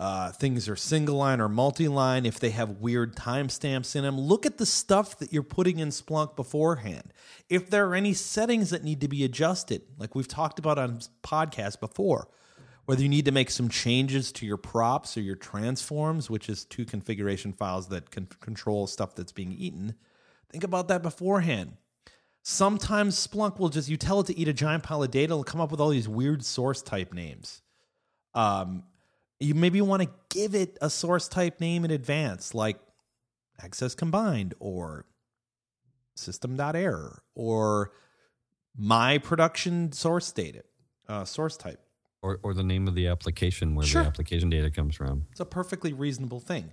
uh, 0.00 0.32
things 0.32 0.68
are 0.68 0.74
single 0.74 1.16
line 1.16 1.40
or 1.40 1.48
multi 1.48 1.86
line, 1.86 2.26
if 2.26 2.40
they 2.40 2.50
have 2.50 2.80
weird 2.80 3.14
timestamps 3.14 3.94
in 3.94 4.02
them. 4.02 4.18
Look 4.18 4.44
at 4.44 4.58
the 4.58 4.66
stuff 4.66 5.16
that 5.20 5.32
you're 5.32 5.44
putting 5.44 5.78
in 5.78 5.90
Splunk 5.90 6.34
beforehand. 6.34 7.14
If 7.48 7.70
there 7.70 7.88
are 7.88 7.94
any 7.94 8.12
settings 8.14 8.70
that 8.70 8.82
need 8.82 9.00
to 9.02 9.08
be 9.08 9.22
adjusted, 9.22 9.82
like 9.96 10.16
we've 10.16 10.26
talked 10.26 10.58
about 10.58 10.78
on 10.78 11.00
podcasts 11.22 11.78
before, 11.78 12.26
whether 12.86 13.00
you 13.00 13.08
need 13.08 13.26
to 13.26 13.32
make 13.32 13.48
some 13.48 13.68
changes 13.68 14.32
to 14.32 14.46
your 14.46 14.56
props 14.56 15.16
or 15.16 15.20
your 15.20 15.36
transforms, 15.36 16.28
which 16.28 16.48
is 16.48 16.64
two 16.64 16.84
configuration 16.84 17.52
files 17.52 17.88
that 17.90 18.10
can 18.10 18.26
control 18.40 18.88
stuff 18.88 19.14
that's 19.14 19.30
being 19.30 19.52
eaten, 19.52 19.94
think 20.50 20.64
about 20.64 20.88
that 20.88 21.04
beforehand. 21.04 21.76
Sometimes 22.42 23.24
Splunk 23.26 23.58
will 23.58 23.68
just, 23.68 23.88
you 23.88 23.96
tell 23.96 24.20
it 24.20 24.26
to 24.26 24.36
eat 24.36 24.48
a 24.48 24.52
giant 24.52 24.82
pile 24.82 25.02
of 25.02 25.10
data, 25.10 25.32
it'll 25.32 25.44
come 25.44 25.60
up 25.60 25.70
with 25.70 25.80
all 25.80 25.90
these 25.90 26.08
weird 26.08 26.44
source 26.44 26.82
type 26.82 27.12
names. 27.12 27.62
Um, 28.34 28.82
you 29.38 29.54
maybe 29.54 29.80
want 29.80 30.02
to 30.02 30.08
give 30.28 30.54
it 30.54 30.76
a 30.80 30.90
source 30.90 31.28
type 31.28 31.60
name 31.60 31.84
in 31.84 31.90
advance, 31.90 32.54
like 32.54 32.78
access 33.62 33.94
combined 33.94 34.54
or 34.58 35.06
system.error 36.16 37.22
or 37.34 37.92
my 38.76 39.18
production 39.18 39.92
source 39.92 40.32
data, 40.32 40.62
uh, 41.08 41.24
source 41.24 41.56
type. 41.56 41.80
Or, 42.22 42.38
or 42.42 42.54
the 42.54 42.62
name 42.62 42.86
of 42.88 42.94
the 42.94 43.08
application 43.08 43.74
where 43.74 43.86
Sure. 43.86 44.02
the 44.02 44.08
application 44.08 44.48
data 44.50 44.70
comes 44.70 44.94
from. 44.96 45.26
It's 45.32 45.40
a 45.40 45.44
perfectly 45.44 45.92
reasonable 45.92 46.40
thing. 46.40 46.72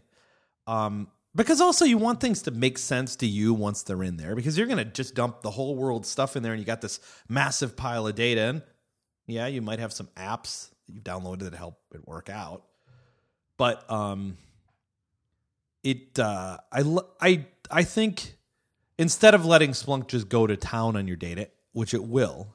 Um, 0.67 1.07
because 1.35 1.61
also 1.61 1.85
you 1.85 1.97
want 1.97 2.19
things 2.19 2.41
to 2.43 2.51
make 2.51 2.77
sense 2.77 3.15
to 3.17 3.27
you 3.27 3.53
once 3.53 3.83
they're 3.83 4.03
in 4.03 4.17
there 4.17 4.35
because 4.35 4.57
you're 4.57 4.67
going 4.67 4.77
to 4.77 4.85
just 4.85 5.15
dump 5.15 5.41
the 5.41 5.51
whole 5.51 5.75
world 5.75 6.05
stuff 6.05 6.35
in 6.35 6.43
there 6.43 6.53
and 6.53 6.59
you 6.59 6.65
got 6.65 6.81
this 6.81 6.99
massive 7.27 7.75
pile 7.75 8.07
of 8.07 8.15
data 8.15 8.41
and 8.41 8.61
yeah 9.27 9.47
you 9.47 9.61
might 9.61 9.79
have 9.79 9.93
some 9.93 10.07
apps 10.17 10.69
that 10.87 10.93
you've 10.93 11.03
downloaded 11.03 11.41
that 11.41 11.53
help 11.53 11.79
it 11.93 12.07
work 12.07 12.29
out. 12.29 12.63
But 13.57 13.89
um 13.91 14.37
it 15.83 16.19
uh 16.19 16.57
i 16.71 17.45
i 17.71 17.83
think 17.83 18.35
instead 18.97 19.33
of 19.33 19.45
letting 19.45 19.71
splunk 19.71 20.07
just 20.07 20.27
go 20.29 20.45
to 20.45 20.57
town 20.57 20.95
on 20.95 21.07
your 21.07 21.15
data 21.15 21.49
which 21.71 21.93
it 21.93 22.03
will 22.03 22.53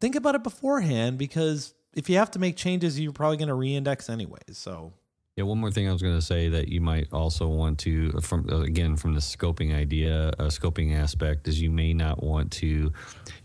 think 0.00 0.14
about 0.14 0.34
it 0.34 0.42
beforehand 0.42 1.18
because 1.18 1.74
if 1.94 2.08
you 2.08 2.16
have 2.16 2.30
to 2.30 2.38
make 2.38 2.56
changes 2.56 3.00
you're 3.00 3.12
probably 3.12 3.36
going 3.36 3.48
to 3.48 3.54
reindex 3.54 4.08
anyways 4.08 4.56
so 4.56 4.92
Yeah, 5.40 5.44
one 5.44 5.56
more 5.56 5.70
thing 5.70 5.88
I 5.88 5.92
was 5.92 6.02
going 6.02 6.16
to 6.16 6.20
say 6.20 6.50
that 6.50 6.68
you 6.68 6.82
might 6.82 7.10
also 7.14 7.48
want 7.48 7.78
to, 7.78 8.10
from 8.20 8.46
uh, 8.52 8.60
again 8.60 8.94
from 8.94 9.14
the 9.14 9.22
scoping 9.22 9.74
idea, 9.74 10.28
uh, 10.38 10.48
scoping 10.48 10.94
aspect, 10.94 11.48
is 11.48 11.62
you 11.62 11.70
may 11.70 11.94
not 11.94 12.22
want 12.22 12.52
to. 12.60 12.92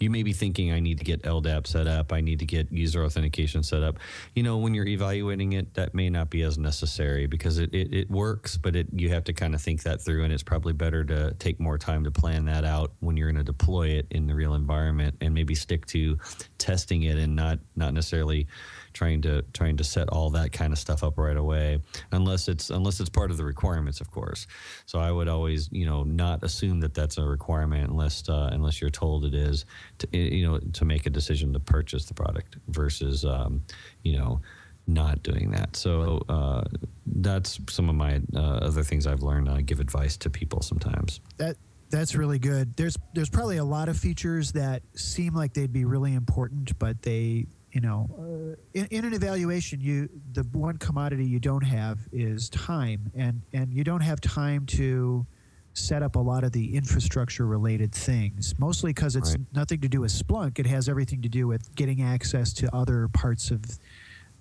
You 0.01 0.09
may 0.09 0.21
be 0.21 0.33
thinking, 0.33 0.73
I 0.73 0.81
need 0.81 0.97
to 0.97 1.05
get 1.05 1.21
LDAP 1.21 1.65
set 1.65 1.87
up. 1.87 2.11
I 2.11 2.19
need 2.19 2.39
to 2.39 2.45
get 2.45 2.69
user 2.69 3.05
authentication 3.05 3.63
set 3.63 3.81
up. 3.81 3.99
You 4.33 4.43
know, 4.43 4.57
when 4.57 4.73
you're 4.73 4.85
evaluating 4.85 5.53
it, 5.53 5.73
that 5.75 5.93
may 5.93 6.09
not 6.09 6.29
be 6.29 6.41
as 6.41 6.57
necessary 6.57 7.27
because 7.27 7.59
it, 7.59 7.73
it, 7.73 7.93
it 7.93 8.11
works, 8.11 8.57
but 8.57 8.75
it 8.75 8.87
you 8.91 9.07
have 9.11 9.23
to 9.23 9.33
kind 9.33 9.55
of 9.55 9.61
think 9.61 9.83
that 9.83 10.01
through, 10.01 10.25
and 10.25 10.33
it's 10.33 10.43
probably 10.43 10.73
better 10.73 11.05
to 11.05 11.33
take 11.35 11.61
more 11.61 11.77
time 11.77 12.03
to 12.03 12.11
plan 12.11 12.43
that 12.43 12.65
out 12.65 12.91
when 12.99 13.15
you're 13.15 13.31
going 13.31 13.45
to 13.45 13.49
deploy 13.49 13.87
it 13.87 14.05
in 14.11 14.27
the 14.27 14.35
real 14.35 14.53
environment, 14.53 15.15
and 15.21 15.33
maybe 15.33 15.55
stick 15.55 15.85
to 15.85 16.17
testing 16.57 17.03
it 17.03 17.17
and 17.17 17.37
not 17.37 17.59
not 17.77 17.93
necessarily 17.93 18.47
trying 18.95 19.21
to 19.21 19.43
trying 19.53 19.77
to 19.77 19.83
set 19.83 20.09
all 20.09 20.31
that 20.31 20.51
kind 20.51 20.73
of 20.73 20.79
stuff 20.79 21.03
up 21.03 21.17
right 21.17 21.37
away 21.37 21.79
unless 22.11 22.47
it's 22.47 22.71
unless 22.71 22.99
it's 22.99 23.09
part 23.09 23.29
of 23.29 23.37
the 23.37 23.45
requirements 23.45 24.01
of 24.01 24.09
course. 24.09 24.47
So 24.87 24.97
i 24.97 25.11
would 25.11 25.27
always 25.27 25.69
you 25.71 25.85
know 25.85 26.03
not 26.03 26.43
assume 26.43 26.79
that 26.79 26.95
that's 26.95 27.17
a 27.17 27.23
requirement 27.23 27.91
unless 27.91 28.27
uh, 28.27 28.49
unless 28.51 28.81
you're 28.81 28.89
told 28.89 29.25
it 29.25 29.35
is 29.35 29.65
to 29.99 30.07
you 30.17 30.47
know 30.47 30.59
to 30.73 30.85
make 30.85 31.05
a 31.05 31.09
decision 31.11 31.53
to 31.53 31.59
purchase 31.59 32.05
the 32.05 32.13
product 32.13 32.57
versus 32.69 33.25
um, 33.25 33.61
you 34.03 34.17
know 34.17 34.41
not 34.87 35.23
doing 35.23 35.49
that. 35.51 35.75
So 35.75 36.23
uh, 36.29 36.63
that's 37.07 37.59
some 37.69 37.89
of 37.89 37.95
my 37.95 38.21
uh, 38.35 38.39
other 38.39 38.83
things 38.83 39.07
i've 39.07 39.23
learned. 39.23 39.49
I 39.49 39.61
give 39.61 39.79
advice 39.79 40.15
to 40.17 40.29
people 40.29 40.61
sometimes. 40.61 41.21
That 41.37 41.57
that's 41.89 42.15
really 42.15 42.39
good. 42.39 42.75
There's 42.75 42.97
there's 43.13 43.29
probably 43.29 43.57
a 43.57 43.63
lot 43.63 43.89
of 43.89 43.97
features 43.97 44.51
that 44.53 44.83
seem 44.95 45.33
like 45.33 45.53
they'd 45.53 45.73
be 45.73 45.85
really 45.85 46.13
important, 46.13 46.77
but 46.79 47.01
they 47.01 47.45
you 47.75 47.81
know 47.81 48.07
uh, 48.17 48.55
in, 48.73 48.87
in 48.89 49.05
an 49.05 49.13
evaluation 49.13 49.79
you 49.81 50.09
the 50.31 50.43
one 50.53 50.77
commodity 50.77 51.25
you 51.25 51.39
don't 51.39 51.63
have 51.65 51.99
is 52.13 52.49
time 52.49 53.11
and 53.15 53.41
and 53.53 53.73
you 53.73 53.83
don't 53.83 54.01
have 54.01 54.19
time 54.21 54.65
to 54.65 55.25
set 55.73 56.01
up 56.01 56.15
a 56.15 56.19
lot 56.19 56.45
of 56.45 56.53
the 56.53 56.73
infrastructure 56.73 57.45
related 57.45 57.91
things 57.93 58.53
mostly 58.57 58.91
because 58.93 59.17
it's 59.17 59.31
Right. 59.31 59.41
nothing 59.53 59.81
to 59.81 59.89
do 59.89 59.99
with 60.01 60.13
splunk 60.13 60.57
it 60.57 60.65
has 60.65 60.87
everything 60.87 61.21
to 61.21 61.29
do 61.29 61.47
with 61.47 61.75
getting 61.75 62.01
access 62.01 62.53
to 62.53 62.73
other 62.73 63.09
parts 63.09 63.51
of 63.51 63.61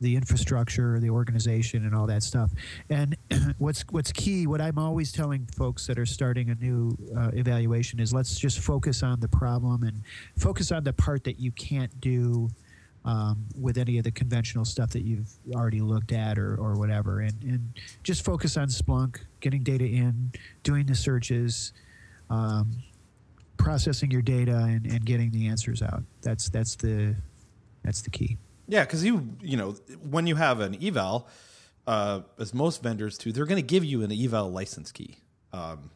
the 0.01 0.17
infrastructure, 0.17 0.99
the 0.99 1.09
organization, 1.09 1.87
and 1.87 1.95
all 1.95 2.07
that 2.09 2.23
stuff. 2.25 2.51
And 2.91 3.17
what's 3.59 3.85
what's 3.91 4.11
key, 4.13 4.47
what 4.47 4.61
I'm 4.61 4.77
always 4.77 5.13
telling 5.13 5.47
folks 5.57 5.87
that 5.87 5.99
are 6.01 6.05
starting 6.05 6.51
a 6.51 6.57
new 6.57 6.99
uh, 7.17 7.31
evaluation 7.33 8.01
is 8.01 8.13
let's 8.13 8.37
just 8.39 8.59
focus 8.59 9.03
on 9.05 9.21
the 9.21 9.29
problem 9.29 9.85
and 9.85 10.03
focus 10.37 10.73
on 10.73 10.83
the 10.83 10.93
part 10.93 11.23
that 11.25 11.39
you 11.39 11.53
can't 11.53 12.01
do 12.01 12.51
um, 13.05 13.45
with 13.61 13.79
any 13.79 13.99
of 13.99 14.05
the 14.05 14.11
conventional 14.11 14.65
stuff 14.65 14.91
that 14.91 15.03
you've 15.03 15.31
already 15.55 15.81
looked 15.81 16.13
at 16.13 16.39
or, 16.39 16.57
or 16.57 16.75
whatever, 16.75 17.21
and 17.21 17.35
and 17.43 17.81
just 18.03 18.25
focus 18.25 18.57
on 18.57 18.69
Splunk, 18.69 19.21
getting 19.41 19.63
data 19.63 19.85
in, 19.85 20.33
doing 20.63 20.87
the 20.87 20.95
searches. 20.95 21.73
Um, 22.31 22.73
processing 23.57 24.11
your 24.11 24.23
data 24.23 24.57
and, 24.57 24.85
and 24.87 25.05
getting 25.05 25.31
the 25.31 25.47
answers 25.47 25.81
out 25.81 26.03
that's 26.23 26.49
that's 26.49 26.75
the 26.75 27.15
that's 27.85 28.03
the 28.03 28.11
key 28.11 28.37
Yeah, 28.67 28.85
because 28.85 29.05
you 29.05 29.29
you 29.41 29.57
know 29.57 29.73
when 30.09 30.27
you 30.27 30.37
have 30.37 30.61
an 30.61 30.77
eval, 30.83 31.29
uh, 31.87 32.21
as 32.39 32.55
most 32.55 32.83
vendors 32.83 33.19
do, 33.19 33.33
they're 33.33 33.47
going 33.47 33.61
to 33.61 33.67
give 33.67 33.85
you 33.85 34.03
an 34.03 34.13
eval 34.13 34.51
license 34.51 34.91
key. 34.91 35.19
Um, 35.53 35.91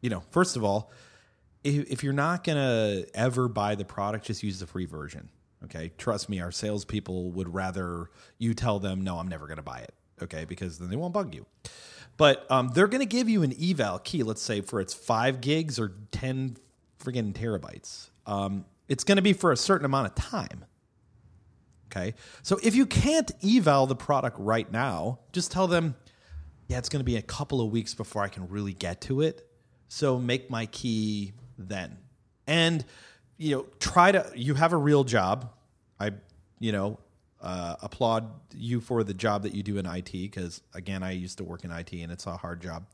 you 0.00 0.10
know, 0.10 0.22
first 0.30 0.56
of 0.56 0.64
all, 0.64 0.90
if, 1.64 1.90
if 1.90 2.04
you're 2.04 2.12
not 2.12 2.44
going 2.44 2.58
to 2.58 3.08
ever 3.14 3.48
buy 3.48 3.74
the 3.74 3.84
product, 3.84 4.26
just 4.26 4.42
use 4.42 4.60
the 4.60 4.66
free 4.66 4.86
version. 4.86 5.30
Okay, 5.64 5.92
trust 5.98 6.28
me, 6.28 6.40
our 6.40 6.50
salespeople 6.50 7.32
would 7.32 7.52
rather 7.52 8.10
you 8.38 8.54
tell 8.54 8.78
them, 8.78 9.02
"No, 9.02 9.18
I'm 9.18 9.28
never 9.28 9.46
going 9.46 9.58
to 9.58 9.62
buy 9.62 9.80
it." 9.80 9.94
Okay, 10.22 10.44
because 10.44 10.78
then 10.78 10.90
they 10.90 10.96
won't 10.96 11.12
bug 11.12 11.34
you. 11.34 11.46
But 12.16 12.50
um, 12.50 12.68
they're 12.68 12.88
going 12.88 13.00
to 13.00 13.06
give 13.06 13.28
you 13.28 13.42
an 13.42 13.54
eval 13.60 13.98
key. 14.00 14.22
Let's 14.22 14.42
say 14.42 14.60
for 14.60 14.80
its 14.80 14.94
five 14.94 15.40
gigs 15.40 15.78
or 15.78 15.92
ten 16.12 16.56
friggin' 17.02 17.32
terabytes. 17.32 18.10
Um, 18.26 18.64
it's 18.88 19.04
going 19.04 19.16
to 19.16 19.22
be 19.22 19.32
for 19.32 19.52
a 19.52 19.56
certain 19.56 19.84
amount 19.84 20.08
of 20.08 20.14
time. 20.14 20.64
Okay. 21.90 22.14
So 22.42 22.58
if 22.62 22.74
you 22.74 22.86
can't 22.86 23.30
eval 23.44 23.86
the 23.86 23.96
product 23.96 24.36
right 24.38 24.70
now, 24.70 25.20
just 25.32 25.50
tell 25.50 25.66
them, 25.66 25.96
yeah, 26.68 26.78
it's 26.78 26.88
going 26.88 27.00
to 27.00 27.04
be 27.04 27.16
a 27.16 27.22
couple 27.22 27.60
of 27.60 27.70
weeks 27.70 27.94
before 27.94 28.22
I 28.22 28.28
can 28.28 28.48
really 28.48 28.72
get 28.72 29.00
to 29.02 29.22
it. 29.22 29.48
So 29.88 30.18
make 30.18 30.50
my 30.50 30.66
key 30.66 31.32
then. 31.58 31.98
And, 32.46 32.84
you 33.40 33.56
know, 33.56 33.66
try 33.78 34.12
to, 34.12 34.30
you 34.36 34.52
have 34.54 34.74
a 34.74 34.76
real 34.76 35.02
job. 35.02 35.50
I, 35.98 36.12
you 36.58 36.72
know, 36.72 36.98
uh, 37.40 37.76
applaud 37.80 38.30
you 38.54 38.82
for 38.82 39.02
the 39.02 39.14
job 39.14 39.44
that 39.44 39.54
you 39.54 39.62
do 39.62 39.78
in 39.78 39.86
IT 39.86 40.12
because, 40.12 40.60
again, 40.74 41.02
I 41.02 41.12
used 41.12 41.38
to 41.38 41.44
work 41.44 41.64
in 41.64 41.70
IT 41.70 41.90
and 41.94 42.12
it's 42.12 42.26
a 42.26 42.36
hard 42.36 42.60
job. 42.60 42.84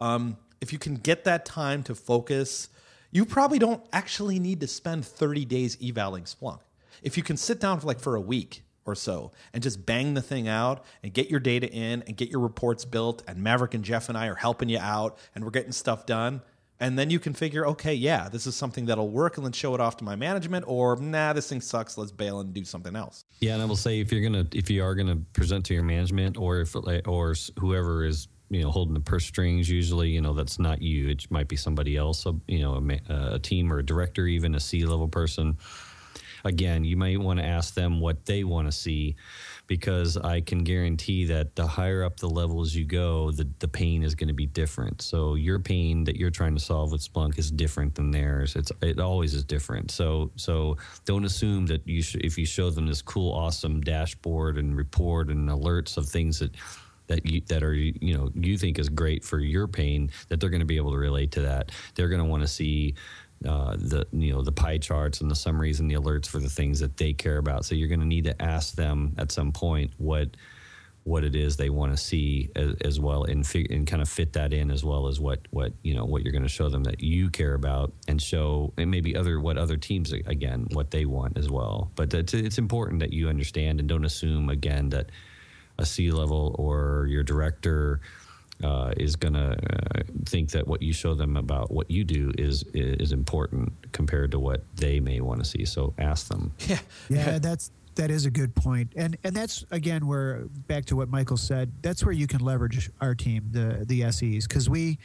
Um, 0.00 0.36
if 0.60 0.72
you 0.72 0.80
can 0.80 0.96
get 0.96 1.22
that 1.24 1.44
time 1.44 1.84
to 1.84 1.94
focus, 1.94 2.70
you 3.12 3.24
probably 3.24 3.60
don't 3.60 3.86
actually 3.92 4.40
need 4.40 4.60
to 4.62 4.66
spend 4.66 5.06
30 5.06 5.44
days 5.44 5.80
evaling 5.80 6.24
Splunk. 6.24 6.58
If 7.00 7.16
you 7.16 7.22
can 7.22 7.36
sit 7.36 7.60
down 7.60 7.78
for 7.78 7.86
like 7.86 8.00
for 8.00 8.16
a 8.16 8.20
week 8.20 8.64
or 8.84 8.96
so 8.96 9.30
and 9.52 9.62
just 9.62 9.86
bang 9.86 10.14
the 10.14 10.22
thing 10.22 10.48
out 10.48 10.84
and 11.04 11.12
get 11.12 11.30
your 11.30 11.38
data 11.38 11.70
in 11.70 12.02
and 12.08 12.16
get 12.16 12.30
your 12.30 12.40
reports 12.40 12.84
built, 12.84 13.22
and 13.28 13.38
Maverick 13.38 13.74
and 13.74 13.84
Jeff 13.84 14.08
and 14.08 14.18
I 14.18 14.26
are 14.26 14.34
helping 14.34 14.68
you 14.68 14.78
out 14.78 15.18
and 15.36 15.44
we're 15.44 15.52
getting 15.52 15.70
stuff 15.70 16.04
done. 16.04 16.42
And 16.80 16.98
then 16.98 17.08
you 17.08 17.20
can 17.20 17.34
figure, 17.34 17.66
okay, 17.68 17.94
yeah, 17.94 18.28
this 18.28 18.46
is 18.46 18.56
something 18.56 18.86
that'll 18.86 19.08
work, 19.08 19.36
and 19.36 19.46
then 19.46 19.52
show 19.52 19.74
it 19.74 19.80
off 19.80 19.96
to 19.98 20.04
my 20.04 20.16
management, 20.16 20.64
or 20.66 20.96
nah, 20.96 21.32
this 21.32 21.48
thing 21.48 21.60
sucks. 21.60 21.96
Let's 21.96 22.10
bail 22.10 22.40
and 22.40 22.52
do 22.52 22.64
something 22.64 22.96
else. 22.96 23.24
Yeah, 23.40 23.54
and 23.54 23.62
I 23.62 23.64
will 23.64 23.76
say 23.76 24.00
if 24.00 24.12
you're 24.12 24.22
gonna 24.22 24.46
if 24.52 24.68
you 24.70 24.82
are 24.82 24.94
gonna 24.94 25.16
present 25.34 25.64
to 25.66 25.74
your 25.74 25.84
management 25.84 26.36
or 26.36 26.60
if 26.60 26.74
or 26.74 27.34
whoever 27.58 28.04
is 28.04 28.26
you 28.50 28.62
know 28.62 28.70
holding 28.70 28.94
the 28.94 29.00
purse 29.00 29.24
strings, 29.24 29.70
usually 29.70 30.10
you 30.10 30.20
know 30.20 30.34
that's 30.34 30.58
not 30.58 30.82
you. 30.82 31.08
It 31.08 31.30
might 31.30 31.48
be 31.48 31.56
somebody 31.56 31.96
else, 31.96 32.26
you 32.48 32.60
know, 32.60 32.84
a, 33.08 33.34
a 33.34 33.38
team 33.38 33.72
or 33.72 33.78
a 33.78 33.84
director, 33.84 34.26
even 34.26 34.54
a 34.54 34.60
C 34.60 34.84
level 34.84 35.08
person. 35.08 35.56
Again, 36.44 36.84
you 36.84 36.96
might 36.96 37.18
want 37.18 37.38
to 37.38 37.44
ask 37.44 37.72
them 37.74 38.00
what 38.00 38.26
they 38.26 38.44
want 38.44 38.68
to 38.68 38.72
see, 38.72 39.16
because 39.66 40.16
I 40.16 40.40
can 40.40 40.62
guarantee 40.62 41.24
that 41.26 41.56
the 41.56 41.66
higher 41.66 42.04
up 42.04 42.18
the 42.18 42.28
levels 42.28 42.74
you 42.74 42.84
go, 42.84 43.30
the 43.30 43.48
the 43.60 43.68
pain 43.68 44.02
is 44.02 44.14
going 44.14 44.28
to 44.28 44.34
be 44.34 44.46
different. 44.46 45.00
So 45.02 45.34
your 45.34 45.58
pain 45.58 46.04
that 46.04 46.16
you're 46.16 46.30
trying 46.30 46.54
to 46.54 46.60
solve 46.60 46.92
with 46.92 47.00
Splunk 47.00 47.38
is 47.38 47.50
different 47.50 47.94
than 47.94 48.10
theirs. 48.10 48.56
It's 48.56 48.70
it 48.82 49.00
always 49.00 49.34
is 49.34 49.44
different. 49.44 49.90
So 49.90 50.30
so 50.36 50.76
don't 51.04 51.24
assume 51.24 51.66
that 51.66 51.86
you 51.86 52.02
sh- 52.02 52.16
if 52.20 52.36
you 52.36 52.46
show 52.46 52.70
them 52.70 52.86
this 52.86 53.02
cool, 53.02 53.32
awesome 53.32 53.80
dashboard 53.80 54.58
and 54.58 54.76
report 54.76 55.28
and 55.28 55.48
alerts 55.48 55.96
of 55.96 56.08
things 56.08 56.38
that 56.40 56.54
that 57.06 57.26
you 57.26 57.40
that 57.48 57.62
are 57.62 57.74
you 57.74 58.16
know 58.16 58.30
you 58.34 58.56
think 58.56 58.78
is 58.78 58.88
great 58.88 59.24
for 59.24 59.38
your 59.38 59.66
pain 59.68 60.10
that 60.28 60.40
they're 60.40 60.50
going 60.50 60.60
to 60.60 60.66
be 60.66 60.76
able 60.76 60.92
to 60.92 60.98
relate 60.98 61.32
to 61.32 61.40
that. 61.42 61.72
They're 61.94 62.08
going 62.08 62.22
to 62.22 62.28
want 62.28 62.42
to 62.42 62.48
see 62.48 62.94
uh, 63.46 63.76
the 63.76 64.06
you 64.12 64.32
know 64.32 64.42
the 64.42 64.52
pie 64.52 64.78
charts 64.78 65.20
and 65.20 65.30
the 65.30 65.34
summaries 65.34 65.80
and 65.80 65.90
the 65.90 65.94
alerts 65.94 66.26
for 66.26 66.38
the 66.38 66.48
things 66.48 66.80
that 66.80 66.96
they 66.96 67.12
care 67.12 67.38
about. 67.38 67.64
So 67.64 67.74
you're 67.74 67.88
going 67.88 68.00
to 68.00 68.06
need 68.06 68.24
to 68.24 68.42
ask 68.42 68.74
them 68.74 69.14
at 69.18 69.30
some 69.32 69.52
point 69.52 69.92
what 69.98 70.30
what 71.04 71.22
it 71.22 71.36
is 71.36 71.56
they 71.56 71.68
want 71.68 71.92
to 71.92 72.02
see 72.02 72.50
as, 72.56 72.74
as 72.80 72.98
well 72.98 73.24
and 73.24 73.46
and 73.70 73.86
kind 73.86 74.00
of 74.00 74.08
fit 74.08 74.32
that 74.32 74.54
in 74.54 74.70
as 74.70 74.82
well 74.82 75.06
as 75.06 75.20
what 75.20 75.40
what 75.50 75.72
you 75.82 75.94
know 75.94 76.04
what 76.04 76.22
you're 76.22 76.32
going 76.32 76.42
to 76.42 76.48
show 76.48 76.70
them 76.70 76.82
that 76.82 77.00
you 77.00 77.28
care 77.28 77.52
about 77.54 77.92
and 78.08 78.20
show 78.20 78.72
and 78.78 78.90
maybe 78.90 79.14
other 79.14 79.38
what 79.38 79.58
other 79.58 79.76
teams 79.76 80.12
again 80.12 80.66
what 80.72 80.90
they 80.90 81.04
want 81.04 81.36
as 81.36 81.50
well. 81.50 81.90
But 81.94 82.12
it's, 82.14 82.32
it's 82.32 82.58
important 82.58 83.00
that 83.00 83.12
you 83.12 83.28
understand 83.28 83.80
and 83.80 83.88
don't 83.88 84.06
assume 84.06 84.48
again 84.48 84.88
that 84.90 85.10
a 85.78 85.84
C 85.84 86.10
level 86.10 86.56
or 86.58 87.06
your 87.10 87.22
director 87.22 88.00
uh, 88.62 88.92
is 88.96 89.16
going 89.16 89.34
to 89.34 89.50
uh, 89.52 90.02
think 90.26 90.50
that 90.50 90.66
what 90.66 90.80
you 90.82 90.92
show 90.92 91.14
them 91.14 91.36
about 91.36 91.70
what 91.70 91.90
you 91.90 92.04
do 92.04 92.30
is 92.38 92.62
is 92.72 93.12
important 93.12 93.72
compared 93.92 94.30
to 94.30 94.38
what 94.38 94.62
they 94.76 95.00
may 95.00 95.20
want 95.20 95.42
to 95.42 95.44
see. 95.44 95.64
So 95.64 95.92
ask 95.98 96.28
them. 96.28 96.52
Yeah. 96.68 96.78
Yeah, 97.08 97.38
that's 97.38 97.70
that 97.96 98.10
is 98.10 98.26
a 98.26 98.30
good 98.30 98.54
point, 98.56 98.92
and 98.96 99.16
and 99.22 99.34
that's 99.36 99.64
again 99.70 100.06
where 100.06 100.46
back 100.66 100.84
to 100.86 100.96
what 100.96 101.08
Michael 101.08 101.36
said. 101.36 101.70
That's 101.82 102.04
where 102.04 102.12
you 102.12 102.26
can 102.26 102.40
leverage 102.40 102.90
our 103.00 103.14
team, 103.14 103.48
the 103.52 103.84
the 103.86 104.10
SEs, 104.10 104.46
because 104.48 104.68
we 104.68 104.98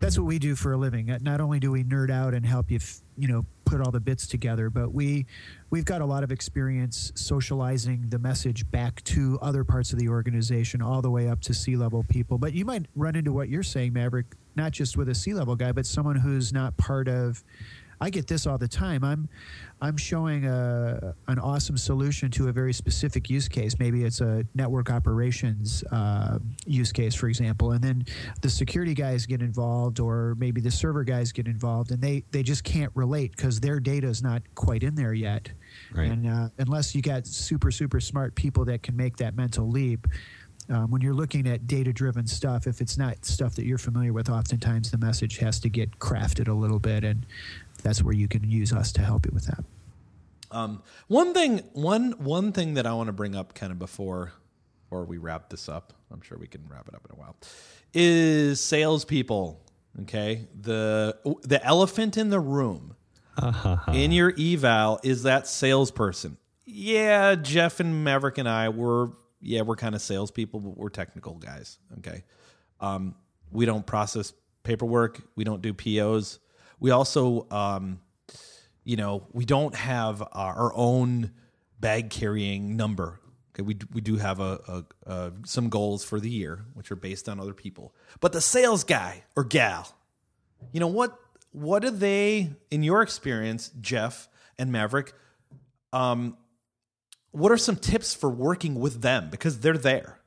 that's 0.00 0.18
what 0.18 0.26
we 0.26 0.38
do 0.38 0.54
for 0.56 0.72
a 0.72 0.76
living. 0.76 1.10
Uh, 1.10 1.18
Not 1.20 1.40
only 1.40 1.60
do 1.60 1.70
we 1.70 1.84
nerd 1.84 2.10
out 2.10 2.34
and 2.34 2.44
help 2.44 2.70
you, 2.70 2.76
f- 2.76 3.00
you 3.20 3.28
know, 3.28 3.44
put 3.66 3.80
all 3.80 3.90
the 3.90 4.00
bits 4.00 4.26
together, 4.26 4.70
but 4.70 4.92
we 4.92 5.26
we've 5.68 5.84
got 5.84 6.00
a 6.00 6.06
lot 6.06 6.24
of 6.24 6.32
experience 6.32 7.12
socializing 7.14 8.06
the 8.08 8.18
message 8.18 8.68
back 8.70 9.04
to 9.04 9.38
other 9.42 9.62
parts 9.62 9.92
of 9.92 9.98
the 9.98 10.08
organization, 10.08 10.80
all 10.80 11.02
the 11.02 11.10
way 11.10 11.28
up 11.28 11.40
to 11.42 11.54
C 11.54 11.76
level 11.76 12.04
people. 12.08 12.38
But 12.38 12.54
you 12.54 12.64
might 12.64 12.86
run 12.96 13.14
into 13.14 13.32
what 13.32 13.48
you're 13.48 13.62
saying, 13.62 13.92
Maverick, 13.92 14.26
not 14.56 14.72
just 14.72 14.96
with 14.96 15.08
a 15.08 15.14
C 15.14 15.34
level 15.34 15.54
guy, 15.54 15.72
but 15.72 15.86
someone 15.86 16.16
who's 16.16 16.52
not 16.52 16.76
part 16.76 17.08
of. 17.08 17.44
I 18.00 18.08
get 18.10 18.26
this 18.26 18.46
all 18.46 18.56
the 18.56 18.68
time. 18.68 19.04
I'm 19.04 19.28
I'm 19.82 19.96
showing 19.96 20.46
a 20.46 21.14
an 21.28 21.38
awesome 21.38 21.76
solution 21.76 22.30
to 22.32 22.48
a 22.48 22.52
very 22.52 22.72
specific 22.72 23.28
use 23.28 23.48
case. 23.48 23.78
Maybe 23.78 24.04
it's 24.04 24.20
a 24.20 24.44
network 24.54 24.90
operations 24.90 25.84
uh, 25.92 26.38
use 26.66 26.92
case, 26.92 27.14
for 27.14 27.28
example, 27.28 27.72
and 27.72 27.84
then 27.84 28.04
the 28.40 28.48
security 28.48 28.94
guys 28.94 29.26
get 29.26 29.42
involved, 29.42 30.00
or 30.00 30.34
maybe 30.38 30.60
the 30.60 30.70
server 30.70 31.04
guys 31.04 31.30
get 31.32 31.46
involved, 31.46 31.90
and 31.90 32.00
they 32.00 32.24
they 32.30 32.42
just 32.42 32.64
can't 32.64 32.92
relate 32.94 33.36
because 33.36 33.60
their 33.60 33.80
data 33.80 34.06
is 34.06 34.22
not 34.22 34.42
quite 34.54 34.82
in 34.82 34.94
there 34.94 35.12
yet. 35.12 35.50
Right. 35.94 36.10
And 36.10 36.26
uh, 36.26 36.48
unless 36.58 36.94
you 36.94 37.02
got 37.02 37.26
super 37.26 37.70
super 37.70 38.00
smart 38.00 38.34
people 38.34 38.64
that 38.66 38.82
can 38.82 38.96
make 38.96 39.16
that 39.18 39.36
mental 39.36 39.68
leap. 39.68 40.06
Um, 40.68 40.88
when 40.88 41.02
you're 41.02 41.14
looking 41.14 41.48
at 41.48 41.66
data 41.66 41.92
driven 41.92 42.28
stuff, 42.28 42.68
if 42.68 42.80
it's 42.80 42.96
not 42.96 43.24
stuff 43.24 43.56
that 43.56 43.64
you're 43.66 43.76
familiar 43.76 44.12
with, 44.12 44.30
oftentimes 44.30 44.92
the 44.92 44.98
message 44.98 45.38
has 45.38 45.58
to 45.60 45.68
get 45.68 45.98
crafted 45.98 46.46
a 46.46 46.52
little 46.52 46.78
bit, 46.78 47.02
and 47.02 47.26
that's 47.82 48.02
where 48.02 48.14
you 48.14 48.28
can 48.28 48.48
use 48.48 48.72
us 48.72 48.92
to 48.92 49.02
help 49.02 49.26
you 49.26 49.32
with 49.32 49.46
that. 49.46 49.64
Um, 50.50 50.82
one 51.06 51.32
thing, 51.32 51.58
one 51.72 52.12
one 52.12 52.52
thing 52.52 52.74
that 52.74 52.86
I 52.86 52.92
want 52.94 53.06
to 53.06 53.12
bring 53.12 53.36
up, 53.36 53.54
kind 53.54 53.72
of 53.72 53.78
before, 53.78 54.32
or 54.90 55.04
we 55.04 55.18
wrap 55.18 55.48
this 55.48 55.68
up. 55.68 55.92
I'm 56.12 56.20
sure 56.22 56.38
we 56.38 56.48
can 56.48 56.62
wrap 56.68 56.88
it 56.88 56.94
up 56.94 57.06
in 57.08 57.16
a 57.16 57.18
while. 57.18 57.36
Is 57.94 58.60
salespeople 58.60 59.60
okay? 60.02 60.46
The 60.60 61.16
the 61.42 61.64
elephant 61.64 62.16
in 62.16 62.30
the 62.30 62.40
room 62.40 62.96
in 63.92 64.12
your 64.12 64.32
eval 64.38 65.00
is 65.02 65.22
that 65.24 65.46
salesperson. 65.46 66.36
Yeah, 66.66 67.34
Jeff 67.34 67.80
and 67.80 68.04
Maverick 68.04 68.38
and 68.38 68.48
I 68.48 68.68
were 68.68 69.12
yeah 69.40 69.62
we're 69.62 69.76
kind 69.76 69.94
of 69.94 70.02
salespeople, 70.02 70.60
but 70.60 70.76
we're 70.76 70.90
technical 70.90 71.34
guys. 71.34 71.78
Okay, 71.98 72.24
um, 72.80 73.14
we 73.50 73.66
don't 73.66 73.86
process 73.86 74.32
paperwork. 74.62 75.20
We 75.36 75.44
don't 75.44 75.62
do 75.62 75.72
POs. 75.72 76.38
We 76.80 76.90
also 76.90 77.46
um, 77.50 78.00
you 78.84 78.96
know, 78.96 79.26
we 79.32 79.44
don't 79.44 79.74
have 79.74 80.22
our, 80.32 80.54
our 80.54 80.72
own 80.74 81.32
bag 81.78 82.10
carrying 82.10 82.76
number. 82.76 83.20
Okay, 83.54 83.62
we 83.62 83.76
we 83.92 84.00
do 84.00 84.16
have 84.16 84.40
a, 84.40 84.84
a, 85.06 85.10
a 85.12 85.32
some 85.44 85.68
goals 85.68 86.04
for 86.04 86.20
the 86.20 86.30
year, 86.30 86.64
which 86.74 86.90
are 86.90 86.96
based 86.96 87.28
on 87.28 87.40
other 87.40 87.54
people. 87.54 87.94
But 88.20 88.32
the 88.32 88.40
sales 88.40 88.84
guy 88.84 89.24
or 89.36 89.44
gal, 89.44 89.94
you 90.72 90.80
know 90.80 90.86
what? 90.86 91.18
What 91.52 91.82
do 91.82 91.90
they, 91.90 92.50
in 92.70 92.84
your 92.84 93.02
experience, 93.02 93.70
Jeff 93.80 94.28
and 94.56 94.70
Maverick? 94.70 95.12
Um, 95.92 96.36
what 97.32 97.50
are 97.50 97.56
some 97.56 97.76
tips 97.76 98.14
for 98.14 98.30
working 98.30 98.76
with 98.76 99.02
them 99.02 99.30
because 99.30 99.60
they're 99.60 99.76
there? 99.76 100.20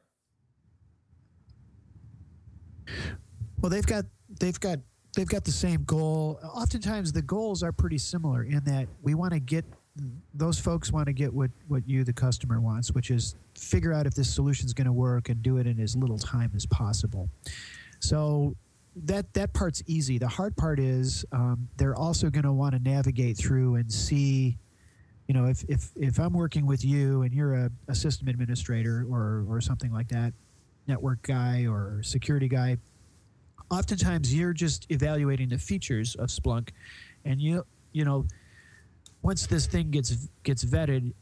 Well, 3.62 3.70
they've 3.70 3.86
got 3.86 4.06
they've 4.30 4.60
got 4.60 4.80
they've 5.16 5.28
got 5.28 5.44
the 5.44 5.52
same 5.52 5.84
goal. 5.84 6.40
Oftentimes, 6.44 7.12
the 7.12 7.22
goals 7.22 7.64
are 7.64 7.72
pretty 7.72 7.98
similar 7.98 8.44
in 8.44 8.64
that 8.66 8.88
we 9.02 9.16
want 9.16 9.34
to 9.34 9.40
get 9.40 9.66
those 10.34 10.60
folks 10.60 10.92
want 10.92 11.06
to 11.06 11.14
get 11.14 11.32
what 11.32 11.52
what 11.68 11.88
you, 11.88 12.04
the 12.04 12.14
customer, 12.14 12.60
wants, 12.60 12.92
which 12.92 13.12
is 13.12 13.36
figure 13.58 13.94
out 13.94 14.08
if 14.08 14.14
this 14.16 14.34
solution 14.34 14.66
is 14.66 14.74
going 14.74 14.88
to 14.88 14.94
work 14.94 15.30
and 15.30 15.44
do 15.44 15.58
it 15.58 15.68
in 15.68 15.80
as 15.80 15.96
little 15.96 16.18
time 16.18 16.52
as 16.56 16.66
possible. 16.66 17.30
So 18.00 18.56
that 18.96 19.32
that 19.34 19.54
part's 19.54 19.84
easy. 19.86 20.18
The 20.18 20.28
hard 20.28 20.56
part 20.56 20.80
is 20.80 21.26
um, 21.32 21.68
they're 21.78 21.96
also 21.96 22.30
going 22.30 22.44
to 22.44 22.52
want 22.52 22.74
to 22.74 22.80
navigate 22.80 23.38
through 23.38 23.76
and 23.76 23.92
see 23.92 24.58
you 25.28 25.34
know, 25.34 25.46
if 25.46 25.64
if 25.70 25.92
if 25.96 26.20
I'm 26.20 26.34
working 26.34 26.66
with 26.66 26.84
you 26.84 27.22
and 27.22 27.34
you're 27.34 27.54
a, 27.54 27.72
a 27.88 27.96
system 27.96 28.28
administrator 28.28 29.06
or 29.10 29.46
or 29.48 29.62
something 29.62 29.92
like 29.92 30.10
that, 30.10 30.34
network 30.88 31.22
guy 31.22 31.66
or 31.66 32.02
security 32.04 32.48
guy, 32.48 32.78
oftentimes 33.70 34.34
you're 34.34 34.54
just 34.54 34.86
evaluating 34.90 35.50
the 35.50 35.58
features 35.58 36.16
of 36.16 36.30
Splunk, 36.30 36.70
and 37.26 37.42
you 37.42 37.66
you 37.92 38.06
know, 38.06 38.26
once 39.22 39.48
this 39.48 39.68
thing 39.68 39.92
gets 39.92 40.28
gets 40.44 40.64
vetted, 40.64 41.14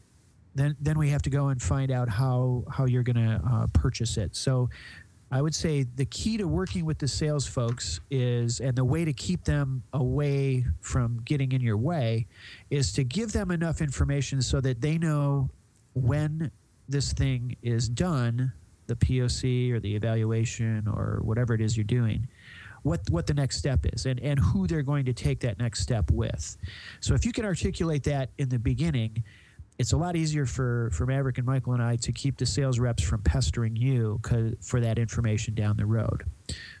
then 0.54 0.76
then 0.80 0.98
we 0.98 1.10
have 1.10 1.22
to 1.22 1.30
go 1.30 1.48
and 1.48 1.60
find 1.60 1.90
out 1.90 2.08
how 2.08 2.64
how 2.70 2.84
you're 2.84 3.02
going 3.02 3.16
to 3.16 3.40
uh, 3.46 3.66
purchase 3.72 4.16
it. 4.16 4.36
So. 4.36 4.68
I 5.34 5.40
would 5.40 5.54
say 5.54 5.86
the 5.96 6.04
key 6.04 6.36
to 6.36 6.46
working 6.46 6.84
with 6.84 6.98
the 6.98 7.08
sales 7.08 7.46
folks 7.46 8.00
is, 8.10 8.60
and 8.60 8.76
the 8.76 8.84
way 8.84 9.06
to 9.06 9.14
keep 9.14 9.44
them 9.44 9.82
away 9.94 10.66
from 10.82 11.22
getting 11.24 11.52
in 11.52 11.62
your 11.62 11.78
way, 11.78 12.26
is 12.68 12.92
to 12.92 13.02
give 13.02 13.32
them 13.32 13.50
enough 13.50 13.80
information 13.80 14.42
so 14.42 14.60
that 14.60 14.82
they 14.82 14.98
know 14.98 15.48
when 15.94 16.50
this 16.86 17.14
thing 17.14 17.56
is 17.62 17.88
done, 17.88 18.52
the 18.86 18.96
POC 18.96 19.72
or 19.72 19.80
the 19.80 19.94
evaluation 19.94 20.86
or 20.88 21.20
whatever 21.22 21.54
it 21.54 21.60
is 21.60 21.76
you're 21.76 21.84
doing, 21.84 22.26
what 22.82 23.00
what 23.10 23.26
the 23.26 23.34
next 23.34 23.58
step 23.58 23.86
is 23.92 24.06
and, 24.06 24.20
and 24.20 24.38
who 24.38 24.66
they're 24.66 24.82
going 24.82 25.04
to 25.04 25.12
take 25.12 25.40
that 25.40 25.58
next 25.58 25.80
step 25.80 26.10
with. 26.10 26.56
So 27.00 27.14
if 27.14 27.24
you 27.24 27.32
can 27.32 27.44
articulate 27.44 28.02
that 28.04 28.30
in 28.38 28.48
the 28.48 28.58
beginning, 28.58 29.22
it's 29.78 29.92
a 29.92 29.96
lot 29.96 30.16
easier 30.16 30.46
for, 30.46 30.90
for 30.92 31.06
Maverick 31.06 31.38
and 31.38 31.46
Michael 31.46 31.72
and 31.72 31.82
I 31.82 31.96
to 31.96 32.12
keep 32.12 32.36
the 32.36 32.46
sales 32.46 32.78
reps 32.78 33.02
from 33.02 33.22
pestering 33.22 33.74
you 33.74 34.20
for 34.60 34.80
that 34.80 34.98
information 34.98 35.54
down 35.54 35.76
the 35.76 35.86
road. 35.86 36.24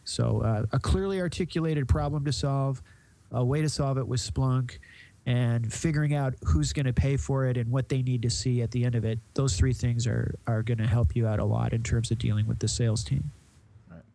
So, 0.04 0.40
uh, 0.42 0.66
a 0.72 0.78
clearly 0.78 1.20
articulated 1.20 1.88
problem 1.88 2.24
to 2.26 2.32
solve, 2.32 2.82
a 3.30 3.44
way 3.44 3.62
to 3.62 3.68
solve 3.68 3.98
it 3.98 4.06
with 4.06 4.20
Splunk, 4.20 4.78
and 5.26 5.72
figuring 5.72 6.14
out 6.14 6.34
who's 6.44 6.72
going 6.72 6.86
to 6.86 6.92
pay 6.92 7.16
for 7.16 7.46
it 7.46 7.56
and 7.56 7.70
what 7.70 7.88
they 7.88 8.02
need 8.02 8.22
to 8.22 8.30
see 8.30 8.62
at 8.62 8.70
the 8.70 8.84
end 8.84 8.94
of 8.94 9.04
it. 9.04 9.18
Those 9.34 9.56
three 9.56 9.72
things 9.72 10.06
are, 10.06 10.34
are 10.46 10.62
going 10.62 10.78
to 10.78 10.86
help 10.86 11.14
you 11.14 11.26
out 11.26 11.38
a 11.38 11.44
lot 11.44 11.72
in 11.72 11.82
terms 11.82 12.10
of 12.10 12.18
dealing 12.18 12.46
with 12.46 12.58
the 12.58 12.68
sales 12.68 13.04
team. 13.04 13.30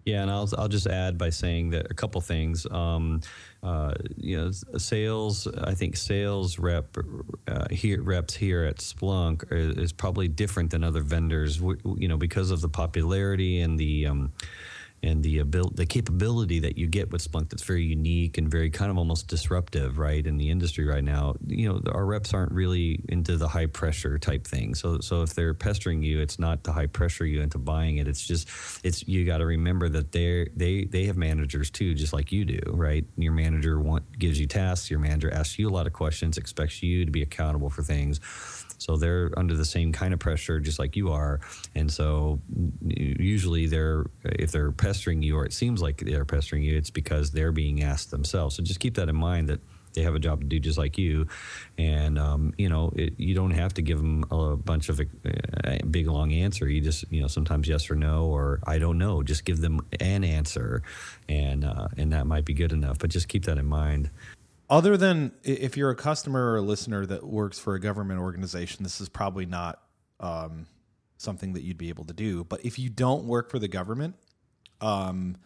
Yeah, 0.06 0.22
and 0.22 0.32
I'll 0.32 0.50
I'll 0.58 0.70
just 0.70 0.88
add 0.88 1.18
by 1.18 1.32
saying 1.32 1.72
that 1.72 1.92
a 1.92 1.94
couple 1.94 2.22
things. 2.22 2.66
Um, 2.72 3.20
uh, 3.62 3.94
you 4.16 4.38
know, 4.38 4.52
sales. 4.78 5.48
I 5.48 5.74
think 5.74 5.98
sales 5.98 6.58
rep 6.58 6.96
uh, 7.46 7.66
here 7.70 8.02
reps 8.02 8.34
here 8.34 8.64
at 8.64 8.78
Splunk 8.78 9.52
is, 9.52 9.78
is 9.78 9.92
probably 9.92 10.30
different 10.30 10.72
than 10.72 10.82
other 10.86 11.02
vendors. 11.02 11.58
W- 11.58 11.98
You 11.98 12.08
know, 12.08 12.16
because 12.16 12.52
of 12.52 12.62
the 12.62 12.70
popularity 12.70 13.60
and 13.60 13.78
the 13.78 14.08
um, 14.08 14.32
and 15.04 15.24
the 15.24 15.40
abil- 15.40 15.72
the 15.76 15.86
capability 15.86 16.60
that 16.60 16.78
you 16.78 16.88
get 16.88 17.12
with 17.12 17.30
Splunk 17.30 17.50
that's 17.50 17.64
very 17.64 17.84
unique 17.84 18.38
and 18.38 18.50
very 18.50 18.70
kind 18.70 18.90
of 18.90 18.98
almost 18.98 19.28
disruptive, 19.28 19.98
right, 19.98 20.26
in 20.26 20.38
the 20.38 20.50
industry 20.50 20.86
right 20.86 21.04
now. 21.04 21.36
You 21.46 21.70
know, 21.70 21.82
our 21.92 22.06
reps 22.06 22.34
aren't 22.34 22.52
really 22.52 23.00
into 23.10 23.38
the 23.38 23.48
high 23.48 23.68
pressure 23.68 24.18
type 24.18 24.48
thing. 24.48 24.76
So, 24.76 25.00
so 25.00 25.22
if 25.22 25.34
they're 25.34 25.54
pestering 25.54 26.02
you, 26.02 26.20
it's 26.20 26.40
not 26.40 26.64
to 26.66 26.72
high 26.72 26.88
pressure 26.88 27.26
you 27.26 27.42
into 27.42 27.58
buying 27.58 27.98
it. 27.98 28.08
It's 28.08 28.26
just, 28.26 28.50
it's 28.84 29.08
you 29.08 29.26
got 29.26 29.38
to 29.38 29.46
remember 29.46 29.90
that 29.90 30.12
they 30.12 30.48
they 30.56 30.86
they 30.86 31.06
have 31.06 31.18
managers 31.18 31.70
too, 31.70 31.94
just 31.94 32.14
like 32.14 32.32
you 32.32 32.46
do, 32.46 32.60
right? 32.68 33.06
Your 33.18 33.34
manager 33.34 33.80
want, 33.80 34.18
gives 34.18 34.40
you 34.40 34.48
tasks. 34.48 34.90
Your 34.90 35.00
manager 35.00 35.32
asks 35.32 35.60
you 35.60 35.70
a 35.70 35.72
lot 35.72 35.88
of 35.88 35.94
questions, 35.94 36.38
expects 36.38 36.82
you 36.82 37.06
to 37.06 37.12
be 37.12 37.22
accountable 37.22 37.70
for 37.70 37.84
things. 37.84 38.20
So 38.78 38.98
they're 38.98 39.32
under 39.38 39.56
the 39.56 39.66
same 39.66 39.92
kind 39.92 40.14
of 40.14 40.20
pressure, 40.20 40.60
just 40.60 40.80
like 40.80 40.96
you 40.96 41.12
are. 41.12 41.40
And 41.76 41.92
so 41.92 42.40
usually 42.86 43.68
they're, 43.68 44.06
if 44.24 44.52
they're 44.52 44.72
pestering 44.72 45.22
you, 45.22 45.38
or 45.38 45.46
it 45.46 45.54
seems 45.54 45.82
like 45.82 45.98
they're 45.98 46.26
pestering 46.26 46.64
you, 46.64 46.78
it's 46.78 46.90
because 46.90 47.32
they're 47.32 47.52
being 47.52 47.84
asked 47.84 48.12
themselves. 48.12 48.56
So 48.56 48.64
just 48.64 48.80
keep 48.80 48.96
that 48.96 49.10
in 49.10 49.16
mind 49.16 49.50
that 49.50 49.60
they 49.94 50.04
have 50.04 50.14
a 50.14 50.20
job 50.20 50.42
to 50.42 50.46
do 50.46 50.60
just 50.60 50.78
like 50.78 50.98
you. 50.98 51.28
And, 51.78 52.20
um, 52.20 52.54
you 52.58 52.70
know, 52.70 52.94
it, 52.96 53.16
you 53.18 53.34
don't 53.34 53.52
have 53.52 53.74
to 53.76 53.82
give 53.82 53.98
them 53.98 54.26
a 54.30 54.56
bunch 54.56 54.90
of 54.90 55.00
a, 55.00 55.80
big, 55.90 56.08
long 56.08 56.32
answer. 56.32 56.70
You 56.70 56.82
just, 56.82 57.06
you 57.10 57.20
know, 57.20 57.28
sometimes 57.28 57.68
yes 57.68 57.90
or 57.90 57.96
no, 57.96 58.26
or 58.26 58.60
I 58.68 58.78
don't 58.78 59.00
know. 59.00 59.24
Just 59.24 59.44
give 59.44 59.60
them 59.60 59.82
an 60.00 60.24
answer. 60.24 60.84
And, 61.28 61.66
uh, 61.66 61.88
and 61.98 62.14
that 62.14 62.28
might 62.28 62.46
be 62.46 62.54
good 62.54 62.74
enough. 62.74 63.00
But 63.00 63.10
just 63.10 63.28
keep 63.28 63.46
that 63.46 63.58
in 63.58 63.66
mind. 63.66 64.12
Other 64.70 64.98
than 64.98 65.32
if 65.44 65.78
you're 65.78 65.92
a 65.92 65.96
customer 65.96 66.52
or 66.52 66.58
a 66.58 66.62
listener 66.62 67.06
that 67.06 67.24
works 67.24 67.58
for 67.58 67.76
a 67.76 67.80
government 67.80 68.20
organization, 68.20 68.84
this 68.84 69.00
is 69.00 69.08
probably 69.08 69.46
not 69.46 69.82
um, 70.20 70.68
something 71.18 71.54
that 71.54 71.64
you'd 71.64 71.78
be 71.78 71.90
able 71.90 72.04
to 72.06 72.14
do. 72.14 72.44
But 72.44 72.66
if 72.66 72.78
you 72.78 72.90
don't 72.90 73.26
work 73.26 73.50
for 73.50 73.60
the 73.60 73.70
government, 73.70 74.16
um, 74.82 75.38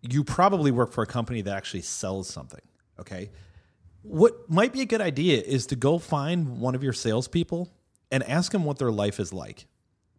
you 0.00 0.22
probably 0.22 0.70
work 0.70 0.92
for 0.92 1.02
a 1.02 1.06
company 1.06 1.42
that 1.42 1.56
actually 1.56 1.82
sells 1.82 2.28
something. 2.28 2.60
Okay. 3.00 3.30
What 4.02 4.48
might 4.48 4.72
be 4.72 4.80
a 4.80 4.86
good 4.86 5.00
idea 5.00 5.42
is 5.42 5.66
to 5.66 5.76
go 5.76 5.98
find 5.98 6.60
one 6.60 6.74
of 6.74 6.82
your 6.82 6.92
salespeople 6.92 7.72
and 8.10 8.22
ask 8.24 8.52
them 8.52 8.64
what 8.64 8.78
their 8.78 8.90
life 8.92 9.18
is 9.18 9.32
like. 9.32 9.66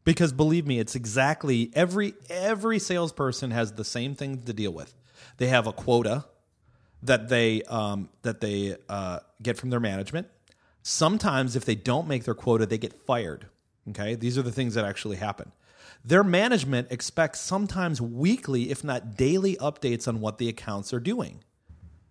Because 0.04 0.34
believe 0.34 0.68
me, 0.68 0.80
it's 0.80 0.96
exactly 0.96 1.72
every 1.74 2.14
every 2.30 2.80
salesperson 2.80 3.52
has 3.52 3.74
the 3.74 3.86
same 3.86 4.16
thing 4.16 4.42
to 4.44 4.54
deal 4.54 4.72
with. 4.72 4.94
They 5.38 5.48
have 5.48 5.66
a 5.66 5.72
quota 5.72 6.26
that 7.04 7.30
they 7.30 7.62
um, 7.64 8.10
that 8.22 8.42
they 8.42 8.76
uh, 8.90 9.20
get 9.42 9.58
from 9.58 9.70
their 9.70 9.80
management. 9.80 10.28
Sometimes, 10.82 11.56
if 11.56 11.66
they 11.66 11.76
don't 11.76 12.08
make 12.08 12.26
their 12.26 12.34
quota, 12.34 12.66
they 12.66 12.78
get 12.78 12.94
fired. 12.94 13.48
Okay, 13.90 14.16
these 14.16 14.38
are 14.38 14.42
the 14.42 14.52
things 14.52 14.74
that 14.76 14.86
actually 14.86 15.18
happen. 15.18 15.52
Their 16.06 16.24
management 16.24 16.92
expects 16.92 17.40
sometimes 17.40 18.02
weekly, 18.02 18.72
if 18.72 18.84
not 18.84 19.16
daily, 19.16 19.56
updates 19.58 20.08
on 20.08 20.20
what 20.20 20.38
the 20.38 20.50
accounts 20.50 20.94
are 20.94 21.00
doing. 21.00 21.44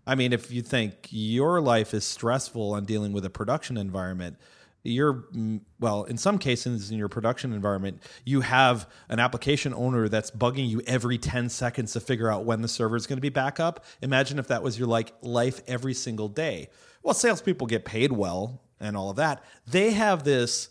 I 0.07 0.15
mean, 0.15 0.33
if 0.33 0.51
you 0.51 0.63
think 0.63 1.09
your 1.11 1.61
life 1.61 1.95
is 1.95 2.05
stressful 2.05 2.73
on 2.73 2.85
dealing 2.85 3.13
with 3.13 3.25
a 3.25 3.31
production 3.31 3.77
environment, 3.77 4.37
you're 4.85 5.25
mm, 5.35 5.61
well 5.79 6.05
in 6.05 6.17
some 6.17 6.39
cases 6.39 6.91
in 6.91 6.99
your 6.99 7.09
production 7.09 7.53
environment 7.53 8.03
you 8.25 8.41
have 8.41 8.89
an 9.09 9.21
application 9.21 9.73
owner 9.75 10.09
that's 10.09 10.31
bugging 10.31 10.69
you 10.69 10.83
every 10.87 11.19
10 11.19 11.49
seconds 11.49 11.93
to 11.93 12.01
figure 12.01 12.31
out 12.31 12.45
when 12.45 12.63
the 12.63 12.69
server 12.69 12.97
is 12.97 13.07
going 13.07 13.17
to 13.17 13.23
be 13.23 13.29
back 13.29 13.61
up 13.61 13.85
imagine 14.01 14.39
if 14.39 14.49
that 14.49 14.63
was 14.63 14.79
your 14.79 14.89
like 14.89 15.13
life 15.23 15.61
every 15.67 15.95
single 15.95 16.29
day 16.29 16.69
well 17.03 17.15
salespeople 17.15 17.67
get 17.67 17.85
paid 17.85 18.13
well 18.13 18.61
and 18.81 18.97
all 18.97 19.11
of 19.11 19.17
that 19.17 19.45
they 19.67 19.93
have 19.93 20.25
this 20.25 20.69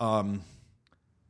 um, 0.00 0.42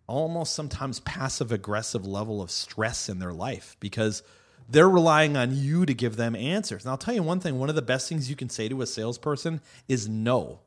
almost 0.06 0.54
sometimes 0.54 1.00
passive 1.00 1.52
aggressive 1.52 2.06
level 2.06 2.40
of 2.40 2.50
stress 2.50 3.08
in 3.08 3.18
their 3.18 3.32
life 3.32 3.76
because 3.80 4.22
they're 4.68 4.88
relying 4.88 5.36
on 5.36 5.54
you 5.54 5.84
to 5.86 5.94
give 5.94 6.16
them 6.16 6.34
answers. 6.34 6.84
And 6.84 6.90
I'll 6.90 6.98
tell 6.98 7.14
you 7.14 7.22
one 7.22 7.40
thing 7.40 7.58
one 7.58 7.68
of 7.68 7.74
the 7.74 7.82
best 7.82 8.08
things 8.08 8.30
you 8.30 8.36
can 8.36 8.48
say 8.48 8.68
to 8.68 8.80
a 8.82 8.86
salesperson 8.86 9.60
is 9.88 10.08
no. 10.08 10.60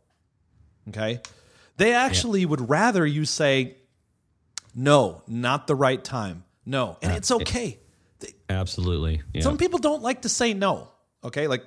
Okay? 0.89 1.21
They 1.77 1.93
actually 1.93 2.45
would 2.45 2.69
rather 2.69 3.05
you 3.05 3.25
say, 3.25 3.77
no, 4.73 5.21
not 5.27 5.67
the 5.67 5.75
right 5.75 6.03
time. 6.03 6.43
No. 6.65 6.97
And 7.01 7.11
it's 7.13 7.31
okay. 7.31 7.79
Absolutely. 8.49 9.21
Yeah. 9.33 9.41
Some 9.41 9.57
people 9.57 9.79
don't 9.79 10.01
like 10.01 10.23
to 10.23 10.29
say 10.29 10.53
no. 10.53 10.89
Okay, 11.25 11.47
like 11.47 11.63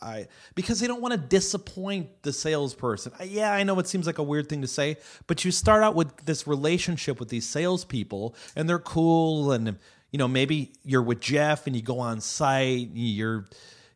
I 0.00 0.26
because 0.54 0.80
they 0.80 0.86
don't 0.86 1.02
want 1.02 1.12
to 1.12 1.18
disappoint 1.18 2.22
the 2.22 2.32
salesperson. 2.32 3.12
Yeah, 3.22 3.52
I 3.52 3.62
know 3.62 3.78
it 3.78 3.86
seems 3.86 4.06
like 4.06 4.16
a 4.16 4.22
weird 4.22 4.48
thing 4.48 4.62
to 4.62 4.66
say, 4.66 4.96
but 5.26 5.44
you 5.44 5.50
start 5.50 5.82
out 5.82 5.94
with 5.94 6.16
this 6.24 6.46
relationship 6.46 7.20
with 7.20 7.28
these 7.28 7.46
salespeople, 7.46 8.34
and 8.56 8.66
they're 8.66 8.78
cool, 8.78 9.52
and 9.52 9.76
you 10.12 10.18
know 10.18 10.28
maybe 10.28 10.72
you're 10.82 11.02
with 11.02 11.20
Jeff, 11.20 11.66
and 11.66 11.76
you 11.76 11.82
go 11.82 11.98
on 11.98 12.22
site, 12.22 12.88
you're 12.94 13.44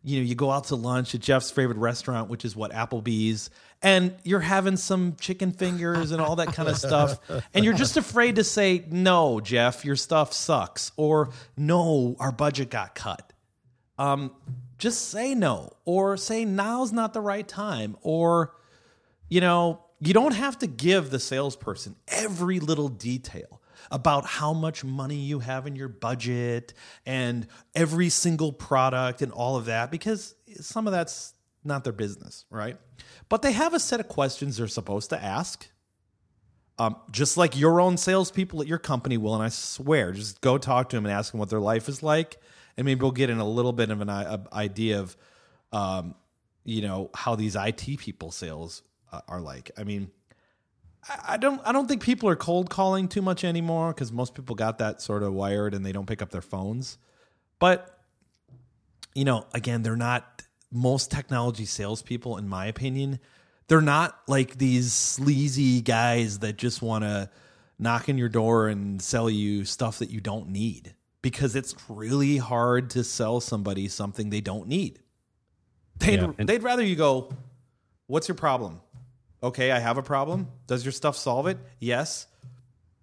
you 0.04 0.18
know 0.18 0.26
you 0.26 0.34
go 0.34 0.50
out 0.50 0.64
to 0.64 0.76
lunch 0.76 1.14
at 1.14 1.22
Jeff's 1.22 1.50
favorite 1.50 1.78
restaurant, 1.78 2.28
which 2.28 2.44
is 2.44 2.54
what 2.54 2.70
Applebee's, 2.72 3.48
and 3.82 4.14
you're 4.24 4.40
having 4.40 4.76
some 4.76 5.16
chicken 5.20 5.52
fingers 5.52 6.10
and 6.10 6.20
all 6.20 6.36
that 6.36 6.48
kind 6.48 6.68
of 6.68 6.76
stuff, 6.88 7.18
and 7.54 7.64
you're 7.64 7.74
just 7.74 7.96
afraid 7.96 8.36
to 8.36 8.44
say 8.44 8.84
no, 8.90 9.40
Jeff, 9.40 9.84
your 9.84 9.96
stuff 9.96 10.32
sucks, 10.32 10.92
or 10.96 11.30
no, 11.56 12.16
our 12.18 12.32
budget 12.32 12.70
got 12.70 12.94
cut. 12.94 13.32
Um, 13.98 14.32
just 14.78 15.08
say 15.08 15.34
no 15.34 15.72
or 15.84 16.16
say 16.16 16.44
now's 16.44 16.92
not 16.92 17.12
the 17.14 17.20
right 17.20 17.46
time 17.46 17.96
or 18.02 18.54
you 19.28 19.40
know 19.40 19.82
you 20.00 20.12
don't 20.12 20.34
have 20.34 20.58
to 20.58 20.66
give 20.66 21.10
the 21.10 21.18
salesperson 21.18 21.96
every 22.08 22.60
little 22.60 22.88
detail 22.88 23.62
about 23.90 24.26
how 24.26 24.52
much 24.52 24.84
money 24.84 25.16
you 25.16 25.38
have 25.38 25.66
in 25.66 25.76
your 25.76 25.88
budget 25.88 26.74
and 27.06 27.46
every 27.74 28.08
single 28.08 28.52
product 28.52 29.22
and 29.22 29.32
all 29.32 29.56
of 29.56 29.66
that 29.66 29.90
because 29.90 30.34
some 30.60 30.86
of 30.86 30.92
that's 30.92 31.32
not 31.66 31.84
their 31.84 31.92
business 31.92 32.44
right 32.50 32.76
but 33.28 33.42
they 33.42 33.52
have 33.52 33.74
a 33.74 33.80
set 33.80 34.00
of 34.00 34.08
questions 34.08 34.56
they're 34.56 34.68
supposed 34.68 35.10
to 35.10 35.22
ask 35.22 35.68
um, 36.78 36.96
just 37.10 37.36
like 37.36 37.56
your 37.56 37.80
own 37.80 37.96
salespeople 37.96 38.60
at 38.60 38.66
your 38.66 38.78
company 38.78 39.16
will, 39.16 39.34
and 39.34 39.42
I 39.42 39.48
swear, 39.48 40.12
just 40.12 40.40
go 40.42 40.58
talk 40.58 40.90
to 40.90 40.96
them 40.96 41.06
and 41.06 41.12
ask 41.12 41.32
them 41.32 41.40
what 41.40 41.48
their 41.48 41.60
life 41.60 41.88
is 41.88 42.02
like, 42.02 42.38
and 42.76 42.84
maybe 42.84 43.00
we'll 43.00 43.12
get 43.12 43.30
in 43.30 43.38
a 43.38 43.48
little 43.48 43.72
bit 43.72 43.90
of 43.90 44.02
an 44.02 44.10
idea 44.52 45.00
of, 45.00 45.16
um, 45.72 46.14
you 46.64 46.82
know, 46.82 47.10
how 47.14 47.34
these 47.34 47.56
IT 47.56 47.98
people 47.98 48.30
sales 48.30 48.82
uh, 49.10 49.22
are 49.26 49.40
like. 49.40 49.70
I 49.78 49.84
mean, 49.84 50.10
I 51.26 51.38
don't, 51.38 51.62
I 51.64 51.72
don't 51.72 51.86
think 51.86 52.02
people 52.02 52.28
are 52.28 52.36
cold 52.36 52.68
calling 52.68 53.08
too 53.08 53.22
much 53.22 53.42
anymore 53.42 53.94
because 53.94 54.12
most 54.12 54.34
people 54.34 54.54
got 54.54 54.78
that 54.78 55.00
sort 55.00 55.22
of 55.22 55.32
wired 55.32 55.72
and 55.72 55.86
they 55.86 55.92
don't 55.92 56.06
pick 56.06 56.20
up 56.20 56.30
their 56.30 56.42
phones. 56.42 56.98
But 57.58 57.92
you 59.14 59.24
know, 59.24 59.46
again, 59.54 59.82
they're 59.82 59.96
not 59.96 60.42
most 60.70 61.10
technology 61.10 61.64
salespeople, 61.64 62.36
in 62.36 62.48
my 62.48 62.66
opinion, 62.66 63.18
they're 63.68 63.80
not 63.80 64.20
like 64.28 64.58
these 64.58 64.92
sleazy 64.92 65.80
guys 65.80 66.40
that 66.40 66.56
just 66.56 66.82
want 66.82 67.04
to 67.04 67.30
knock 67.78 68.08
in 68.08 68.16
your 68.16 68.28
door 68.28 68.68
and 68.68 69.02
sell 69.02 69.28
you 69.28 69.64
stuff 69.64 69.98
that 69.98 70.10
you 70.10 70.20
don't 70.20 70.48
need 70.48 70.94
because 71.22 71.56
it's 71.56 71.74
really 71.88 72.36
hard 72.36 72.90
to 72.90 73.02
sell 73.04 73.40
somebody 73.40 73.88
something 73.88 74.30
they 74.30 74.40
don't 74.40 74.68
need. 74.68 75.00
They'd, 75.98 76.20
Yeah, 76.20 76.32
they'd 76.38 76.62
rather 76.62 76.82
you 76.82 76.96
go, 76.96 77.32
What's 78.06 78.28
your 78.28 78.36
problem? 78.36 78.80
Okay, 79.42 79.72
I 79.72 79.78
have 79.78 79.98
a 79.98 80.02
problem. 80.02 80.48
Does 80.66 80.84
your 80.84 80.92
stuff 80.92 81.16
solve 81.16 81.46
it? 81.46 81.58
Yes. 81.80 82.26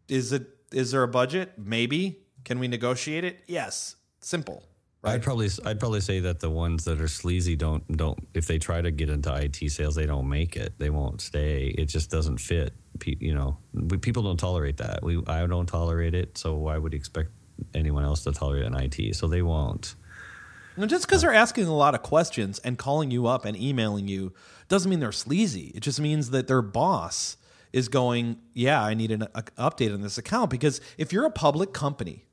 Is 0.07 0.31
it 0.31 0.47
is 0.71 0.91
there 0.91 1.03
a 1.03 1.07
budget? 1.07 1.53
Maybe. 1.57 2.19
Can 2.45 2.59
we 2.59 2.67
negotiate 2.67 3.23
it? 3.23 3.39
Yes. 3.47 3.95
Simple. 4.19 4.63
I'd 5.03 5.21
probably 5.21 5.49
I'd 5.65 5.79
probably 5.79 6.01
say 6.01 6.21
that 6.21 6.39
the 6.39 6.49
ones 6.49 6.85
that 6.85 7.01
are 7.01 7.07
sleazy 7.07 7.55
don't 7.55 7.85
don't 7.97 8.27
if 8.33 8.47
they 8.47 8.57
try 8.57 8.81
to 8.81 8.89
get 8.89 9.09
into 9.09 9.33
IT 9.35 9.69
sales 9.69 9.95
they 9.95 10.05
don't 10.05 10.29
make 10.29 10.55
it. 10.55 10.73
They 10.77 10.89
won't 10.89 11.19
stay. 11.19 11.75
It 11.77 11.85
just 11.85 12.09
doesn't 12.09 12.37
fit 12.37 12.73
you 13.05 13.33
know. 13.33 13.57
We, 13.73 13.97
people 13.97 14.23
don't 14.23 14.37
tolerate 14.37 14.77
that. 14.77 15.03
We 15.03 15.21
I 15.27 15.45
don't 15.45 15.65
tolerate 15.65 16.15
it 16.15 16.37
so 16.37 16.55
why 16.55 16.77
would 16.77 16.93
you 16.93 16.97
expect 16.97 17.31
anyone 17.73 18.03
else 18.03 18.23
to 18.23 18.31
tolerate 18.31 18.65
an 18.65 18.75
IT 18.75 19.15
so 19.15 19.27
they 19.27 19.41
won't. 19.41 19.95
Just 20.87 21.05
because 21.05 21.21
they're 21.21 21.33
asking 21.33 21.67
a 21.67 21.75
lot 21.75 21.93
of 21.93 22.01
questions 22.01 22.57
and 22.59 22.77
calling 22.77 23.11
you 23.11 23.27
up 23.27 23.45
and 23.45 23.55
emailing 23.55 24.07
you 24.07 24.33
doesn't 24.69 24.89
mean 24.89 24.99
they're 24.99 25.11
sleazy. 25.11 25.71
It 25.75 25.81
just 25.81 25.99
means 25.99 26.31
that 26.31 26.47
their 26.47 26.63
boss 26.63 27.37
is 27.71 27.89
going, 27.89 28.37
Yeah, 28.53 28.83
I 28.83 28.93
need 28.95 29.11
an 29.11 29.23
a, 29.35 29.43
update 29.57 29.93
on 29.93 30.01
this 30.01 30.17
account. 30.17 30.49
Because 30.49 30.81
if 30.97 31.13
you're 31.13 31.25
a 31.25 31.31
public 31.31 31.73
company, 31.73 32.25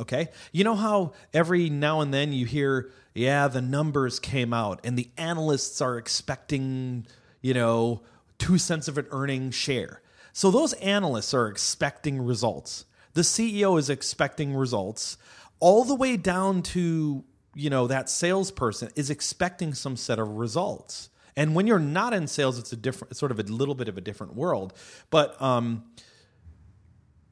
okay, 0.00 0.28
you 0.52 0.64
know 0.64 0.74
how 0.74 1.12
every 1.32 1.70
now 1.70 2.00
and 2.00 2.12
then 2.12 2.32
you 2.32 2.46
hear, 2.46 2.90
Yeah, 3.14 3.48
the 3.48 3.62
numbers 3.62 4.18
came 4.18 4.52
out 4.52 4.80
and 4.84 4.96
the 4.96 5.10
analysts 5.16 5.80
are 5.80 5.98
expecting, 5.98 7.06
you 7.40 7.54
know, 7.54 8.02
two 8.38 8.58
cents 8.58 8.88
of 8.88 8.98
an 8.98 9.06
earning 9.10 9.50
share. 9.50 10.02
So 10.32 10.50
those 10.50 10.72
analysts 10.74 11.34
are 11.34 11.48
expecting 11.48 12.22
results. 12.22 12.84
The 13.14 13.22
CEO 13.22 13.78
is 13.78 13.90
expecting 13.90 14.54
results 14.54 15.18
all 15.58 15.84
the 15.84 15.94
way 15.94 16.16
down 16.16 16.62
to 16.62 17.24
you 17.54 17.70
know 17.70 17.86
that 17.86 18.08
salesperson 18.08 18.90
is 18.96 19.10
expecting 19.10 19.74
some 19.74 19.96
set 19.96 20.18
of 20.18 20.28
results 20.28 21.10
and 21.36 21.54
when 21.54 21.66
you're 21.66 21.78
not 21.78 22.12
in 22.12 22.26
sales 22.26 22.58
it's 22.58 22.72
a 22.72 22.76
different 22.76 23.16
sort 23.16 23.30
of 23.30 23.38
a 23.38 23.42
little 23.42 23.74
bit 23.74 23.88
of 23.88 23.98
a 23.98 24.00
different 24.00 24.34
world 24.34 24.72
but 25.10 25.40
um 25.42 25.84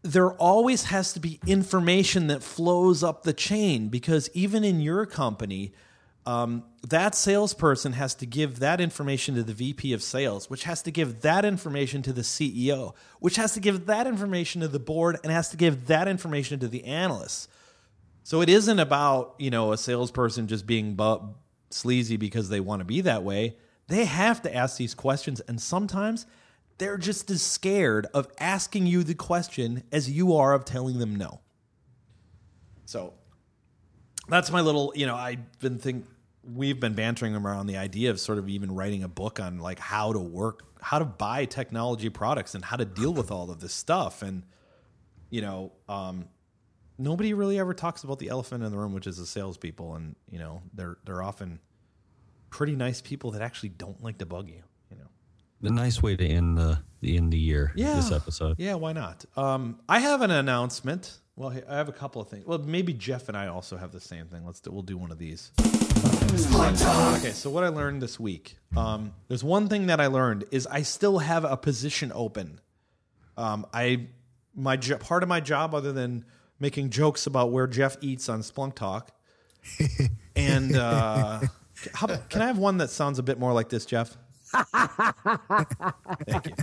there 0.08 0.32
always 0.32 0.84
has 0.84 1.12
to 1.12 1.20
be 1.20 1.38
information 1.46 2.28
that 2.28 2.42
flows 2.42 3.02
up 3.02 3.24
the 3.24 3.32
chain 3.34 3.88
because 3.88 4.30
even 4.32 4.64
in 4.64 4.80
your 4.80 5.04
company 5.04 5.72
um, 6.24 6.64
that 6.86 7.14
salesperson 7.14 7.92
has 7.92 8.14
to 8.16 8.26
give 8.26 8.58
that 8.58 8.80
information 8.80 9.34
to 9.36 9.42
the 9.42 9.54
VP 9.54 9.94
of 9.94 10.02
sales, 10.02 10.50
which 10.50 10.64
has 10.64 10.82
to 10.82 10.90
give 10.90 11.22
that 11.22 11.44
information 11.44 12.02
to 12.02 12.12
the 12.12 12.20
CEO, 12.20 12.94
which 13.20 13.36
has 13.36 13.54
to 13.54 13.60
give 13.60 13.86
that 13.86 14.06
information 14.06 14.60
to 14.60 14.68
the 14.68 14.78
board, 14.78 15.18
and 15.22 15.32
has 15.32 15.48
to 15.50 15.56
give 15.56 15.86
that 15.86 16.06
information 16.06 16.58
to 16.60 16.68
the 16.68 16.84
analysts. 16.84 17.48
So 18.24 18.42
it 18.42 18.50
isn't 18.50 18.78
about 18.78 19.36
you 19.38 19.50
know 19.50 19.72
a 19.72 19.78
salesperson 19.78 20.48
just 20.48 20.66
being 20.66 20.96
bu- 20.96 21.20
sleazy 21.70 22.18
because 22.18 22.50
they 22.50 22.60
want 22.60 22.80
to 22.80 22.84
be 22.84 23.00
that 23.02 23.22
way. 23.22 23.56
They 23.86 24.04
have 24.04 24.42
to 24.42 24.54
ask 24.54 24.76
these 24.76 24.94
questions, 24.94 25.40
and 25.40 25.58
sometimes 25.58 26.26
they're 26.78 26.98
just 26.98 27.30
as 27.30 27.42
scared 27.42 28.06
of 28.14 28.28
asking 28.38 28.86
you 28.86 29.02
the 29.02 29.14
question 29.14 29.82
as 29.92 30.10
you 30.10 30.36
are 30.36 30.54
of 30.54 30.64
telling 30.64 30.98
them 30.98 31.16
no. 31.16 31.40
So 32.84 33.14
that's 34.28 34.50
my 34.50 34.60
little 34.60 34.92
you 34.94 35.06
know 35.06 35.16
I've 35.16 35.58
been 35.60 35.78
think 35.78 36.06
we've 36.42 36.80
been 36.80 36.94
bantering 36.94 37.34
around 37.34 37.66
the 37.66 37.76
idea 37.76 38.10
of 38.10 38.18
sort 38.18 38.38
of 38.38 38.48
even 38.48 38.74
writing 38.74 39.02
a 39.02 39.08
book 39.08 39.38
on 39.40 39.58
like 39.58 39.78
how 39.78 40.12
to 40.12 40.18
work 40.18 40.64
how 40.80 40.98
to 40.98 41.04
buy 41.04 41.44
technology 41.44 42.08
products 42.08 42.54
and 42.54 42.64
how 42.64 42.76
to 42.76 42.84
deal 42.84 43.12
with 43.12 43.30
all 43.30 43.50
of 43.50 43.60
this 43.60 43.74
stuff 43.74 44.22
and 44.22 44.44
you 45.28 45.42
know 45.42 45.72
um 45.88 46.28
nobody 46.98 47.32
really 47.32 47.58
ever 47.58 47.72
talks 47.72 48.02
about 48.02 48.18
the 48.18 48.28
elephant 48.28 48.64
in 48.64 48.70
the 48.70 48.76
room, 48.76 48.92
which 48.92 49.06
is 49.06 49.16
the 49.16 49.26
salespeople, 49.26 49.94
and 49.94 50.16
you 50.30 50.38
know 50.38 50.62
they're 50.74 50.98
they're 51.04 51.22
often 51.22 51.60
pretty 52.50 52.74
nice 52.74 53.00
people 53.00 53.30
that 53.30 53.42
actually 53.42 53.68
don't 53.70 54.02
like 54.02 54.18
to 54.18 54.26
bug 54.26 54.48
you. 54.48 54.62
You 55.60 55.70
know. 55.70 55.74
a 55.80 55.84
nice 55.84 56.02
way 56.02 56.16
to 56.16 56.26
end 56.26 56.56
the 56.58 56.78
the 57.00 57.16
end 57.16 57.32
the 57.32 57.38
year 57.38 57.72
Yeah. 57.76 57.94
this 57.96 58.10
episode 58.12 58.56
Yeah, 58.58 58.74
why 58.74 58.92
not? 58.92 59.24
Um, 59.36 59.80
I 59.88 60.00
have 60.00 60.20
an 60.22 60.30
announcement. 60.30 61.18
Well, 61.36 61.52
I 61.68 61.76
have 61.76 61.88
a 61.88 61.92
couple 61.92 62.20
of 62.20 62.28
things. 62.28 62.44
Well, 62.46 62.58
maybe 62.58 62.92
Jeff 62.92 63.28
and 63.28 63.36
I 63.36 63.46
also 63.46 63.76
have 63.76 63.92
the 63.92 64.00
same 64.00 64.26
thing. 64.26 64.44
Let's 64.44 64.58
do. 64.60 64.72
We'll 64.72 64.82
do 64.82 64.96
one 64.98 65.12
of 65.12 65.18
these. 65.18 65.52
Okay, 65.60 67.30
so 67.32 67.50
what 67.50 67.64
I 67.64 67.68
learned 67.68 68.02
this 68.02 68.18
week. 68.18 68.58
Um, 68.76 69.14
there's 69.28 69.44
one 69.44 69.68
thing 69.68 69.86
that 69.86 70.00
I 70.00 70.06
learned 70.08 70.44
is 70.50 70.66
I 70.66 70.82
still 70.82 71.18
have 71.18 71.44
a 71.44 71.56
position 71.56 72.12
open. 72.14 72.60
Um, 73.36 73.66
I 73.72 74.08
my 74.54 74.76
jo- 74.76 74.98
part 74.98 75.22
of 75.22 75.28
my 75.28 75.40
job, 75.40 75.74
other 75.74 75.92
than 75.92 76.24
making 76.58 76.90
jokes 76.90 77.26
about 77.26 77.52
where 77.52 77.66
Jeff 77.68 77.96
eats 78.00 78.28
on 78.28 78.40
Splunk 78.42 78.74
Talk, 78.74 79.12
and 80.36 80.76
uh, 80.76 81.40
how, 81.94 82.06
can 82.28 82.42
I 82.42 82.46
have 82.46 82.58
one 82.58 82.78
that 82.78 82.90
sounds 82.90 83.18
a 83.18 83.22
bit 83.22 83.38
more 83.38 83.52
like 83.52 83.68
this, 83.68 83.86
Jeff? 83.86 84.16
Thank 86.26 86.46
you. 86.46 86.54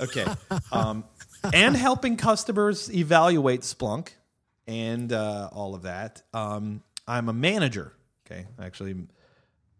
Okay. 0.00 0.26
Um, 0.72 1.04
and 1.52 1.76
helping 1.76 2.16
customers 2.16 2.92
evaluate 2.94 3.62
Splunk 3.62 4.10
and 4.66 5.12
uh, 5.12 5.48
all 5.52 5.74
of 5.74 5.82
that. 5.82 6.22
Um, 6.34 6.82
I'm 7.06 7.28
a 7.28 7.32
manager. 7.32 7.92
Okay, 8.26 8.46
actually, 8.60 8.94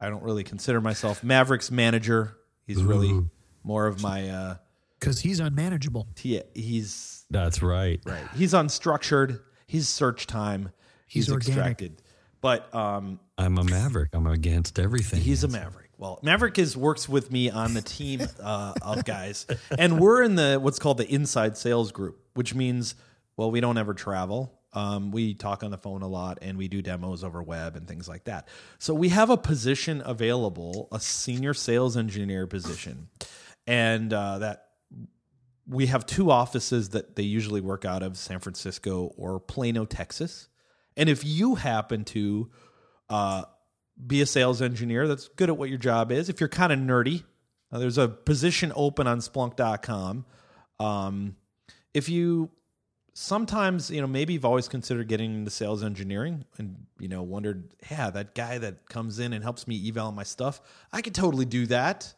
I 0.00 0.08
don't 0.08 0.22
really 0.22 0.44
consider 0.44 0.80
myself 0.80 1.22
Mavericks 1.22 1.70
manager. 1.70 2.36
He's 2.66 2.82
really 2.82 3.22
more 3.62 3.86
of 3.86 4.02
my. 4.02 4.28
Uh, 4.28 4.56
Because 4.98 5.20
he's 5.20 5.40
unmanageable. 5.40 6.08
he, 6.16 6.42
he's 6.54 7.24
That's 7.30 7.62
right. 7.62 8.00
right. 8.06 8.24
He's 8.34 8.52
unstructured. 8.52 9.40
He's 9.66 9.88
search 9.88 10.26
time. 10.26 10.72
He's, 11.06 11.26
He's 11.26 11.34
extracted. 11.34 12.02
But 12.40 12.72
um, 12.74 13.18
I'm 13.36 13.58
a 13.58 13.64
maverick. 13.64 14.10
I'm 14.12 14.26
against 14.26 14.78
everything. 14.78 15.20
He's 15.20 15.44
a 15.44 15.48
Maverick. 15.48 15.87
Well, 15.98 16.20
Maverick 16.22 16.60
is 16.60 16.76
works 16.76 17.08
with 17.08 17.32
me 17.32 17.50
on 17.50 17.74
the 17.74 17.82
team 17.82 18.20
uh, 18.40 18.72
of 18.80 19.04
guys, 19.04 19.46
and 19.76 19.98
we're 19.98 20.22
in 20.22 20.36
the 20.36 20.58
what's 20.62 20.78
called 20.78 20.98
the 20.98 21.12
inside 21.12 21.56
sales 21.56 21.90
group, 21.90 22.20
which 22.34 22.54
means 22.54 22.94
well, 23.36 23.50
we 23.50 23.60
don't 23.60 23.78
ever 23.78 23.94
travel. 23.94 24.54
Um, 24.74 25.10
we 25.10 25.34
talk 25.34 25.64
on 25.64 25.72
the 25.72 25.78
phone 25.78 26.02
a 26.02 26.06
lot, 26.06 26.38
and 26.40 26.56
we 26.56 26.68
do 26.68 26.82
demos 26.82 27.24
over 27.24 27.42
web 27.42 27.74
and 27.74 27.88
things 27.88 28.08
like 28.08 28.24
that. 28.24 28.46
So 28.78 28.94
we 28.94 29.08
have 29.08 29.28
a 29.28 29.36
position 29.36 30.00
available, 30.04 30.88
a 30.92 31.00
senior 31.00 31.52
sales 31.52 31.96
engineer 31.96 32.46
position, 32.46 33.08
and 33.66 34.12
uh, 34.12 34.38
that 34.38 34.66
we 35.66 35.86
have 35.86 36.06
two 36.06 36.30
offices 36.30 36.90
that 36.90 37.16
they 37.16 37.24
usually 37.24 37.60
work 37.60 37.84
out 37.84 38.04
of 38.04 38.16
San 38.16 38.38
Francisco 38.38 39.12
or 39.16 39.40
Plano, 39.40 39.84
Texas. 39.84 40.48
And 40.96 41.08
if 41.08 41.24
you 41.24 41.56
happen 41.56 42.04
to 42.06 42.50
uh, 43.08 43.44
be 44.06 44.20
a 44.20 44.26
sales 44.26 44.62
engineer 44.62 45.08
that's 45.08 45.28
good 45.28 45.48
at 45.48 45.56
what 45.56 45.68
your 45.68 45.78
job 45.78 46.12
is, 46.12 46.28
if 46.28 46.40
you're 46.40 46.48
kind 46.48 46.72
of 46.72 46.78
nerdy, 46.78 47.24
uh, 47.72 47.78
there's 47.78 47.98
a 47.98 48.08
position 48.08 48.72
open 48.74 49.06
on 49.06 49.18
Splunk.com. 49.18 50.24
Um, 50.78 51.36
if 51.92 52.08
you 52.08 52.50
sometimes, 53.12 53.90
you 53.90 54.00
know, 54.00 54.06
maybe 54.06 54.34
you've 54.34 54.44
always 54.44 54.68
considered 54.68 55.08
getting 55.08 55.34
into 55.34 55.50
sales 55.50 55.82
engineering 55.82 56.44
and, 56.56 56.86
you 57.00 57.08
know, 57.08 57.22
wondered, 57.22 57.74
yeah, 57.90 58.10
that 58.10 58.34
guy 58.34 58.58
that 58.58 58.88
comes 58.88 59.18
in 59.18 59.32
and 59.32 59.42
helps 59.42 59.66
me 59.66 59.88
eval 59.88 60.12
my 60.12 60.22
stuff, 60.22 60.60
I 60.92 61.02
could 61.02 61.14
totally 61.14 61.44
do 61.44 61.66
that. 61.66 62.14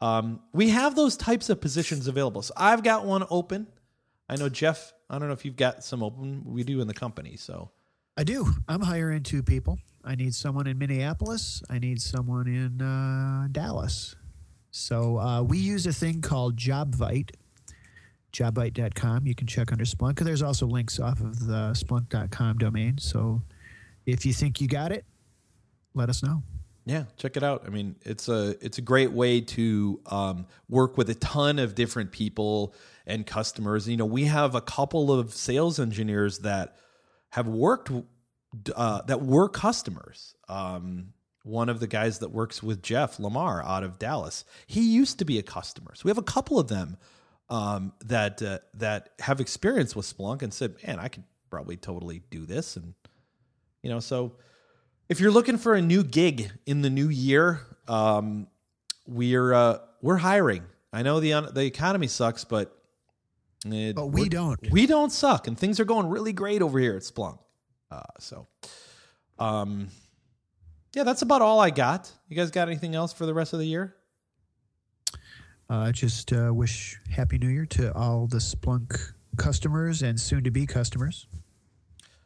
Um, 0.00 0.40
we 0.54 0.70
have 0.70 0.96
those 0.96 1.16
types 1.18 1.50
of 1.50 1.60
positions 1.60 2.06
available. 2.06 2.40
So 2.40 2.54
I've 2.56 2.82
got 2.82 3.04
one 3.04 3.24
open. 3.28 3.66
I 4.30 4.36
know 4.36 4.48
Jeff. 4.48 4.94
I 5.10 5.18
don't 5.18 5.28
know 5.28 5.34
if 5.34 5.44
you've 5.44 5.56
got 5.56 5.84
some 5.84 6.02
open. 6.02 6.42
We 6.46 6.64
do 6.64 6.80
in 6.80 6.88
the 6.88 6.94
company. 6.94 7.36
So 7.36 7.70
I 8.20 8.22
do. 8.22 8.46
I'm 8.68 8.82
hiring 8.82 9.22
two 9.22 9.42
people. 9.42 9.78
I 10.04 10.14
need 10.14 10.34
someone 10.34 10.66
in 10.66 10.76
Minneapolis. 10.76 11.62
I 11.70 11.78
need 11.78 12.02
someone 12.02 12.46
in 12.48 12.82
uh, 12.82 13.48
Dallas. 13.50 14.14
So 14.70 15.18
uh, 15.18 15.42
we 15.42 15.56
use 15.56 15.86
a 15.86 15.92
thing 15.94 16.20
called 16.20 16.54
JobVite, 16.54 17.30
jobvite.com. 18.30 19.26
You 19.26 19.34
can 19.34 19.46
check 19.46 19.72
under 19.72 19.86
Splunk. 19.86 20.18
There's 20.18 20.42
also 20.42 20.66
links 20.66 21.00
off 21.00 21.22
of 21.22 21.46
the 21.46 21.72
Splunk.com 21.72 22.58
domain. 22.58 22.98
So 22.98 23.40
if 24.04 24.26
you 24.26 24.34
think 24.34 24.60
you 24.60 24.68
got 24.68 24.92
it, 24.92 25.06
let 25.94 26.10
us 26.10 26.22
know. 26.22 26.42
yeah, 26.84 27.04
check 27.16 27.38
it 27.38 27.42
out. 27.42 27.62
I 27.66 27.70
mean, 27.70 27.96
it's 28.02 28.28
a 28.28 28.54
it's 28.60 28.76
a 28.76 28.82
great 28.82 29.12
way 29.12 29.40
to 29.40 29.98
um, 30.04 30.46
work 30.68 30.98
with 30.98 31.08
a 31.08 31.14
ton 31.14 31.58
of 31.58 31.74
different 31.74 32.12
people 32.12 32.74
and 33.06 33.26
customers. 33.26 33.88
You 33.88 33.96
know, 33.96 34.04
we 34.04 34.24
have 34.24 34.54
a 34.54 34.60
couple 34.60 35.10
of 35.10 35.32
sales 35.32 35.80
engineers 35.80 36.40
that 36.40 36.76
have 37.30 37.48
worked 37.48 37.90
uh, 38.74 39.02
that 39.02 39.22
were 39.22 39.48
customers. 39.48 40.34
Um, 40.48 41.12
one 41.42 41.68
of 41.68 41.80
the 41.80 41.86
guys 41.86 42.18
that 42.18 42.30
works 42.30 42.62
with 42.62 42.82
Jeff 42.82 43.18
Lamar 43.18 43.62
out 43.62 43.82
of 43.82 43.98
Dallas, 43.98 44.44
he 44.66 44.80
used 44.82 45.18
to 45.20 45.24
be 45.24 45.38
a 45.38 45.42
customer. 45.42 45.94
So 45.94 46.02
we 46.04 46.10
have 46.10 46.18
a 46.18 46.22
couple 46.22 46.58
of 46.58 46.68
them 46.68 46.98
um, 47.48 47.92
that 48.04 48.42
uh, 48.42 48.58
that 48.74 49.10
have 49.20 49.40
experience 49.40 49.96
with 49.96 50.06
Splunk 50.06 50.42
and 50.42 50.52
said, 50.52 50.76
"Man, 50.86 50.98
I 50.98 51.08
could 51.08 51.24
probably 51.50 51.76
totally 51.76 52.22
do 52.30 52.46
this." 52.46 52.76
And 52.76 52.94
you 53.82 53.90
know, 53.90 54.00
so 54.00 54.36
if 55.08 55.18
you're 55.18 55.32
looking 55.32 55.58
for 55.58 55.74
a 55.74 55.82
new 55.82 56.04
gig 56.04 56.52
in 56.66 56.82
the 56.82 56.90
new 56.90 57.08
year, 57.08 57.60
um, 57.88 58.46
we're 59.06 59.52
uh, 59.52 59.78
we're 60.02 60.18
hiring. 60.18 60.64
I 60.92 61.02
know 61.02 61.20
the 61.20 61.50
the 61.52 61.64
economy 61.64 62.06
sucks, 62.06 62.44
but 62.44 62.76
it, 63.66 63.94
But 63.94 64.06
we 64.06 64.28
don't. 64.28 64.58
We 64.70 64.86
don't 64.86 65.10
suck, 65.10 65.46
and 65.46 65.58
things 65.58 65.80
are 65.80 65.84
going 65.84 66.06
really 66.06 66.32
great 66.32 66.62
over 66.62 66.78
here 66.78 66.96
at 66.96 67.02
Splunk. 67.02 67.38
Uh, 67.90 68.02
so, 68.18 68.46
um, 69.38 69.88
yeah, 70.94 71.04
that's 71.04 71.22
about 71.22 71.42
all 71.42 71.60
I 71.60 71.70
got. 71.70 72.10
You 72.28 72.36
guys 72.36 72.50
got 72.50 72.68
anything 72.68 72.94
else 72.94 73.12
for 73.12 73.26
the 73.26 73.34
rest 73.34 73.52
of 73.52 73.58
the 73.58 73.66
year? 73.66 73.96
Uh, 75.68 75.92
just 75.92 76.32
uh, 76.32 76.52
wish 76.52 76.98
Happy 77.10 77.38
New 77.38 77.48
Year 77.48 77.66
to 77.66 77.94
all 77.94 78.26
the 78.26 78.38
Splunk 78.38 79.12
customers 79.36 80.02
and 80.02 80.18
soon 80.20 80.42
to 80.44 80.50
be 80.50 80.66
customers. 80.66 81.26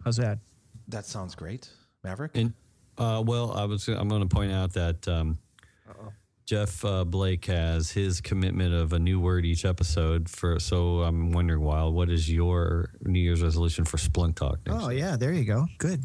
How's 0.03 0.17
that? 0.17 0.39
That 0.89 1.05
sounds 1.07 1.35
great, 1.35 1.69
Maverick. 2.03 2.33
And 2.37 2.53
uh, 2.97 3.23
well, 3.27 3.53
I 3.53 3.65
was 3.65 3.89
I'm 3.89 4.09
going 4.09 4.27
to 4.27 4.35
point 4.35 4.53
out 4.53 4.73
that 4.75 5.07
um, 5.09 5.39
Jeff 6.47 6.85
uh, 6.85 7.05
Blake 7.05 7.47
has 7.47 7.91
his 7.91 8.21
commitment 8.21 8.75
of 8.75 8.93
a 8.93 8.99
new 8.99 9.19
word 9.19 9.47
each 9.47 9.65
episode. 9.65 10.29
For 10.29 10.59
so 10.61 11.01
I'm 11.01 11.33
wondering, 11.33 11.63
Wilde, 11.63 11.95
what 11.95 12.11
is 12.11 12.31
your 12.31 12.91
New 13.03 13.19
Year's 13.21 13.43
resolution 13.43 13.85
for 13.87 13.97
Splunk 13.97 14.35
Talk? 14.35 14.59
Next 14.67 14.85
Oh, 14.85 14.91
yeah. 14.91 15.17
There 15.17 15.33
you 15.33 15.45
go. 15.45 15.67
Good. 15.79 16.03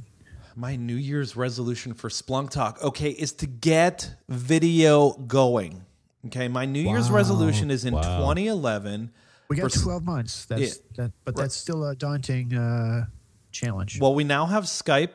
My 0.55 0.75
New 0.77 0.95
Year's 0.95 1.35
resolution 1.35 1.93
for 1.93 2.09
Splunk 2.09 2.51
Talk, 2.51 2.81
okay, 2.83 3.09
is 3.11 3.33
to 3.33 3.47
get 3.47 4.13
video 4.29 5.11
going. 5.13 5.85
Okay, 6.27 6.47
my 6.49 6.65
New 6.65 6.81
Year's 6.81 7.09
resolution 7.09 7.71
is 7.71 7.85
in 7.85 7.93
Wow. 7.93 8.01
2011. 8.19 9.11
We 9.49 9.55
got 9.57 9.71
for- 9.71 9.79
12 9.79 10.03
months. 10.03 10.45
That's 10.45 10.61
Yeah. 10.61 10.73
that, 11.03 11.11
but 11.25 11.35
that's 11.35 11.55
still 11.55 11.85
a 11.85 11.95
daunting 11.95 12.53
uh, 12.53 13.05
challenge. 13.51 13.99
Well, 14.01 14.13
we 14.15 14.23
now 14.25 14.45
have 14.45 14.65
Skype 14.65 15.11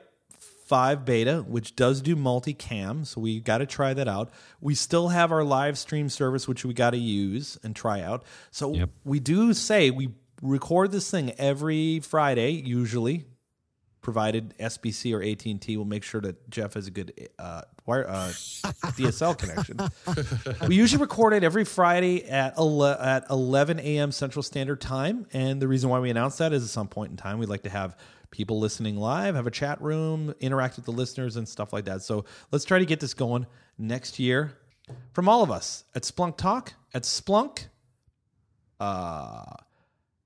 5 0.64 1.04
beta, 1.04 1.44
which 1.46 1.76
does 1.76 2.00
do 2.00 2.16
multicam, 2.16 3.06
so 3.06 3.20
we 3.20 3.40
got 3.40 3.58
to 3.58 3.66
try 3.66 3.92
that 3.94 4.08
out. 4.08 4.30
We 4.60 4.74
still 4.74 5.08
have 5.08 5.30
our 5.30 5.44
live 5.44 5.76
stream 5.78 6.08
service, 6.08 6.48
which 6.48 6.64
we 6.64 6.72
got 6.74 6.90
to 6.90 6.98
use 6.98 7.58
and 7.62 7.76
try 7.76 8.00
out. 8.00 8.24
So 8.50 8.72
Yep. 8.72 8.90
we 9.04 9.20
do 9.20 9.52
say 9.54 9.90
we 9.90 10.10
record 10.42 10.90
this 10.90 11.10
thing 11.10 11.32
every 11.38 12.00
Friday, 12.00 12.50
usually, 12.52 13.24
provided 14.00 14.54
SBC 14.58 15.14
or 15.14 15.22
AT 15.22 15.46
and 15.46 15.60
T 15.60 15.76
will 15.78 15.86
make 15.86 16.02
sure 16.02 16.20
that 16.20 16.48
Jeff 16.50 16.74
has 16.74 16.86
a 16.86 16.90
good 16.90 17.12
uh, 17.38 17.62
wire 17.86 18.06
uh, 18.08 18.28
DSL 18.98 19.36
connection. 19.38 19.78
we 20.68 20.76
usually 20.76 21.00
record 21.00 21.32
it 21.32 21.42
every 21.42 21.64
Friday 21.64 22.24
at 22.28 22.56
ele- 22.58 22.84
at 22.84 23.24
11 23.30 23.80
a.m. 23.80 24.12
Central 24.12 24.42
Standard 24.42 24.80
Time, 24.80 25.26
and 25.32 25.60
the 25.60 25.68
reason 25.68 25.88
why 25.88 26.00
we 26.00 26.10
announce 26.10 26.36
that 26.38 26.52
is 26.52 26.62
at 26.64 26.68
some 26.70 26.88
point 26.88 27.12
in 27.12 27.16
time 27.16 27.38
we'd 27.38 27.48
like 27.48 27.62
to 27.62 27.70
have 27.70 27.96
people 28.35 28.59
listening 28.59 28.97
live, 28.97 29.37
have 29.37 29.47
a 29.47 29.51
chat 29.51 29.80
room, 29.80 30.35
interact 30.41 30.74
with 30.74 30.85
the 30.85 30.91
listeners, 30.91 31.37
and 31.37 31.49
stuff 31.49 31.72
like 31.72 31.85
that. 31.85 32.03
So 32.03 32.24
let's 32.51 32.64
try 32.64 32.80
to 32.80 32.85
get 32.85 32.99
this 32.99 33.14
going 33.14 33.47
next 33.78 34.18
year. 34.18 34.59
From 35.12 35.28
all 35.28 35.43
of 35.43 35.51
us 35.51 35.85
at 35.95 36.03
Splunk 36.03 36.37
Talk 36.37 36.74
at 36.93 37.05
Splunk. 37.05 37.68
Uh, 38.80 39.45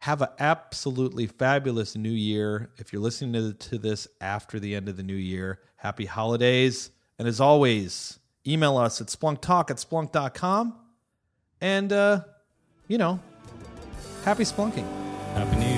have 0.00 0.22
an 0.22 0.28
absolutely 0.38 1.26
fabulous 1.26 1.96
new 1.96 2.10
year. 2.10 2.70
If 2.78 2.92
you're 2.92 3.02
listening 3.02 3.32
to, 3.32 3.52
to 3.68 3.78
this 3.78 4.08
after 4.20 4.58
the 4.58 4.74
end 4.74 4.88
of 4.88 4.96
the 4.96 5.02
new 5.02 5.14
year, 5.14 5.60
happy 5.76 6.06
holidays. 6.06 6.90
And 7.18 7.28
as 7.28 7.40
always, 7.40 8.18
email 8.46 8.78
us 8.78 9.00
at 9.00 9.08
splunktalk 9.08 9.70
at 9.70 9.76
splunk.com. 9.76 10.74
And, 11.60 11.92
uh, 11.92 12.20
you 12.86 12.96
know, 12.96 13.20
happy 14.24 14.44
splunking. 14.44 14.86
Happy 15.34 15.56
New 15.56 15.66
Year. 15.66 15.77